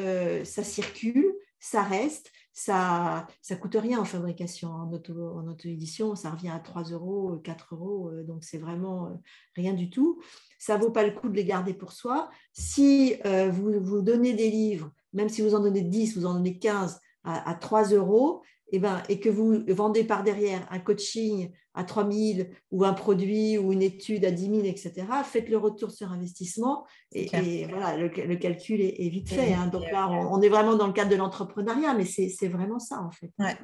ça 0.44 0.64
circule, 0.64 1.34
ça 1.60 1.84
reste, 1.84 2.32
ça 2.58 3.28
ne 3.52 3.56
coûte 3.56 3.78
rien 3.80 4.00
en 4.00 4.04
fabrication, 4.04 4.72
en 4.72 4.92
auto-édition, 4.92 6.16
ça 6.16 6.32
revient 6.32 6.50
à 6.50 6.58
3 6.58 6.86
euros, 6.86 7.38
4 7.44 7.76
euros, 7.76 8.10
euh, 8.10 8.24
donc 8.24 8.44
c'est 8.44 8.58
vraiment 8.58 9.06
euh, 9.06 9.14
rien 9.56 9.74
du 9.74 9.92
tout. 9.92 10.20
Ça 10.58 10.76
vaut 10.76 10.90
pas 10.90 11.06
le 11.06 11.12
coup 11.12 11.30
de 11.30 11.36
les 11.36 11.46
garder 11.46 11.76
pour 11.76 11.92
soi. 11.92 12.32
Si 12.54 13.16
euh, 13.28 13.52
vous, 13.52 13.80
vous 13.80 14.02
donnez 14.02 14.34
des 14.34 14.50
livres, 14.50 14.90
même 15.14 15.30
si 15.30 15.44
vous 15.44 15.54
en 15.54 15.60
donnez 15.60 15.84
10, 15.84 16.18
vous 16.18 16.26
en 16.26 16.34
donnez 16.34 16.58
15 16.58 17.00
à, 17.24 17.48
à 17.48 17.54
3 17.54 17.90
euros, 17.92 18.42
eh 18.70 18.80
ben, 18.80 19.02
et 19.08 19.20
que 19.20 19.30
vous 19.30 19.64
vendez 19.70 20.04
par 20.04 20.24
derrière 20.24 20.68
un 20.72 20.80
coaching 20.80 21.52
à 21.74 21.84
3 21.84 22.12
000 22.12 22.50
ou 22.72 22.84
un 22.84 22.94
produit 22.94 23.58
ou 23.58 23.72
une 23.72 23.82
étude 23.82 24.26
à 24.26 24.32
10 24.32 24.46
000, 24.46 24.60
etc., 24.66 25.06
faites 25.24 25.48
le 25.48 25.58
retour 25.58 25.92
sur 25.92 26.12
investissement 26.12 26.86
et, 27.14 27.66
voilà, 27.70 27.96
le, 27.96 28.36
calcul 28.36 28.82
est, 28.82 29.10
vite 29.10 29.30
fait. 29.30 29.54
Hein. 29.54 29.68
Donc 29.68 29.90
là, 29.92 30.10
on, 30.10 30.42
est 30.42 30.50
vraiment 30.50 30.76
dans 30.76 30.88
le 30.88 30.94
cadre 30.94 31.12
de 31.12 31.16
l'entrepreneuriat, 31.16 31.94
mais 31.94 32.06
c'est 32.06 32.48
vraiment 32.48 32.80
ça 32.80 33.02
en 33.02 33.12
fait. 33.12 33.32
Ouais. 33.40 33.56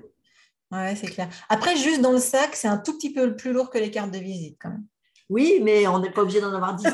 ouais 0.71 0.95
c'est 0.95 1.07
clair. 1.07 1.29
Après, 1.49 1.75
juste 1.75 2.01
dans 2.01 2.11
le 2.11 2.19
sac, 2.19 2.55
c'est 2.55 2.67
un 2.67 2.77
tout 2.77 2.97
petit 2.97 3.11
peu 3.11 3.35
plus 3.35 3.51
lourd 3.51 3.69
que 3.69 3.79
les 3.79 3.91
cartes 3.91 4.11
de 4.11 4.19
visite 4.19 4.57
quand 4.61 4.69
même. 4.69 4.85
Oui, 5.29 5.59
mais 5.63 5.87
on 5.87 5.99
n'est 5.99 6.11
pas 6.11 6.21
obligé 6.21 6.39
d'en 6.39 6.53
avoir 6.53 6.75
10. 6.75 6.85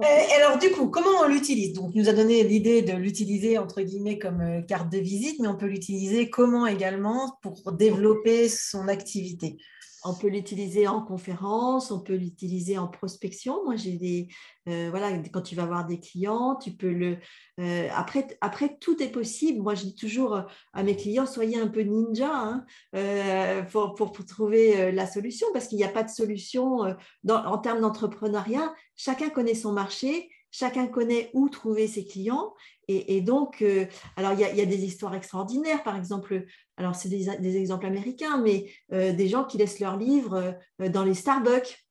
Et 0.00 0.42
alors, 0.42 0.58
du 0.58 0.70
coup, 0.70 0.88
comment 0.88 1.20
on 1.22 1.28
l'utilise? 1.28 1.74
Donc, 1.74 1.94
nous 1.94 2.08
a 2.08 2.12
donné 2.12 2.42
l'idée 2.44 2.82
de 2.82 2.94
l'utiliser, 2.94 3.58
entre 3.58 3.82
guillemets, 3.82 4.18
comme 4.18 4.40
euh, 4.40 4.62
carte 4.62 4.90
de 4.90 4.98
visite, 4.98 5.38
mais 5.40 5.48
on 5.48 5.56
peut 5.56 5.66
l'utiliser 5.66 6.30
comment 6.30 6.66
également 6.66 7.38
pour 7.42 7.72
développer 7.72 8.48
son 8.48 8.88
activité? 8.88 9.58
On 10.04 10.14
peut 10.14 10.28
l'utiliser 10.28 10.88
en 10.88 11.00
conférence, 11.02 11.90
on 11.90 12.00
peut 12.00 12.14
l'utiliser 12.14 12.78
en 12.78 12.88
prospection. 12.88 13.64
Moi, 13.64 13.76
j'ai 13.76 13.92
des, 13.92 14.28
euh, 14.68 14.88
voilà, 14.90 15.16
quand 15.32 15.42
tu 15.42 15.54
vas 15.54 15.66
voir 15.66 15.86
des 15.86 16.00
clients, 16.00 16.56
tu 16.56 16.72
peux 16.72 16.92
le. 16.92 17.18
Euh, 17.60 17.88
après, 17.94 18.26
après, 18.40 18.76
tout 18.80 19.02
est 19.02 19.10
possible. 19.10 19.62
Moi, 19.62 19.74
je 19.74 19.84
dis 19.84 19.94
toujours 19.94 20.34
euh, 20.34 20.42
à 20.72 20.82
mes 20.82 20.96
clients, 20.96 21.26
soyez 21.26 21.58
un 21.58 21.68
peu 21.68 21.82
ninja 21.82 22.30
hein, 22.32 23.64
pour, 23.70 23.94
pour, 23.94 24.12
trouver 24.26 24.92
la 24.92 25.06
solution, 25.06 25.46
parce 25.52 25.68
qu'il 25.68 25.78
n'y 25.78 25.84
a 25.84 25.88
pas 25.88 26.02
de 26.02 26.10
solution 26.10 26.80
en 27.28 27.58
termes 27.58 27.80
d'entrepreneuriat. 27.80 28.72
Chacun 28.96 29.30
connaît 29.30 29.54
son 29.54 29.72
marché 29.72 30.30
chacun 30.52 30.86
connaît 30.86 31.30
où 31.32 31.48
trouver 31.48 31.88
ses 31.88 32.04
clients. 32.04 32.54
Et, 32.88 33.22
donc, 33.22 33.62
euh, 33.62 33.86
alors 34.16 34.32
il 34.32 34.40
y, 34.40 34.60
a, 34.60 34.66
des 34.66 34.84
histoires 34.84 35.14
extraordinaires, 35.14 35.82
par 35.82 35.96
exemple, 35.96 36.44
alors 36.76 36.94
c'est 36.94 37.08
des, 37.08 37.56
exemples 37.56 37.86
américains, 37.86 38.36
mais 38.36 38.70
euh, 38.92 39.12
des 39.12 39.28
gens 39.28 39.44
qui 39.44 39.56
laissent 39.56 39.80
leurs 39.80 39.96
livres 39.96 40.54
euh, 40.80 40.88
dans 40.90 41.02
les 41.02 41.14
Starbucks. 41.14 41.81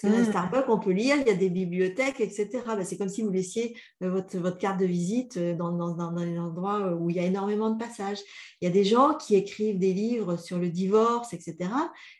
Parce 0.00 0.14
que 0.14 0.20
mmh. 0.20 0.24
Starbucks, 0.30 0.68
on 0.68 0.78
peut 0.78 0.92
lire, 0.92 1.16
il 1.20 1.26
y 1.26 1.30
a 1.30 1.34
des 1.34 1.50
bibliothèques, 1.50 2.20
etc. 2.20 2.48
Ben, 2.66 2.84
c'est 2.84 2.96
comme 2.96 3.08
si 3.08 3.22
vous 3.22 3.30
laissiez 3.30 3.76
votre, 4.00 4.38
votre 4.38 4.58
carte 4.58 4.78
de 4.78 4.86
visite 4.86 5.38
dans, 5.38 5.72
dans, 5.72 5.94
dans, 5.94 6.16
un 6.16 6.36
endroit 6.38 6.92
où 6.92 7.10
il 7.10 7.16
y 7.16 7.20
a 7.20 7.24
énormément 7.24 7.70
de 7.70 7.78
passages. 7.78 8.18
Il 8.60 8.64
y 8.64 8.68
a 8.68 8.72
des 8.72 8.84
gens 8.84 9.14
qui 9.14 9.34
écrivent 9.34 9.78
des 9.78 9.92
livres 9.92 10.36
sur 10.36 10.58
le 10.58 10.68
divorce, 10.68 11.32
etc. 11.32 11.70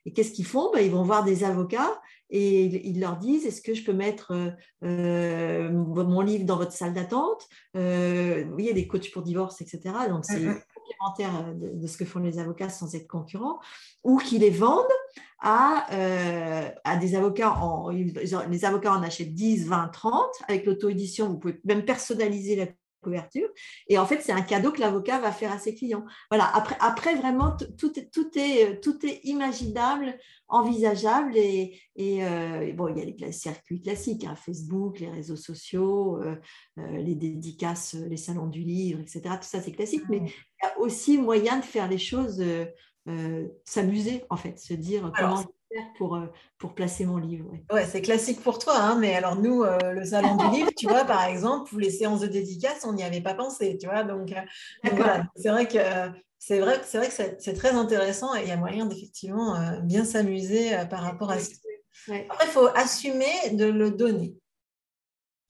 Et 0.06 0.12
qu'est-ce 0.12 0.32
qu'ils 0.32 0.46
font? 0.46 0.70
Ben, 0.72 0.80
Ils 0.80 0.90
vont 0.90 1.04
voir 1.04 1.24
des 1.24 1.44
avocats 1.44 2.00
et 2.30 2.88
ils 2.88 3.00
leur 3.00 3.16
disent 3.16 3.46
est-ce 3.46 3.62
que 3.62 3.74
je 3.74 3.82
peux 3.84 3.92
mettre 3.92 4.32
euh, 4.32 4.50
euh, 4.84 5.70
mon 5.70 6.20
livre 6.20 6.44
dans 6.44 6.56
votre 6.56 6.72
salle 6.72 6.92
d'attente? 6.92 7.48
Euh, 7.76 8.44
Oui, 8.52 8.64
il 8.64 8.66
y 8.66 8.70
a 8.70 8.74
des 8.74 8.86
coachs 8.86 9.10
pour 9.12 9.22
divorce, 9.22 9.60
etc. 9.60 9.80
Donc, 10.08 10.24
c'est 10.24 10.44
complémentaire 10.88 11.54
de, 11.54 11.86
ce 11.86 11.96
que 11.96 12.04
font 12.04 12.20
les 12.20 12.38
avocats 12.38 12.68
sans 12.68 12.94
être 12.94 13.06
concurrents, 13.06 13.58
ou 14.04 14.18
qui 14.18 14.38
les 14.38 14.50
vendent 14.50 14.84
à, 15.40 15.86
à 16.84 16.96
des 16.96 17.14
avocats. 17.14 17.54
les 18.48 18.64
avocats 18.64 18.92
en 18.92 19.02
achètent 19.02 19.34
10, 19.34 19.66
20, 19.68 19.88
30. 19.88 20.24
Avec 20.48 20.66
l'auto-édition, 20.66 21.28
vous 21.28 21.38
pouvez 21.38 21.60
même 21.64 21.84
personnaliser 21.84 22.56
la 22.56 22.66
couverture. 23.02 23.48
Et 23.88 23.98
en 23.98 24.06
fait, 24.06 24.20
c'est 24.22 24.32
un 24.32 24.42
cadeau 24.42 24.72
que 24.72 24.80
l'avocat 24.80 25.18
va 25.20 25.32
faire 25.32 25.52
à 25.52 25.58
ses 25.58 25.74
clients. 25.74 26.04
Voilà, 26.30 26.50
après, 26.54 26.76
après 26.80 27.14
vraiment, 27.14 27.56
tout 27.78 27.98
est, 27.98 28.10
tout, 28.12 28.30
est, 28.36 28.80
tout 28.80 29.04
est 29.06 29.20
imaginable, 29.24 30.18
envisageable. 30.48 31.36
Et, 31.36 31.80
et 31.96 32.72
bon, 32.72 32.88
il 32.88 32.98
y 32.98 33.02
a 33.02 33.04
les 33.04 33.32
circuits 33.32 33.80
classiques, 33.80 34.24
hein, 34.24 34.36
Facebook, 34.36 35.00
les 35.00 35.10
réseaux 35.10 35.36
sociaux, 35.36 36.20
les 36.76 37.14
dédicaces, 37.14 37.94
les 37.94 38.16
salons 38.16 38.46
du 38.46 38.60
livre, 38.60 39.00
etc. 39.00 39.22
Tout 39.40 39.48
ça, 39.48 39.60
c'est 39.60 39.72
classique. 39.72 40.04
Mais 40.08 40.22
y 40.62 40.66
a 40.66 40.78
aussi 40.78 41.18
moyen 41.18 41.58
de 41.58 41.64
faire 41.64 41.88
les 41.88 41.98
choses 41.98 42.42
euh, 43.08 43.46
s'amuser, 43.64 44.24
en 44.28 44.36
fait, 44.36 44.58
se 44.58 44.74
dire 44.74 45.10
comment 45.16 45.38
faire 45.38 45.86
pour, 45.96 46.16
euh, 46.16 46.26
pour 46.58 46.74
placer 46.74 47.06
mon 47.06 47.16
livre. 47.16 47.50
Ouais, 47.72 47.86
c'est 47.86 48.02
classique 48.02 48.42
pour 48.42 48.58
toi, 48.58 48.76
hein, 48.76 48.98
mais 48.98 49.14
alors 49.14 49.36
nous, 49.36 49.62
euh, 49.62 49.78
le 49.92 50.04
salon 50.04 50.36
du 50.36 50.50
livre, 50.50 50.70
tu 50.76 50.86
vois, 50.86 51.04
par 51.04 51.24
exemple, 51.24 51.74
les 51.78 51.90
séances 51.90 52.20
de 52.20 52.26
dédicace, 52.26 52.84
on 52.84 52.92
n'y 52.92 53.02
avait 53.02 53.22
pas 53.22 53.32
pensé, 53.34 53.78
tu 53.78 53.86
vois. 53.86 54.04
Donc, 54.04 54.34
voilà, 54.92 55.26
c'est 55.36 55.48
vrai 55.48 55.66
que 55.66 55.78
c'est 56.38 56.60
vrai, 56.60 56.80
c'est 56.84 56.98
vrai 56.98 57.08
que 57.08 57.14
c'est 57.38 57.54
très 57.54 57.70
intéressant 57.70 58.34
et 58.34 58.42
il 58.42 58.48
y 58.48 58.52
a 58.52 58.56
moyen 58.56 58.84
d'effectivement 58.84 59.80
bien 59.82 60.04
s'amuser 60.04 60.76
par 60.90 61.00
rapport 61.00 61.30
à 61.30 61.38
ça. 61.38 61.52
Après, 62.28 62.46
il 62.46 62.50
faut 62.50 62.68
assumer 62.74 63.50
de 63.52 63.64
le 63.64 63.90
donner. 63.90 64.36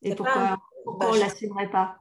Et 0.03 0.15
pourquoi, 0.15 0.59
pourquoi 0.85 1.11
on 1.11 1.15
ne 1.15 1.21
l'assumerait 1.21 1.71
pas? 1.71 1.97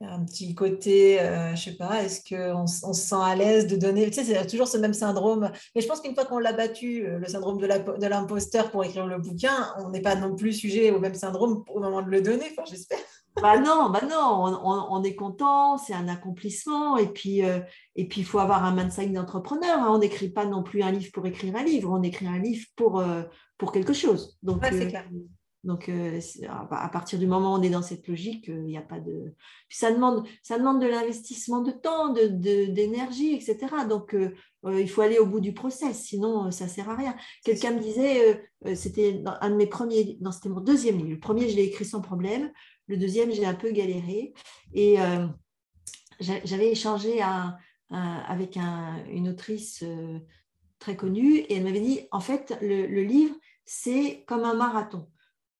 Un 0.00 0.24
petit 0.24 0.54
côté, 0.54 1.20
euh, 1.20 1.54
je 1.54 1.64
sais 1.64 1.76
pas, 1.76 2.02
est-ce 2.02 2.20
qu'on 2.28 2.64
on 2.64 2.92
se 2.92 3.08
sent 3.08 3.16
à 3.18 3.34
l'aise 3.34 3.66
de 3.66 3.76
donner 3.76 4.06
Tu 4.10 4.12
sais, 4.12 4.24
c'est 4.24 4.46
toujours 4.46 4.68
ce 4.68 4.76
même 4.76 4.92
syndrome. 4.92 5.50
Mais 5.74 5.80
je 5.80 5.86
pense 5.86 6.00
qu'une 6.00 6.14
fois 6.14 6.26
qu'on 6.26 6.38
l'a 6.38 6.52
battu, 6.52 7.06
euh, 7.06 7.18
le 7.18 7.26
syndrome 7.26 7.58
de 7.58 8.06
l'imposteur 8.06 8.70
pour 8.70 8.84
écrire 8.84 9.06
le 9.06 9.18
bouquin, 9.18 9.72
on 9.78 9.90
n'est 9.90 10.02
pas 10.02 10.14
non 10.14 10.34
plus 10.36 10.52
sujet 10.52 10.90
au 10.90 11.00
même 11.00 11.14
syndrome 11.14 11.64
au 11.68 11.80
moment 11.80 12.02
de 12.02 12.10
le 12.10 12.20
donner, 12.20 12.44
enfin, 12.50 12.64
j'espère. 12.68 12.98
Bah 13.40 13.58
non, 13.58 13.90
bah 13.90 14.00
non, 14.08 14.88
on, 14.90 15.02
est 15.02 15.14
content, 15.14 15.76
c'est 15.76 15.92
un 15.92 16.08
accomplissement. 16.08 16.96
Et 16.96 17.06
puis, 17.06 17.44
euh, 17.44 17.60
et 17.94 18.08
puis, 18.08 18.22
il 18.22 18.24
faut 18.24 18.38
avoir 18.38 18.64
un 18.64 18.74
mindset 18.74 19.08
d'entrepreneur. 19.08 19.78
Hein. 19.78 19.88
On 19.90 19.98
n'écrit 19.98 20.30
pas 20.30 20.46
non 20.46 20.62
plus 20.62 20.82
un 20.82 20.90
livre 20.90 21.12
pour 21.12 21.26
écrire 21.26 21.54
un 21.54 21.62
livre, 21.62 21.90
on 21.92 22.02
écrit 22.02 22.26
un 22.26 22.38
livre 22.38 22.66
pour, 22.76 23.04
pour 23.58 23.72
quelque 23.72 23.92
chose. 23.92 24.38
Donc, 24.42 24.64
c'est 24.64 24.88
clair. 24.88 25.04
Donc, 25.66 25.88
euh, 25.88 26.20
à 26.70 26.88
partir 26.88 27.18
du 27.18 27.26
moment 27.26 27.54
où 27.54 27.58
on 27.58 27.62
est 27.62 27.70
dans 27.70 27.82
cette 27.82 28.06
logique, 28.06 28.48
euh, 28.48 28.62
il 28.62 28.68
n'y 28.68 28.78
a 28.78 28.82
pas 28.82 29.00
de. 29.00 29.34
ça 29.68 29.90
demande, 29.90 30.24
ça 30.40 30.58
demande 30.58 30.80
de 30.80 30.86
l'investissement 30.86 31.60
de 31.60 31.72
temps, 31.72 32.12
d'énergie, 32.12 33.32
de, 33.32 33.42
etc. 33.42 33.58
Donc, 33.88 34.14
euh, 34.14 34.30
il 34.64 34.88
faut 34.88 35.02
aller 35.02 35.18
au 35.18 35.26
bout 35.26 35.40
du 35.40 35.52
process, 35.52 36.04
sinon 36.04 36.52
ça 36.52 36.66
ne 36.66 36.70
sert 36.70 36.88
à 36.88 36.94
rien. 36.94 37.16
Quelqu'un 37.44 37.72
me 37.72 37.80
disait, 37.80 38.48
c'était 38.74 39.22
un 39.40 39.50
de 39.50 39.56
mes 39.56 39.66
premiers, 39.66 40.18
non, 40.20 40.30
c'était 40.32 40.48
mon 40.48 40.60
deuxième 40.60 40.98
livre. 40.98 41.10
Le 41.10 41.20
premier, 41.20 41.48
je 41.48 41.56
l'ai 41.56 41.64
écrit 41.64 41.84
sans 41.84 42.00
problème. 42.00 42.50
Le 42.88 42.96
deuxième, 42.96 43.30
j'ai 43.30 43.44
un 43.44 43.54
peu 43.54 43.70
galéré. 43.70 44.34
Et 44.72 44.96
j'avais 46.18 46.70
échangé 46.72 47.20
avec 47.90 48.58
une 49.08 49.28
autrice 49.28 49.84
très 50.80 50.96
connue 50.96 51.36
et 51.36 51.54
elle 51.54 51.62
m'avait 51.62 51.80
dit, 51.80 52.00
en 52.10 52.20
fait, 52.20 52.58
le 52.60 53.02
livre, 53.02 53.36
c'est 53.64 54.24
comme 54.26 54.42
un 54.42 54.54
marathon 54.54 55.06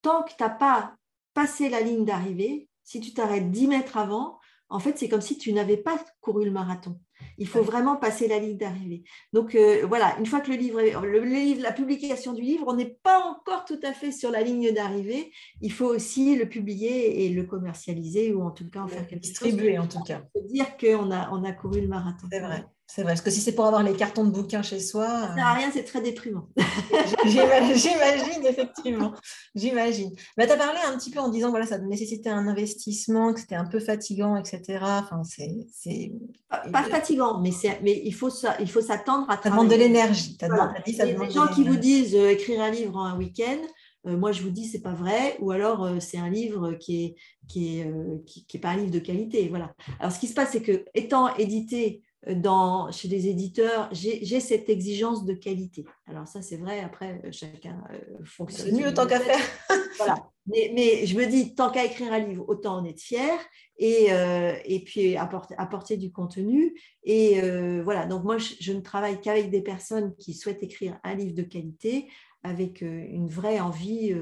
tant 0.07 0.23
que 0.23 0.31
tu 0.31 0.37
n'as 0.41 0.51
pas 0.51 0.95
passé 1.35 1.69
la 1.69 1.81
ligne 1.81 2.05
d'arrivée, 2.05 2.69
si 2.85 3.01
tu 3.01 3.13
t'arrêtes 3.13 3.51
10 3.51 3.67
mètres 3.67 3.97
avant, 3.97 4.39
en 4.69 4.79
fait, 4.79 4.97
c'est 4.97 5.09
comme 5.09 5.21
si 5.21 5.37
tu 5.37 5.53
n'avais 5.53 5.77
pas 5.77 5.99
couru 6.21 6.45
le 6.45 6.53
marathon. 6.53 7.01
Il 7.39 7.49
faut 7.49 7.63
vraiment 7.63 7.97
passer 7.97 8.29
la 8.29 8.39
ligne 8.39 8.57
d'arrivée. 8.57 9.03
Donc 9.33 9.57
euh, 9.57 9.85
voilà, 9.85 10.17
une 10.19 10.27
fois 10.27 10.41
que 10.41 10.51
le 10.51 10.57
livre, 10.57 10.81
le, 10.81 11.25
livre, 11.25 11.61
la 11.61 11.73
publication 11.73 12.35
du 12.35 12.43
livre, 12.43 12.67
on 12.69 12.75
n'est 12.75 12.99
pas 13.03 13.21
encore 13.25 13.65
tout 13.65 13.81
à 13.83 13.93
fait 13.93 14.13
sur 14.13 14.31
la 14.31 14.43
ligne 14.43 14.73
d'arrivée. 14.73 15.33
Il 15.61 15.73
faut 15.73 15.87
aussi 15.87 16.37
le 16.37 16.49
publier 16.49 17.25
et 17.25 17.31
le 17.31 17.43
commercialiser 17.43 18.33
ou 18.33 18.43
en 18.43 18.53
tout 18.53 18.71
cas 18.71 18.83
en 18.83 18.89
faire 18.89 19.09
quelque 19.09 19.25
chose. 19.25 19.33
Distribuer 19.33 19.79
en 19.79 19.89
tout 19.89 20.03
cas. 20.03 20.23
Dire 20.45 20.77
qu'on 20.77 21.11
a, 21.11 21.31
on 21.33 21.43
a 21.43 21.53
couru 21.53 21.81
le 21.81 21.89
marathon. 21.89 22.29
C'est 22.31 22.41
vrai. 22.41 22.65
C'est 22.89 23.03
vrai, 23.03 23.13
parce 23.13 23.21
que 23.21 23.31
si 23.31 23.41
c'est 23.41 23.53
pour 23.53 23.67
avoir 23.67 23.83
les 23.83 23.95
cartons 23.95 24.25
de 24.25 24.31
bouquins 24.31 24.63
chez 24.63 24.79
soi. 24.79 25.07
Ça 25.07 25.35
sert 25.35 25.47
à 25.47 25.55
rien, 25.55 25.71
c'est 25.73 25.83
très 25.83 26.01
déprimant. 26.01 26.49
J'imagine, 27.27 28.47
effectivement. 28.47 29.13
J'imagine. 29.57 30.13
Mais 30.39 30.47
tu 30.47 30.53
as 30.53 30.57
parlé 30.57 30.79
un 30.87 30.97
petit 30.97 31.11
peu 31.11 31.19
en 31.19 31.29
disant 31.29 31.51
voilà, 31.51 31.67
ça 31.67 31.79
nécessitait 31.79 32.31
un 32.31 32.47
investissement, 32.47 33.35
que 33.35 33.41
c'était 33.41 33.57
un 33.57 33.65
peu 33.65 33.81
fatigant, 33.81 34.37
etc. 34.37 34.79
Enfin, 34.81 35.23
c'est. 35.25 36.13
Pas, 36.49 36.85
fatigant, 36.85 37.41
mais, 37.41 37.51
mais 37.83 38.01
il 38.05 38.15
faut 38.15 38.31
s'attendre 38.31 39.29
à. 39.29 39.43
Ça 39.43 39.51
demande 39.51 39.69
de 39.69 39.75
l'énergie. 39.75 40.39
Il 40.87 40.95
y 40.95 41.01
a 41.01 41.07
des 41.07 41.31
gens 41.31 41.49
qui 41.49 41.65
vous 41.65 41.77
disent 41.77 42.15
euh, 42.15 42.31
écrire 42.31 42.63
un 42.63 42.71
livre 42.71 42.97
en 42.97 43.05
un 43.05 43.19
week-end. 43.19 43.59
Euh, 44.07 44.17
moi, 44.17 44.31
je 44.31 44.43
vous 44.43 44.51
dis, 44.51 44.69
c'est 44.69 44.83
pas 44.83 44.95
vrai, 44.95 45.37
ou 45.41 45.51
alors 45.51 45.85
euh, 45.85 45.99
c'est 45.99 46.19
un 46.19 46.31
livre 46.31 46.75
qui 46.75 47.05
est, 47.05 47.15
qui 47.49 47.81
est, 47.81 47.93
qui, 48.27 48.47
qui 48.47 48.57
est 48.57 48.61
pas 48.61 48.71
un 48.71 48.77
livre 48.77 48.93
de 48.93 49.01
qualité. 49.01 49.49
Voilà. 49.49 49.75
Alors, 49.99 50.13
ce 50.13 50.21
qui 50.21 50.29
se 50.29 50.35
passe, 50.35 50.51
c'est 50.53 50.63
que 50.63 50.85
étant 50.95 51.35
édité 51.35 52.05
dans, 52.35 52.91
chez 52.91 53.09
des 53.09 53.29
éditeurs, 53.29 53.89
j'ai 53.93 54.41
cette 54.41 54.69
exigence 54.69 55.25
de 55.25 55.33
qualité. 55.33 55.85
Alors 56.07 56.27
ça, 56.27 56.43
c'est 56.43 56.57
vrai, 56.57 56.81
après, 56.81 57.21
euh, 57.25 57.31
chacun 57.31 57.85
euh, 57.93 57.99
fonctionne. 58.25 58.75
C'est 58.75 58.83
mieux 58.83 58.93
tant 58.93 59.07
qu'à 59.07 59.21
faire. 59.21 59.39
voilà. 59.99 60.29
Mais, 60.49 60.73
mais, 60.75 61.07
je 61.07 61.17
me 61.17 61.27
dis, 61.27 61.55
tant 61.55 61.71
qu'à 61.71 61.85
écrire 61.85 62.13
un 62.13 62.19
livre, 62.19 62.45
autant 62.49 62.77
en 62.77 62.85
être 62.85 63.01
fier 63.01 63.39
et, 63.79 64.13
euh, 64.13 64.55
et 64.65 64.81
puis 64.81 65.17
apporter, 65.17 65.55
apporter, 65.59 65.97
du 65.97 66.11
contenu. 66.11 66.75
Et 67.05 67.41
voilà, 67.83 68.07
donc 68.07 68.25
moi, 68.25 68.39
je, 68.39 68.55
je 68.61 68.73
ne 68.73 68.81
travaille 68.81 69.21
qu'avec 69.21 69.51
des 69.51 69.63
personnes 69.63 70.15
qui 70.17 70.35
souhaitent 70.35 70.63
écrire 70.63 70.99
un 71.05 71.15
livre 71.15 71.35
de 71.35 71.43
qualité 71.43 72.09
avec 72.43 72.81
une 72.81 73.29
vraie 73.29 73.59
envie 73.59 74.15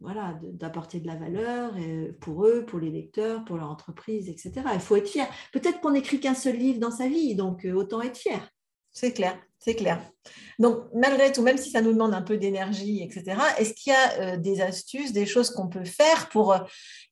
voilà, 0.00 0.38
d'apporter 0.42 1.00
de 1.00 1.06
la 1.06 1.16
valeur 1.16 1.72
euh, 1.76 2.12
pour 2.20 2.46
eux, 2.46 2.64
pour 2.64 2.78
les 2.78 2.90
lecteurs, 2.90 3.44
pour 3.44 3.56
leur 3.56 3.70
entreprise, 3.70 4.28
etc. 4.28 4.52
Il 4.74 4.80
faut 4.80 4.96
être 4.96 5.08
fier. 5.08 5.26
Peut-être 5.52 5.80
qu'on 5.80 5.90
n'écrit 5.90 6.20
qu'un 6.20 6.34
seul 6.34 6.56
livre 6.56 6.78
dans 6.78 6.90
sa 6.90 7.08
vie, 7.08 7.34
donc 7.34 7.64
euh, 7.64 7.72
autant 7.72 8.00
être 8.02 8.16
fier. 8.16 8.48
C'est 8.92 9.12
clair, 9.12 9.38
c'est 9.58 9.74
clair. 9.74 10.00
Donc, 10.58 10.86
malgré 10.92 11.30
tout, 11.30 11.42
même 11.42 11.56
si 11.56 11.70
ça 11.70 11.80
nous 11.80 11.92
demande 11.92 12.14
un 12.14 12.22
peu 12.22 12.36
d'énergie, 12.36 13.02
etc., 13.02 13.40
est-ce 13.58 13.74
qu'il 13.74 13.92
y 13.92 13.96
a 13.96 14.20
euh, 14.20 14.36
des 14.36 14.60
astuces, 14.60 15.12
des 15.12 15.24
choses 15.24 15.50
qu'on 15.50 15.68
peut 15.68 15.84
faire 15.84 16.28
pour 16.30 16.56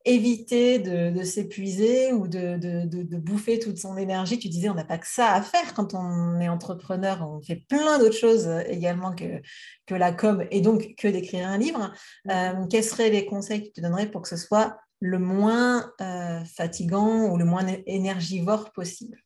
éviter 0.04 0.80
de, 0.80 1.22
s'épuiser 1.22 2.12
ou 2.12 2.26
de, 2.26 3.16
bouffer 3.18 3.60
toute 3.60 3.78
son 3.78 3.96
énergie? 3.96 4.38
Tu 4.38 4.48
disais, 4.48 4.68
on 4.68 4.74
n'a 4.74 4.84
pas 4.84 4.98
que 4.98 5.06
ça 5.06 5.32
à 5.32 5.42
faire 5.42 5.74
quand 5.74 5.94
on 5.94 6.40
est 6.40 6.48
entrepreneur, 6.48 7.28
on 7.28 7.40
fait 7.40 7.62
plein 7.68 7.98
d'autres 8.00 8.16
choses 8.16 8.48
également 8.66 9.14
que, 9.14 9.40
que 9.86 9.94
la 9.94 10.12
com 10.12 10.44
et 10.50 10.60
donc 10.60 10.94
que 10.96 11.06
d'écrire 11.06 11.46
un 11.46 11.58
livre. 11.58 11.92
Euh, 12.30 12.66
quels 12.68 12.84
seraient 12.84 13.10
les 13.10 13.26
conseils 13.26 13.68
que 13.68 13.74
tu 13.74 13.80
donnerais 13.80 14.10
pour 14.10 14.22
que 14.22 14.28
ce 14.28 14.36
soit 14.36 14.76
le 15.00 15.18
moins 15.18 15.92
euh, 16.00 16.44
fatigant 16.44 17.30
ou 17.30 17.36
le 17.36 17.44
moins 17.44 17.64
énergivore 17.86 18.72
possible? 18.72 19.25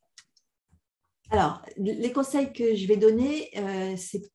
Alors, 1.31 1.63
les 1.77 2.13
conseils 2.13 2.53
que 2.53 2.75
je 2.75 2.87
vais 2.89 2.97
donner, 2.97 3.51
euh, 3.57 3.95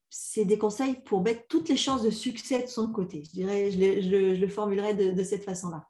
c'est 0.09 0.45
des 0.45 0.57
conseils 0.57 1.01
pour 1.03 1.21
mettre 1.21 1.45
toutes 1.47 1.67
les 1.67 1.75
chances 1.75 2.03
de 2.03 2.09
succès 2.09 2.63
de 2.63 2.67
son 2.67 2.91
côté. 2.91 3.23
Je 3.25 3.31
dirais, 3.31 3.69
je, 3.69 4.39
le 4.39 4.47
formulerai 4.47 4.93
de, 4.93 5.23
cette 5.23 5.43
façon-là. 5.43 5.85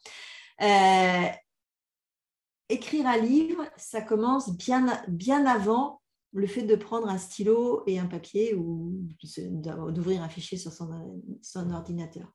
Euh, 0.62 1.30
écrire 2.70 3.06
un 3.06 3.18
livre, 3.18 3.64
ça 3.78 4.02
commence 4.02 4.58
bien, 4.58 5.00
bien 5.08 5.46
avant 5.46 6.02
le 6.34 6.48
fait 6.48 6.64
de 6.64 6.76
prendre 6.76 7.08
un 7.08 7.20
stylo 7.20 7.84
et 7.86 8.00
un 8.00 8.08
papier 8.08 8.56
ou 8.56 9.08
d'ouvrir 9.92 10.24
un 10.24 10.30
fichier 10.30 10.58
sur 10.58 10.74
son 10.74 11.72
ordinateur. 11.72 12.34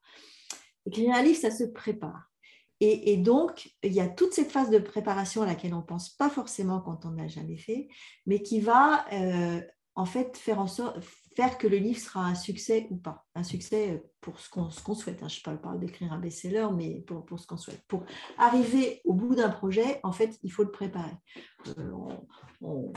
Écrire 0.86 1.14
un 1.14 1.22
livre, 1.22 1.40
ça 1.40 1.50
se 1.50 1.64
prépare. 1.64 2.29
Et, 2.82 3.18
donc, 3.18 3.74
il 3.82 3.92
y 3.92 4.00
a 4.00 4.08
toute 4.08 4.32
cette 4.32 4.50
phase 4.50 4.70
de 4.70 4.78
préparation 4.78 5.42
à 5.42 5.46
laquelle 5.46 5.74
on 5.74 5.78
ne 5.80 5.82
pense 5.82 6.08
pas 6.08 6.30
forcément 6.30 6.80
quand 6.80 7.04
on 7.04 7.10
n'a 7.10 7.28
jamais 7.28 7.58
fait, 7.58 7.88
mais 8.24 8.40
qui 8.40 8.60
va 8.60 9.04
euh, 9.12 9.60
en 9.94 10.06
fait 10.06 10.38
faire 10.38 10.60
en 10.60 10.66
que 11.48 11.66
le 11.66 11.78
livre 11.78 11.98
sera 11.98 12.26
un 12.26 12.34
succès 12.34 12.86
ou 12.90 12.96
pas. 12.96 13.24
Un 13.34 13.42
succès 13.42 14.04
pour 14.20 14.38
ce 14.40 14.50
qu'on 14.50 14.94
souhaite. 14.94 15.22
Hein. 15.22 15.28
Je 15.28 15.40
parle 15.42 15.60
pas 15.60 15.74
d'écrire 15.76 16.12
un 16.12 16.18
best-seller, 16.18 16.68
mais 16.74 17.00
pour, 17.00 17.38
ce 17.38 17.46
qu'on 17.46 17.56
souhaite. 17.56 17.82
Pour 17.88 18.04
arriver 18.36 19.00
au 19.04 19.14
bout 19.14 19.34
d'un 19.34 19.48
projet, 19.48 20.00
en 20.02 20.12
fait, 20.12 20.38
il 20.42 20.52
faut 20.52 20.64
le 20.64 20.70
préparer. 20.70 21.16
Euh, 21.78 21.92
on, 22.60 22.92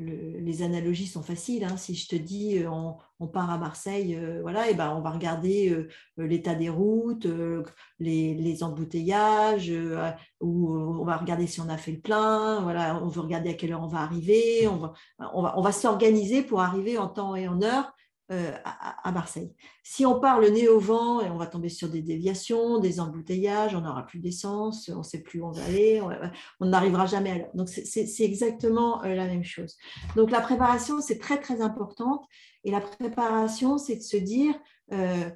les 0.00 0.62
analogies 0.62 1.06
sont 1.06 1.22
faciles. 1.22 1.64
Hein. 1.64 1.76
Si 1.76 1.94
je 1.94 2.08
te 2.08 2.16
dis 2.16 2.58
euh, 2.58 2.70
on, 3.18 3.26
part 3.26 3.50
à 3.50 3.58
Marseille, 3.58 4.16
euh, 4.16 4.40
voilà, 4.42 4.70
et 4.70 4.74
ben 4.74 4.94
on 4.96 5.02
va 5.02 5.10
regarder 5.10 5.70
euh, 5.70 5.88
l'état 6.16 6.54
des 6.54 6.70
routes, 6.70 7.26
les, 7.98 8.62
embouteillages, 8.62 9.72
ou 10.40 10.72
on 10.74 11.04
va 11.04 11.16
regarder 11.16 11.46
si 11.46 11.60
on 11.60 11.68
a 11.68 11.76
fait 11.76 11.92
le 11.92 12.00
plein. 12.00 12.60
Voilà, 12.62 13.00
on 13.02 13.08
veut 13.08 13.20
regarder 13.20 13.50
à 13.50 13.54
quelle 13.54 13.72
heure 13.72 13.82
on 13.82 13.88
va 13.88 14.00
arriver. 14.00 14.68
On 14.68 15.62
va 15.62 15.72
s'organiser 15.72 16.42
pour 16.42 16.60
arriver 16.60 16.98
en 16.98 17.08
temps 17.08 17.36
et 17.36 17.46
en 17.46 17.62
heure 17.62 17.92
euh, 18.30 18.52
à, 18.64 19.10
Marseille. 19.10 19.52
Si 19.82 20.06
on 20.06 20.20
part 20.20 20.38
le 20.38 20.50
nez 20.50 20.68
au 20.68 20.78
vent, 20.78 21.20
et 21.20 21.28
on 21.30 21.36
va 21.36 21.48
tomber 21.48 21.68
sur 21.68 21.88
des 21.88 22.00
déviations, 22.00 22.78
des 22.78 23.00
embouteillages, 23.00 23.74
on 23.74 23.80
n'aura 23.80 24.06
plus 24.06 24.20
d'essence, 24.20 24.88
on 24.88 24.98
ne 24.98 25.02
sait 25.02 25.20
plus 25.20 25.40
où 25.40 25.46
on 25.46 25.50
va 25.50 25.64
aller, 25.64 26.00
on 26.60 26.66
n'arrivera 26.66 27.06
jamais 27.06 27.32
à 27.32 27.38
l'heure. 27.38 27.50
Donc 27.54 27.68
c'est 27.68 28.20
exactement 28.20 29.02
euh, 29.02 29.16
la 29.16 29.26
même 29.26 29.42
chose. 29.42 29.76
Donc 30.14 30.30
la 30.30 30.40
préparation, 30.40 31.00
c'est 31.00 31.18
très 31.18 31.40
très 31.40 31.60
importante. 31.60 32.24
Et 32.62 32.70
la 32.70 32.80
préparation, 32.80 33.78
c'est 33.78 33.96
de 33.96 34.02
se 34.02 34.16
dire, 34.16 34.54
euh, 34.92 35.28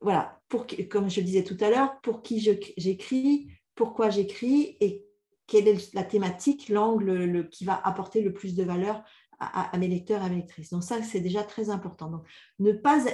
voilà, 0.00 0.40
pour, 0.48 0.66
comme 0.90 1.10
je 1.10 1.20
le 1.20 1.26
disais 1.26 1.44
tout 1.44 1.58
à 1.60 1.68
l'heure, 1.68 2.00
pour 2.00 2.22
qui 2.22 2.40
j'écris, 2.40 3.48
pourquoi 3.74 4.08
j'écris 4.08 4.78
et 4.80 5.04
quelle 5.46 5.68
est 5.68 5.92
la 5.92 6.04
thématique, 6.04 6.70
l'angle 6.70 7.48
qui 7.50 7.66
va 7.66 7.78
apporter 7.84 8.22
le 8.22 8.32
plus 8.32 8.54
de 8.54 8.64
valeur 8.64 9.02
à, 9.38 9.76
mes 9.78 9.88
lecteurs, 9.88 10.22
à 10.22 10.28
mes 10.28 10.36
lectrices. 10.36 10.70
Donc 10.70 10.82
ça, 10.82 11.02
c'est 11.02 11.20
déjà 11.20 11.42
très 11.42 11.70
important. 11.70 12.10
Donc, 12.10 12.24
ne 12.58 12.72
pas, 12.72 13.04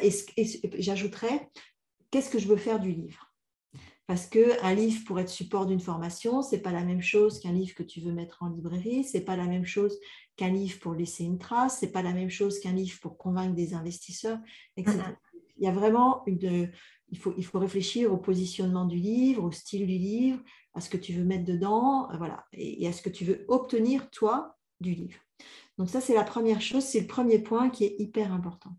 j'ajouterais, 0.79 1.51
qu'est-ce 2.11 2.31
que 2.31 2.39
je 2.39 2.49
veux 2.49 2.57
faire 2.57 2.81
du 2.81 2.93
livre? 2.93 3.27
Parce 4.07 4.27
qu'un 4.27 4.75
livre, 4.75 5.05
pour 5.07 5.21
être 5.21 5.29
support 5.29 5.66
d'une 5.66 5.79
formation, 5.79 6.43
ce 6.43 6.57
n'est 6.57 6.62
pas 6.62 6.73
la 6.73 6.83
même 6.83 7.01
chose 7.01 7.39
qu'un 7.39 7.53
livre 7.53 7.75
que 7.75 7.85
tu 7.85 8.01
veux 8.01 8.12
mettre 8.12 8.43
en 8.43 8.49
librairie, 8.49 9.05
ce 9.05 9.16
n'est 9.16 9.25
pas 9.25 9.37
la 9.37 9.47
même 9.47 9.64
chose 9.64 9.97
qu'un 10.37 10.51
livre 10.51 10.81
pour 10.81 10.95
laisser 10.95 11.23
une 11.23 11.39
trace, 11.39 11.79
ce 11.79 11.87
n'est 11.87 11.93
pas 11.93 12.03
la 12.03 12.12
même 12.12 12.31
chose 12.31 12.59
qu'un 12.59 12.73
livre 12.73 12.99
pour 13.01 13.16
convaincre 13.16 13.55
des 13.55 13.73
investisseurs, 13.73 14.39
etc. 14.77 14.99
Il 15.59 15.64
y 15.64 15.68
a 15.68 15.73
vraiment 15.73 16.25
une, 16.27 16.73
il 17.11 17.18
faut, 17.18 17.35
il 17.37 17.45
faut 17.45 17.59
réfléchir 17.59 18.12
au 18.12 18.16
positionnement 18.16 18.85
du 18.85 18.97
livre, 18.97 19.45
au 19.45 19.53
style 19.53 19.87
du 19.87 19.99
livre, 19.99 20.41
à 20.75 20.81
ce 20.81 20.89
que 20.89 20.97
tu 20.97 21.12
veux 21.12 21.25
mettre 21.25 21.45
dedans, 21.45 22.09
voilà, 22.16 22.45
et 22.53 22.87
à 22.89 22.93
ce 22.93 23.03
que 23.03 23.11
tu 23.11 23.25
veux 23.25 23.45
obtenir, 23.49 24.11
toi, 24.11 24.57
du 24.81 24.95
livre. 24.95 25.18
Donc 25.81 25.89
ça, 25.89 26.03
c'est 26.03 26.12
la 26.12 26.24
première 26.24 26.61
chose, 26.61 26.85
c'est 26.85 27.01
le 27.01 27.07
premier 27.07 27.39
point 27.39 27.70
qui 27.70 27.85
est 27.85 27.97
hyper 27.99 28.35
important. 28.35 28.76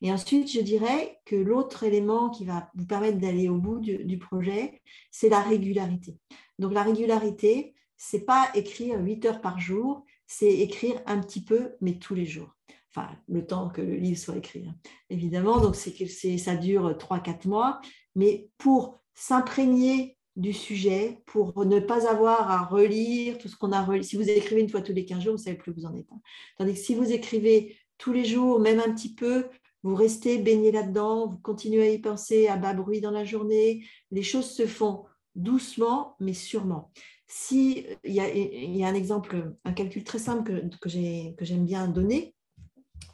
Et 0.00 0.10
ensuite, 0.10 0.50
je 0.50 0.62
dirais 0.62 1.20
que 1.26 1.36
l'autre 1.36 1.84
élément 1.84 2.30
qui 2.30 2.46
va 2.46 2.70
vous 2.74 2.86
permettre 2.86 3.18
d'aller 3.18 3.50
au 3.50 3.58
bout 3.58 3.80
du, 3.80 4.18
projet, 4.18 4.80
c'est 5.10 5.28
la 5.28 5.42
régularité. 5.42 6.16
Donc 6.58 6.72
la 6.72 6.82
régularité, 6.82 7.74
c'est 7.98 8.24
pas 8.24 8.48
écrire 8.54 8.98
8 8.98 9.26
heures 9.26 9.40
par 9.42 9.60
jour, 9.60 10.06
c'est 10.26 10.50
écrire 10.50 11.02
un 11.04 11.20
petit 11.20 11.44
peu, 11.44 11.74
mais 11.82 11.98
tous 11.98 12.14
les 12.14 12.24
jours. 12.24 12.56
Enfin, 12.96 13.10
le 13.28 13.44
temps 13.44 13.68
que 13.68 13.82
le 13.82 13.96
livre 13.96 14.18
soit 14.18 14.38
écrit, 14.38 14.68
hein. 14.68 14.76
évidemment. 15.10 15.60
Donc 15.60 15.76
ça 15.76 16.56
dure 16.56 16.92
3-4 16.92 17.46
mois, 17.46 17.78
mais 18.14 18.48
pour 18.56 19.02
s'imprégner 19.12 20.17
du 20.38 20.52
sujet, 20.52 21.20
pour 21.26 21.66
ne 21.66 21.80
pas 21.80 22.08
avoir 22.08 22.50
à 22.50 22.64
relire 22.64 23.38
tout 23.38 23.48
ce 23.48 23.56
qu'on 23.56 23.72
a 23.72 23.82
relu. 23.82 24.04
Si 24.04 24.16
vous 24.16 24.30
écrivez 24.30 24.62
une 24.62 24.68
fois 24.68 24.80
tous 24.80 24.92
les 24.92 25.04
15 25.04 25.22
jours, 25.22 25.32
vous 25.32 25.42
savez 25.42 25.56
plus 25.56 25.72
où 25.72 25.74
vous 25.74 25.84
en 25.84 25.94
êtes. 25.96 26.06
Hein. 26.12 26.20
Tandis 26.56 26.74
que 26.74 26.78
si 26.78 26.94
vous 26.94 27.12
écrivez 27.12 27.76
tous 27.98 28.12
les 28.12 28.24
jours, 28.24 28.60
même 28.60 28.78
un 28.78 28.94
petit 28.94 29.12
peu, 29.12 29.48
vous 29.82 29.96
restez 29.96 30.38
baigné 30.38 30.70
là-dedans, 30.70 31.26
vous 31.26 31.38
continuez 31.38 31.82
à 31.82 31.90
y 31.90 31.98
penser 31.98 32.46
à 32.46 32.56
bas 32.56 32.72
bruit 32.72 33.00
dans 33.00 33.10
la 33.10 33.24
journée. 33.24 33.84
Les 34.12 34.22
choses 34.22 34.48
se 34.48 34.66
font 34.66 35.04
doucement, 35.34 36.14
mais 36.20 36.34
sûrement. 36.34 36.92
Si 37.26 37.84
il 38.04 38.14
y 38.14 38.84
a, 38.84 38.88
un 38.88 38.94
exemple, 38.94 39.56
un 39.64 39.72
calcul 39.72 40.04
très 40.04 40.20
simple 40.20 40.70
que, 40.78 41.34
que 41.36 41.44
j'aime 41.44 41.64
bien 41.64 41.88
donner, 41.88 42.34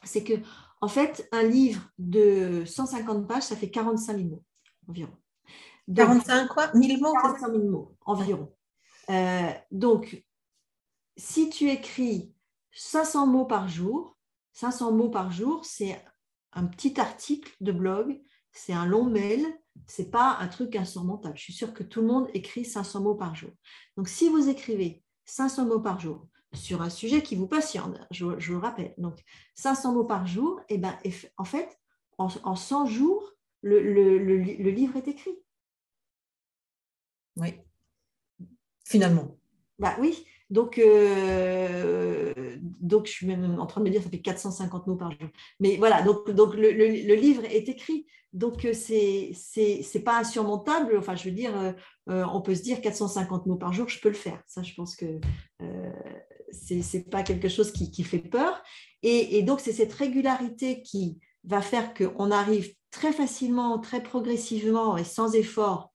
c'est 0.05 0.23
que 0.23 0.35
en 0.83 0.89
fait, 0.89 1.27
un 1.33 1.43
livre 1.43 1.89
de 1.99 2.65
150 2.67 3.27
pages, 3.27 3.45
ça 3.45 3.57
fait 3.57 3.71
45 3.71 4.19
000 4.19 4.29
mots 4.29 4.43
environ. 4.87 5.13
45 5.93 6.49
quoi? 6.49 6.71
1000 6.75 7.01
mots 7.01 7.13
45 7.13 7.53
000 7.53 7.65
mots 7.71 7.97
environ. 8.05 8.53
Euh, 9.11 9.51
donc, 9.71 10.25
si 11.17 11.51
tu 11.51 11.71
écris 11.71 12.35
500 12.73 13.27
mots 13.27 13.45
par 13.45 13.69
jour, 13.69 14.17
500 14.53 14.93
mots 14.93 15.11
par 15.11 15.31
jour, 15.31 15.65
c'est 15.65 16.03
un 16.53 16.67
petit 16.67 16.99
article 17.01 17.53
de 17.61 17.73
blog, 17.73 18.21
c'est 18.53 18.73
un 18.73 18.87
long 18.87 19.05
mail, 19.05 19.45
c'est 19.87 20.11
pas 20.11 20.39
un 20.41 20.49
truc 20.49 20.77
insurmontable. 20.77 21.37
Je 21.37 21.43
suis 21.43 21.53
sûre 21.53 21.75
que 21.75 21.83
tout 21.83 22.01
le 22.01 22.07
monde 22.07 22.29
écrit 22.35 22.65
500 22.65 23.01
mots 23.01 23.15
par 23.15 23.35
jour. 23.35 23.51
Donc, 23.97 24.09
si 24.09 24.29
vous 24.29 24.49
écrivez 24.49 25.03
500 25.27 25.67
mots 25.67 25.81
par 25.81 26.01
jour 26.01 26.29
sur 26.53 26.83
un 26.83 26.91
sujet 26.91 27.23
qui 27.23 27.35
vous 27.35 27.49
passionne, 27.49 28.07
je, 28.11 28.25
vous 28.25 28.53
le 28.53 28.59
rappelle, 28.59 28.95
donc 28.97 29.19
500 29.57 29.93
mots 29.93 30.05
par 30.05 30.27
jour, 30.27 30.61
et 30.69 30.75
eh 30.75 30.79
ben, 30.79 30.97
en 31.37 31.45
fait, 31.45 31.79
en, 32.19 32.57
100 32.57 32.87
jours, 32.87 33.33
le, 33.63 34.71
livre 34.71 34.97
est 34.97 35.09
écrit. 35.09 35.37
Oui, 37.37 37.55
finalement. 38.85 39.37
Bah 39.79 39.97
oui, 40.01 40.25
donc, 40.51 40.79
euh, 40.79 42.33
donc, 42.61 43.07
je 43.07 43.13
suis 43.13 43.27
même 43.27 43.59
en 43.59 43.67
train 43.67 43.81
de 43.81 43.87
me 43.87 43.91
dire, 43.91 44.03
ça 44.03 44.11
fait 44.11 44.21
450 44.21 44.87
mots 44.87 44.97
par 44.97 45.11
jour. 45.11 45.29
Mais 45.59 45.77
voilà, 45.79 46.03
donc, 46.03 46.31
donc 46.31 46.55
le, 46.55 46.71
livre 47.15 47.45
est 47.45 47.69
écrit. 47.69 48.07
Donc, 48.33 48.65
euh, 48.65 48.73
c'est 48.75 50.03
pas 50.05 50.19
insurmontable. 50.19 50.97
Enfin, 50.99 51.17
je 51.17 51.25
veux 51.25 51.35
dire, 51.35 51.57
euh, 52.11 52.25
on 52.33 52.41
peut 52.41 52.55
se 52.55 52.63
dire 52.63 52.81
450 52.81 53.47
mots 53.47 53.57
par 53.57 53.73
jour, 53.73 53.89
je 53.89 54.01
peux 54.01 54.09
le 54.09 54.15
faire. 54.15 54.43
Ça, 54.47 54.63
je 54.63 54.75
pense 54.75 54.97
que 54.97 55.19
euh, 55.63 55.93
ce 56.53 56.75
n'est 56.75 57.05
pas 57.05 57.23
quelque 57.23 57.49
chose 57.49 57.73
qui, 57.73 57.91
qui 57.91 58.05
fait 58.05 58.19
peur. 58.19 58.63
Et, 59.03 59.39
et 59.39 59.43
donc, 59.43 59.61
c'est 59.61 59.73
cette 59.73 59.93
régularité 59.93 60.83
qui 60.83 61.19
va 61.45 61.63
faire 61.63 61.95
qu'on 61.95 62.31
arrive 62.31 62.75
très 62.91 63.13
facilement, 63.13 63.79
très 63.79 64.03
progressivement 64.03 64.97
et 64.97 65.05
sans 65.05 65.35
effort 65.35 65.94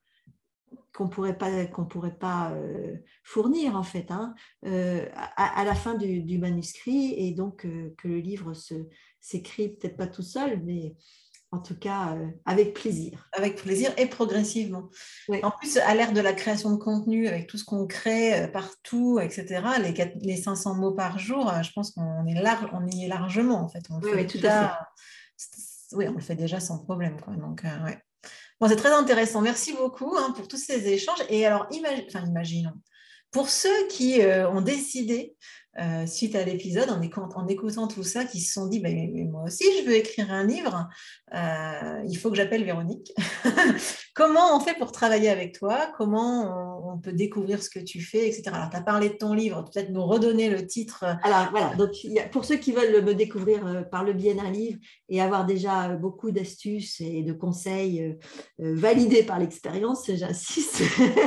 qu'on 0.93 1.07
pourrait 1.07 1.37
pas 1.37 1.65
qu'on 1.65 1.85
pourrait 1.85 2.17
pas 2.17 2.51
euh, 2.51 2.95
fournir 3.23 3.75
en 3.75 3.83
fait 3.83 4.07
hein, 4.09 4.33
euh, 4.65 5.05
à, 5.13 5.63
la 5.63 5.75
fin 5.75 5.95
du, 5.95 6.37
manuscrit 6.39 7.13
et 7.17 7.31
donc 7.31 7.65
euh, 7.65 7.93
que 7.97 8.07
le 8.07 8.19
livre 8.19 8.53
se 8.53 8.73
s'écrit 9.21 9.69
peut-être 9.69 9.97
pas 9.97 10.07
tout 10.07 10.23
seul 10.23 10.61
mais 10.63 10.95
en 11.51 11.59
tout 11.59 11.77
cas 11.77 12.15
avec 12.45 12.75
plaisir. 12.75 13.27
Avec 13.33 13.55
plaisir 13.55 13.91
et 13.97 14.05
progressivement. 14.05 14.91
En 15.41 15.49
plus, 15.49 15.77
à 15.77 15.95
l'ère 15.95 16.13
de 16.13 16.21
la 16.21 16.33
création 16.33 16.69
de 16.69 16.77
contenu, 16.77 17.27
avec 17.27 17.47
tout 17.47 17.57
ce 17.57 17.65
qu'on 17.65 17.87
crée 17.87 18.47
partout, 18.53 19.19
etc., 19.19 19.59
les, 19.81 20.13
les 20.21 20.37
500 20.37 20.75
mots 20.75 20.91
par 20.91 21.17
jour, 21.17 21.51
je 21.63 21.71
pense 21.71 21.89
qu'on 21.89 22.27
est 22.27 22.39
large, 22.39 22.69
on 22.71 22.85
y 22.85 23.05
est 23.05 23.07
largement 23.07 23.63
en 23.63 23.67
fait. 23.67 23.83
On 23.89 23.99
oui, 23.99 24.27
tout 24.27 24.37
à 24.43 24.69
fait. 24.69 25.95
Oui, 25.95 26.07
on 26.07 26.13
le 26.13 26.21
fait 26.21 26.35
déjà 26.35 26.59
sans 26.59 26.83
problème. 26.83 27.19
Quoi. 27.19 27.33
Donc, 27.35 27.63
ouais 27.63 27.97
c'est 28.67 28.75
très 28.75 28.91
intéressant. 28.91 29.41
Merci 29.41 29.73
beaucoup 29.73 30.15
hein, 30.17 30.33
pour 30.35 30.47
tous 30.47 30.57
ces 30.57 30.87
échanges. 30.87 31.23
Et 31.29 31.45
alors, 31.45 31.67
imaginons, 31.71 32.73
pour 33.31 33.49
ceux 33.49 33.87
qui 33.87 34.21
euh, 34.21 34.49
ont 34.49 34.61
décidé 34.61 35.35
euh, 35.81 36.05
suite 36.05 36.35
à 36.35 36.43
l'épisode, 36.43 36.89
en, 36.89 37.47
écoutant 37.47 37.87
tout 37.87 38.03
ça, 38.03 38.25
qui 38.25 38.41
se 38.41 38.51
sont 38.53 38.67
dit 38.67 38.79
bah, 38.79 38.89
moi 39.29 39.43
aussi, 39.43 39.63
je 39.79 39.85
veux 39.85 39.95
écrire 39.95 40.29
un 40.31 40.45
livre, 40.45 40.89
euh, 41.33 42.03
il 42.07 42.17
faut 42.17 42.29
que 42.29 42.35
j'appelle 42.35 42.65
Véronique. 42.65 43.13
Comment 44.15 44.57
on 44.57 44.59
fait 44.59 44.77
pour 44.77 44.91
travailler 44.91 45.29
avec 45.29 45.57
toi? 45.57 45.89
Comment 45.97 46.91
on, 46.93 46.97
peut 46.97 47.13
découvrir 47.13 47.63
ce 47.63 47.69
que 47.69 47.79
tu 47.79 48.01
fais, 48.01 48.27
etc. 48.27 48.51
Alors, 48.51 48.69
tu 48.69 48.75
as 48.75 48.81
parlé 48.81 49.07
de 49.07 49.13
ton 49.13 49.33
livre, 49.33 49.63
peut-être 49.63 49.89
nous 49.91 50.03
redonner 50.03 50.49
le 50.49 50.67
titre. 50.67 51.05
Alors, 51.23 51.49
voilà, 51.51 51.73
donc, 51.75 51.91
pour 52.31 52.43
ceux 52.43 52.57
qui 52.57 52.73
veulent 52.73 53.01
me 53.01 53.13
découvrir 53.13 53.65
euh, 53.65 53.83
par 53.83 54.03
le 54.03 54.11
biais 54.11 54.33
d'un 54.33 54.51
livre 54.51 54.79
et 55.07 55.21
avoir 55.21 55.45
déjà 55.45 55.89
beaucoup 55.89 56.31
d'astuces 56.31 56.99
et 56.99 57.23
de 57.23 57.31
conseils 57.31 58.17
validés 58.57 59.23
par 59.23 59.39
l'expérience, 59.39 60.11
j'insiste, 60.13 60.81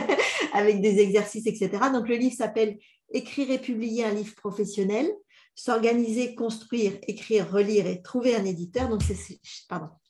avec 0.53 0.83
des 0.83 0.99
exercices, 0.99 1.47
etc. 1.47 1.71
Donc, 1.91 2.07
le 2.07 2.17
livre 2.17 2.35
s'appelle 2.37 2.77
écrire 3.13 3.51
et 3.51 3.59
publier 3.59 4.05
un 4.05 4.13
livre 4.13 4.35
professionnel, 4.35 5.11
s'organiser, 5.55 6.35
construire, 6.35 6.99
écrire, 7.07 7.51
relire 7.51 7.87
et 7.87 8.03
trouver 8.03 8.35
un 8.35 8.45
éditeur. 8.45 8.89
Donc, 8.89 9.03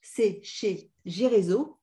c'est 0.03 0.41
chez 0.43 0.91
Gérézo, 1.05 1.79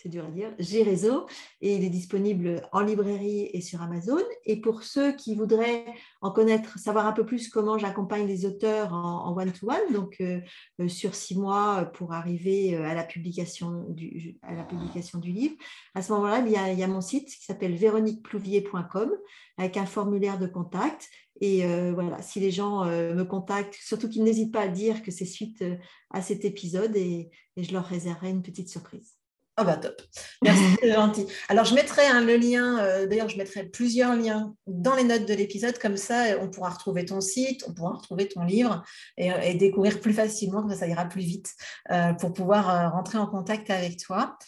c'est 0.00 0.08
dur 0.08 0.24
à 0.24 0.30
dire, 0.30 0.54
j'ai 0.60 0.84
réseau 0.84 1.26
et 1.60 1.74
il 1.74 1.84
est 1.84 1.90
disponible 1.90 2.62
en 2.70 2.80
librairie 2.80 3.50
et 3.52 3.60
sur 3.60 3.82
Amazon. 3.82 4.22
Et 4.44 4.60
pour 4.60 4.84
ceux 4.84 5.10
qui 5.12 5.34
voudraient 5.34 5.86
en 6.20 6.30
connaître, 6.30 6.78
savoir 6.78 7.06
un 7.06 7.12
peu 7.12 7.26
plus 7.26 7.48
comment 7.48 7.78
j'accompagne 7.78 8.26
les 8.26 8.46
auteurs 8.46 8.92
en 8.92 9.36
one-to-one, 9.36 9.92
donc 9.92 10.16
euh, 10.20 10.40
euh, 10.80 10.86
sur 10.86 11.16
six 11.16 11.36
mois 11.36 11.86
pour 11.94 12.12
arriver 12.12 12.76
euh, 12.76 12.84
à 12.84 12.94
la 12.94 13.02
publication 13.02 13.86
du, 13.88 14.36
à 14.42 14.54
la 14.54 14.62
publication 14.62 15.18
du 15.18 15.32
livre, 15.32 15.56
à 15.96 16.02
ce 16.02 16.12
moment-là, 16.12 16.44
il, 16.46 16.72
il, 16.72 16.78
y 16.78 16.84
a 16.84 16.88
mon 16.88 17.00
site 17.00 17.26
qui 17.26 17.44
s'appelle 17.44 17.74
véroniqueplouvier.com 17.74 19.10
avec 19.56 19.76
un 19.76 19.86
formulaire 19.86 20.38
de 20.38 20.46
contact. 20.46 21.08
Et 21.40 21.64
voilà, 21.92 22.20
si 22.20 22.40
les 22.40 22.50
gens 22.50 22.84
me 22.84 23.22
contactent, 23.22 23.76
surtout 23.80 24.08
qu'ils 24.08 24.24
n'hésitent 24.24 24.52
pas 24.52 24.62
à 24.62 24.68
dire 24.68 25.04
que 25.04 25.12
c'est 25.12 25.24
suite 25.24 25.64
à 26.10 26.20
cet 26.20 26.44
épisode 26.44 26.96
et 26.96 27.30
je 27.56 27.72
leur 27.72 27.84
réserverai 27.84 28.30
une 28.30 28.42
petite 28.42 28.68
surprise. 28.68 29.17
Ah 29.60 29.64
bah 29.64 29.76
top. 29.76 30.00
Merci, 30.40 30.62
c'est 30.80 30.92
gentil. 30.92 31.26
Alors 31.48 31.64
je 31.64 31.74
mettrai 31.74 32.04
le 32.20 32.36
lien, 32.36 32.78
euh, 32.78 33.06
d'ailleurs 33.08 33.28
je 33.28 33.36
mettrai 33.36 33.64
plusieurs 33.64 34.14
liens 34.14 34.54
dans 34.68 34.94
les 34.94 35.02
notes 35.02 35.26
de 35.26 35.34
l'épisode, 35.34 35.76
comme 35.78 35.96
ça 35.96 36.38
on 36.40 36.48
pourra 36.48 36.70
retrouver 36.70 37.04
ton 37.04 37.20
site, 37.20 37.64
on 37.66 37.74
pourra 37.74 37.94
retrouver 37.94 38.28
ton 38.28 38.44
livre 38.44 38.84
et, 39.16 39.54
découvrir 39.54 40.00
plus 40.00 40.12
facilement, 40.12 40.62
comme 40.62 40.70
ça, 40.70 40.76
ça 40.76 40.86
ira 40.86 41.06
plus 41.06 41.22
vite 41.22 41.54
euh, 41.90 42.12
pour 42.12 42.32
pouvoir 42.32 42.70
euh, 42.70 42.88
rentrer 42.88 43.18
en 43.18 43.26
contact 43.26 43.68
avec 43.70 43.98
toi. 43.98 44.38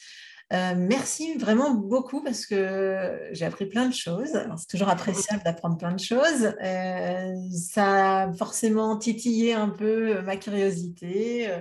Euh, 0.53 0.75
merci 0.77 1.35
vraiment 1.39 1.71
beaucoup 1.71 2.23
parce 2.23 2.45
que 2.45 3.21
j'ai 3.31 3.45
appris 3.45 3.67
plein 3.67 3.87
de 3.87 3.95
choses. 3.95 4.33
C'est 4.57 4.69
toujours 4.69 4.89
appréciable 4.89 5.43
d'apprendre 5.45 5.77
plein 5.77 5.93
de 5.93 6.01
choses. 6.01 6.53
Euh, 6.63 7.35
ça 7.53 8.23
a 8.23 8.33
forcément 8.33 8.97
titillé 8.97 9.55
un 9.55 9.69
peu 9.69 10.21
ma 10.23 10.37
curiosité, 10.37 11.49
euh, 11.49 11.61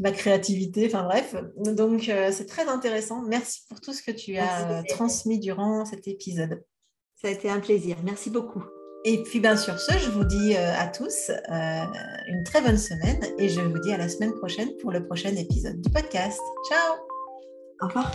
ma 0.00 0.12
créativité, 0.12 0.86
enfin 0.86 1.04
bref. 1.04 1.34
Donc 1.58 2.10
c'est 2.30 2.46
très 2.46 2.66
intéressant. 2.68 3.22
Merci 3.22 3.62
pour 3.68 3.80
tout 3.80 3.92
ce 3.92 4.02
que 4.02 4.12
tu 4.12 4.38
as 4.38 4.82
transmis 4.88 5.38
durant 5.38 5.84
cet 5.84 6.08
épisode. 6.08 6.62
Ça 7.20 7.28
a 7.28 7.30
été 7.30 7.50
un 7.50 7.60
plaisir. 7.60 7.96
Merci 8.02 8.30
beaucoup. 8.30 8.64
Et 9.04 9.22
puis 9.24 9.40
bien 9.40 9.56
sur 9.56 9.78
ce, 9.78 9.98
je 9.98 10.10
vous 10.10 10.24
dis 10.24 10.56
à 10.56 10.86
tous 10.86 11.30
une 11.48 12.44
très 12.44 12.62
bonne 12.62 12.78
semaine 12.78 13.20
et 13.38 13.50
je 13.50 13.60
vous 13.60 13.78
dis 13.80 13.92
à 13.92 13.98
la 13.98 14.08
semaine 14.08 14.32
prochaine 14.32 14.70
pour 14.80 14.90
le 14.90 15.04
prochain 15.04 15.34
épisode 15.36 15.80
du 15.82 15.90
podcast. 15.90 16.40
Ciao 16.70 17.11
au 17.82 17.86
revoir. 17.86 18.12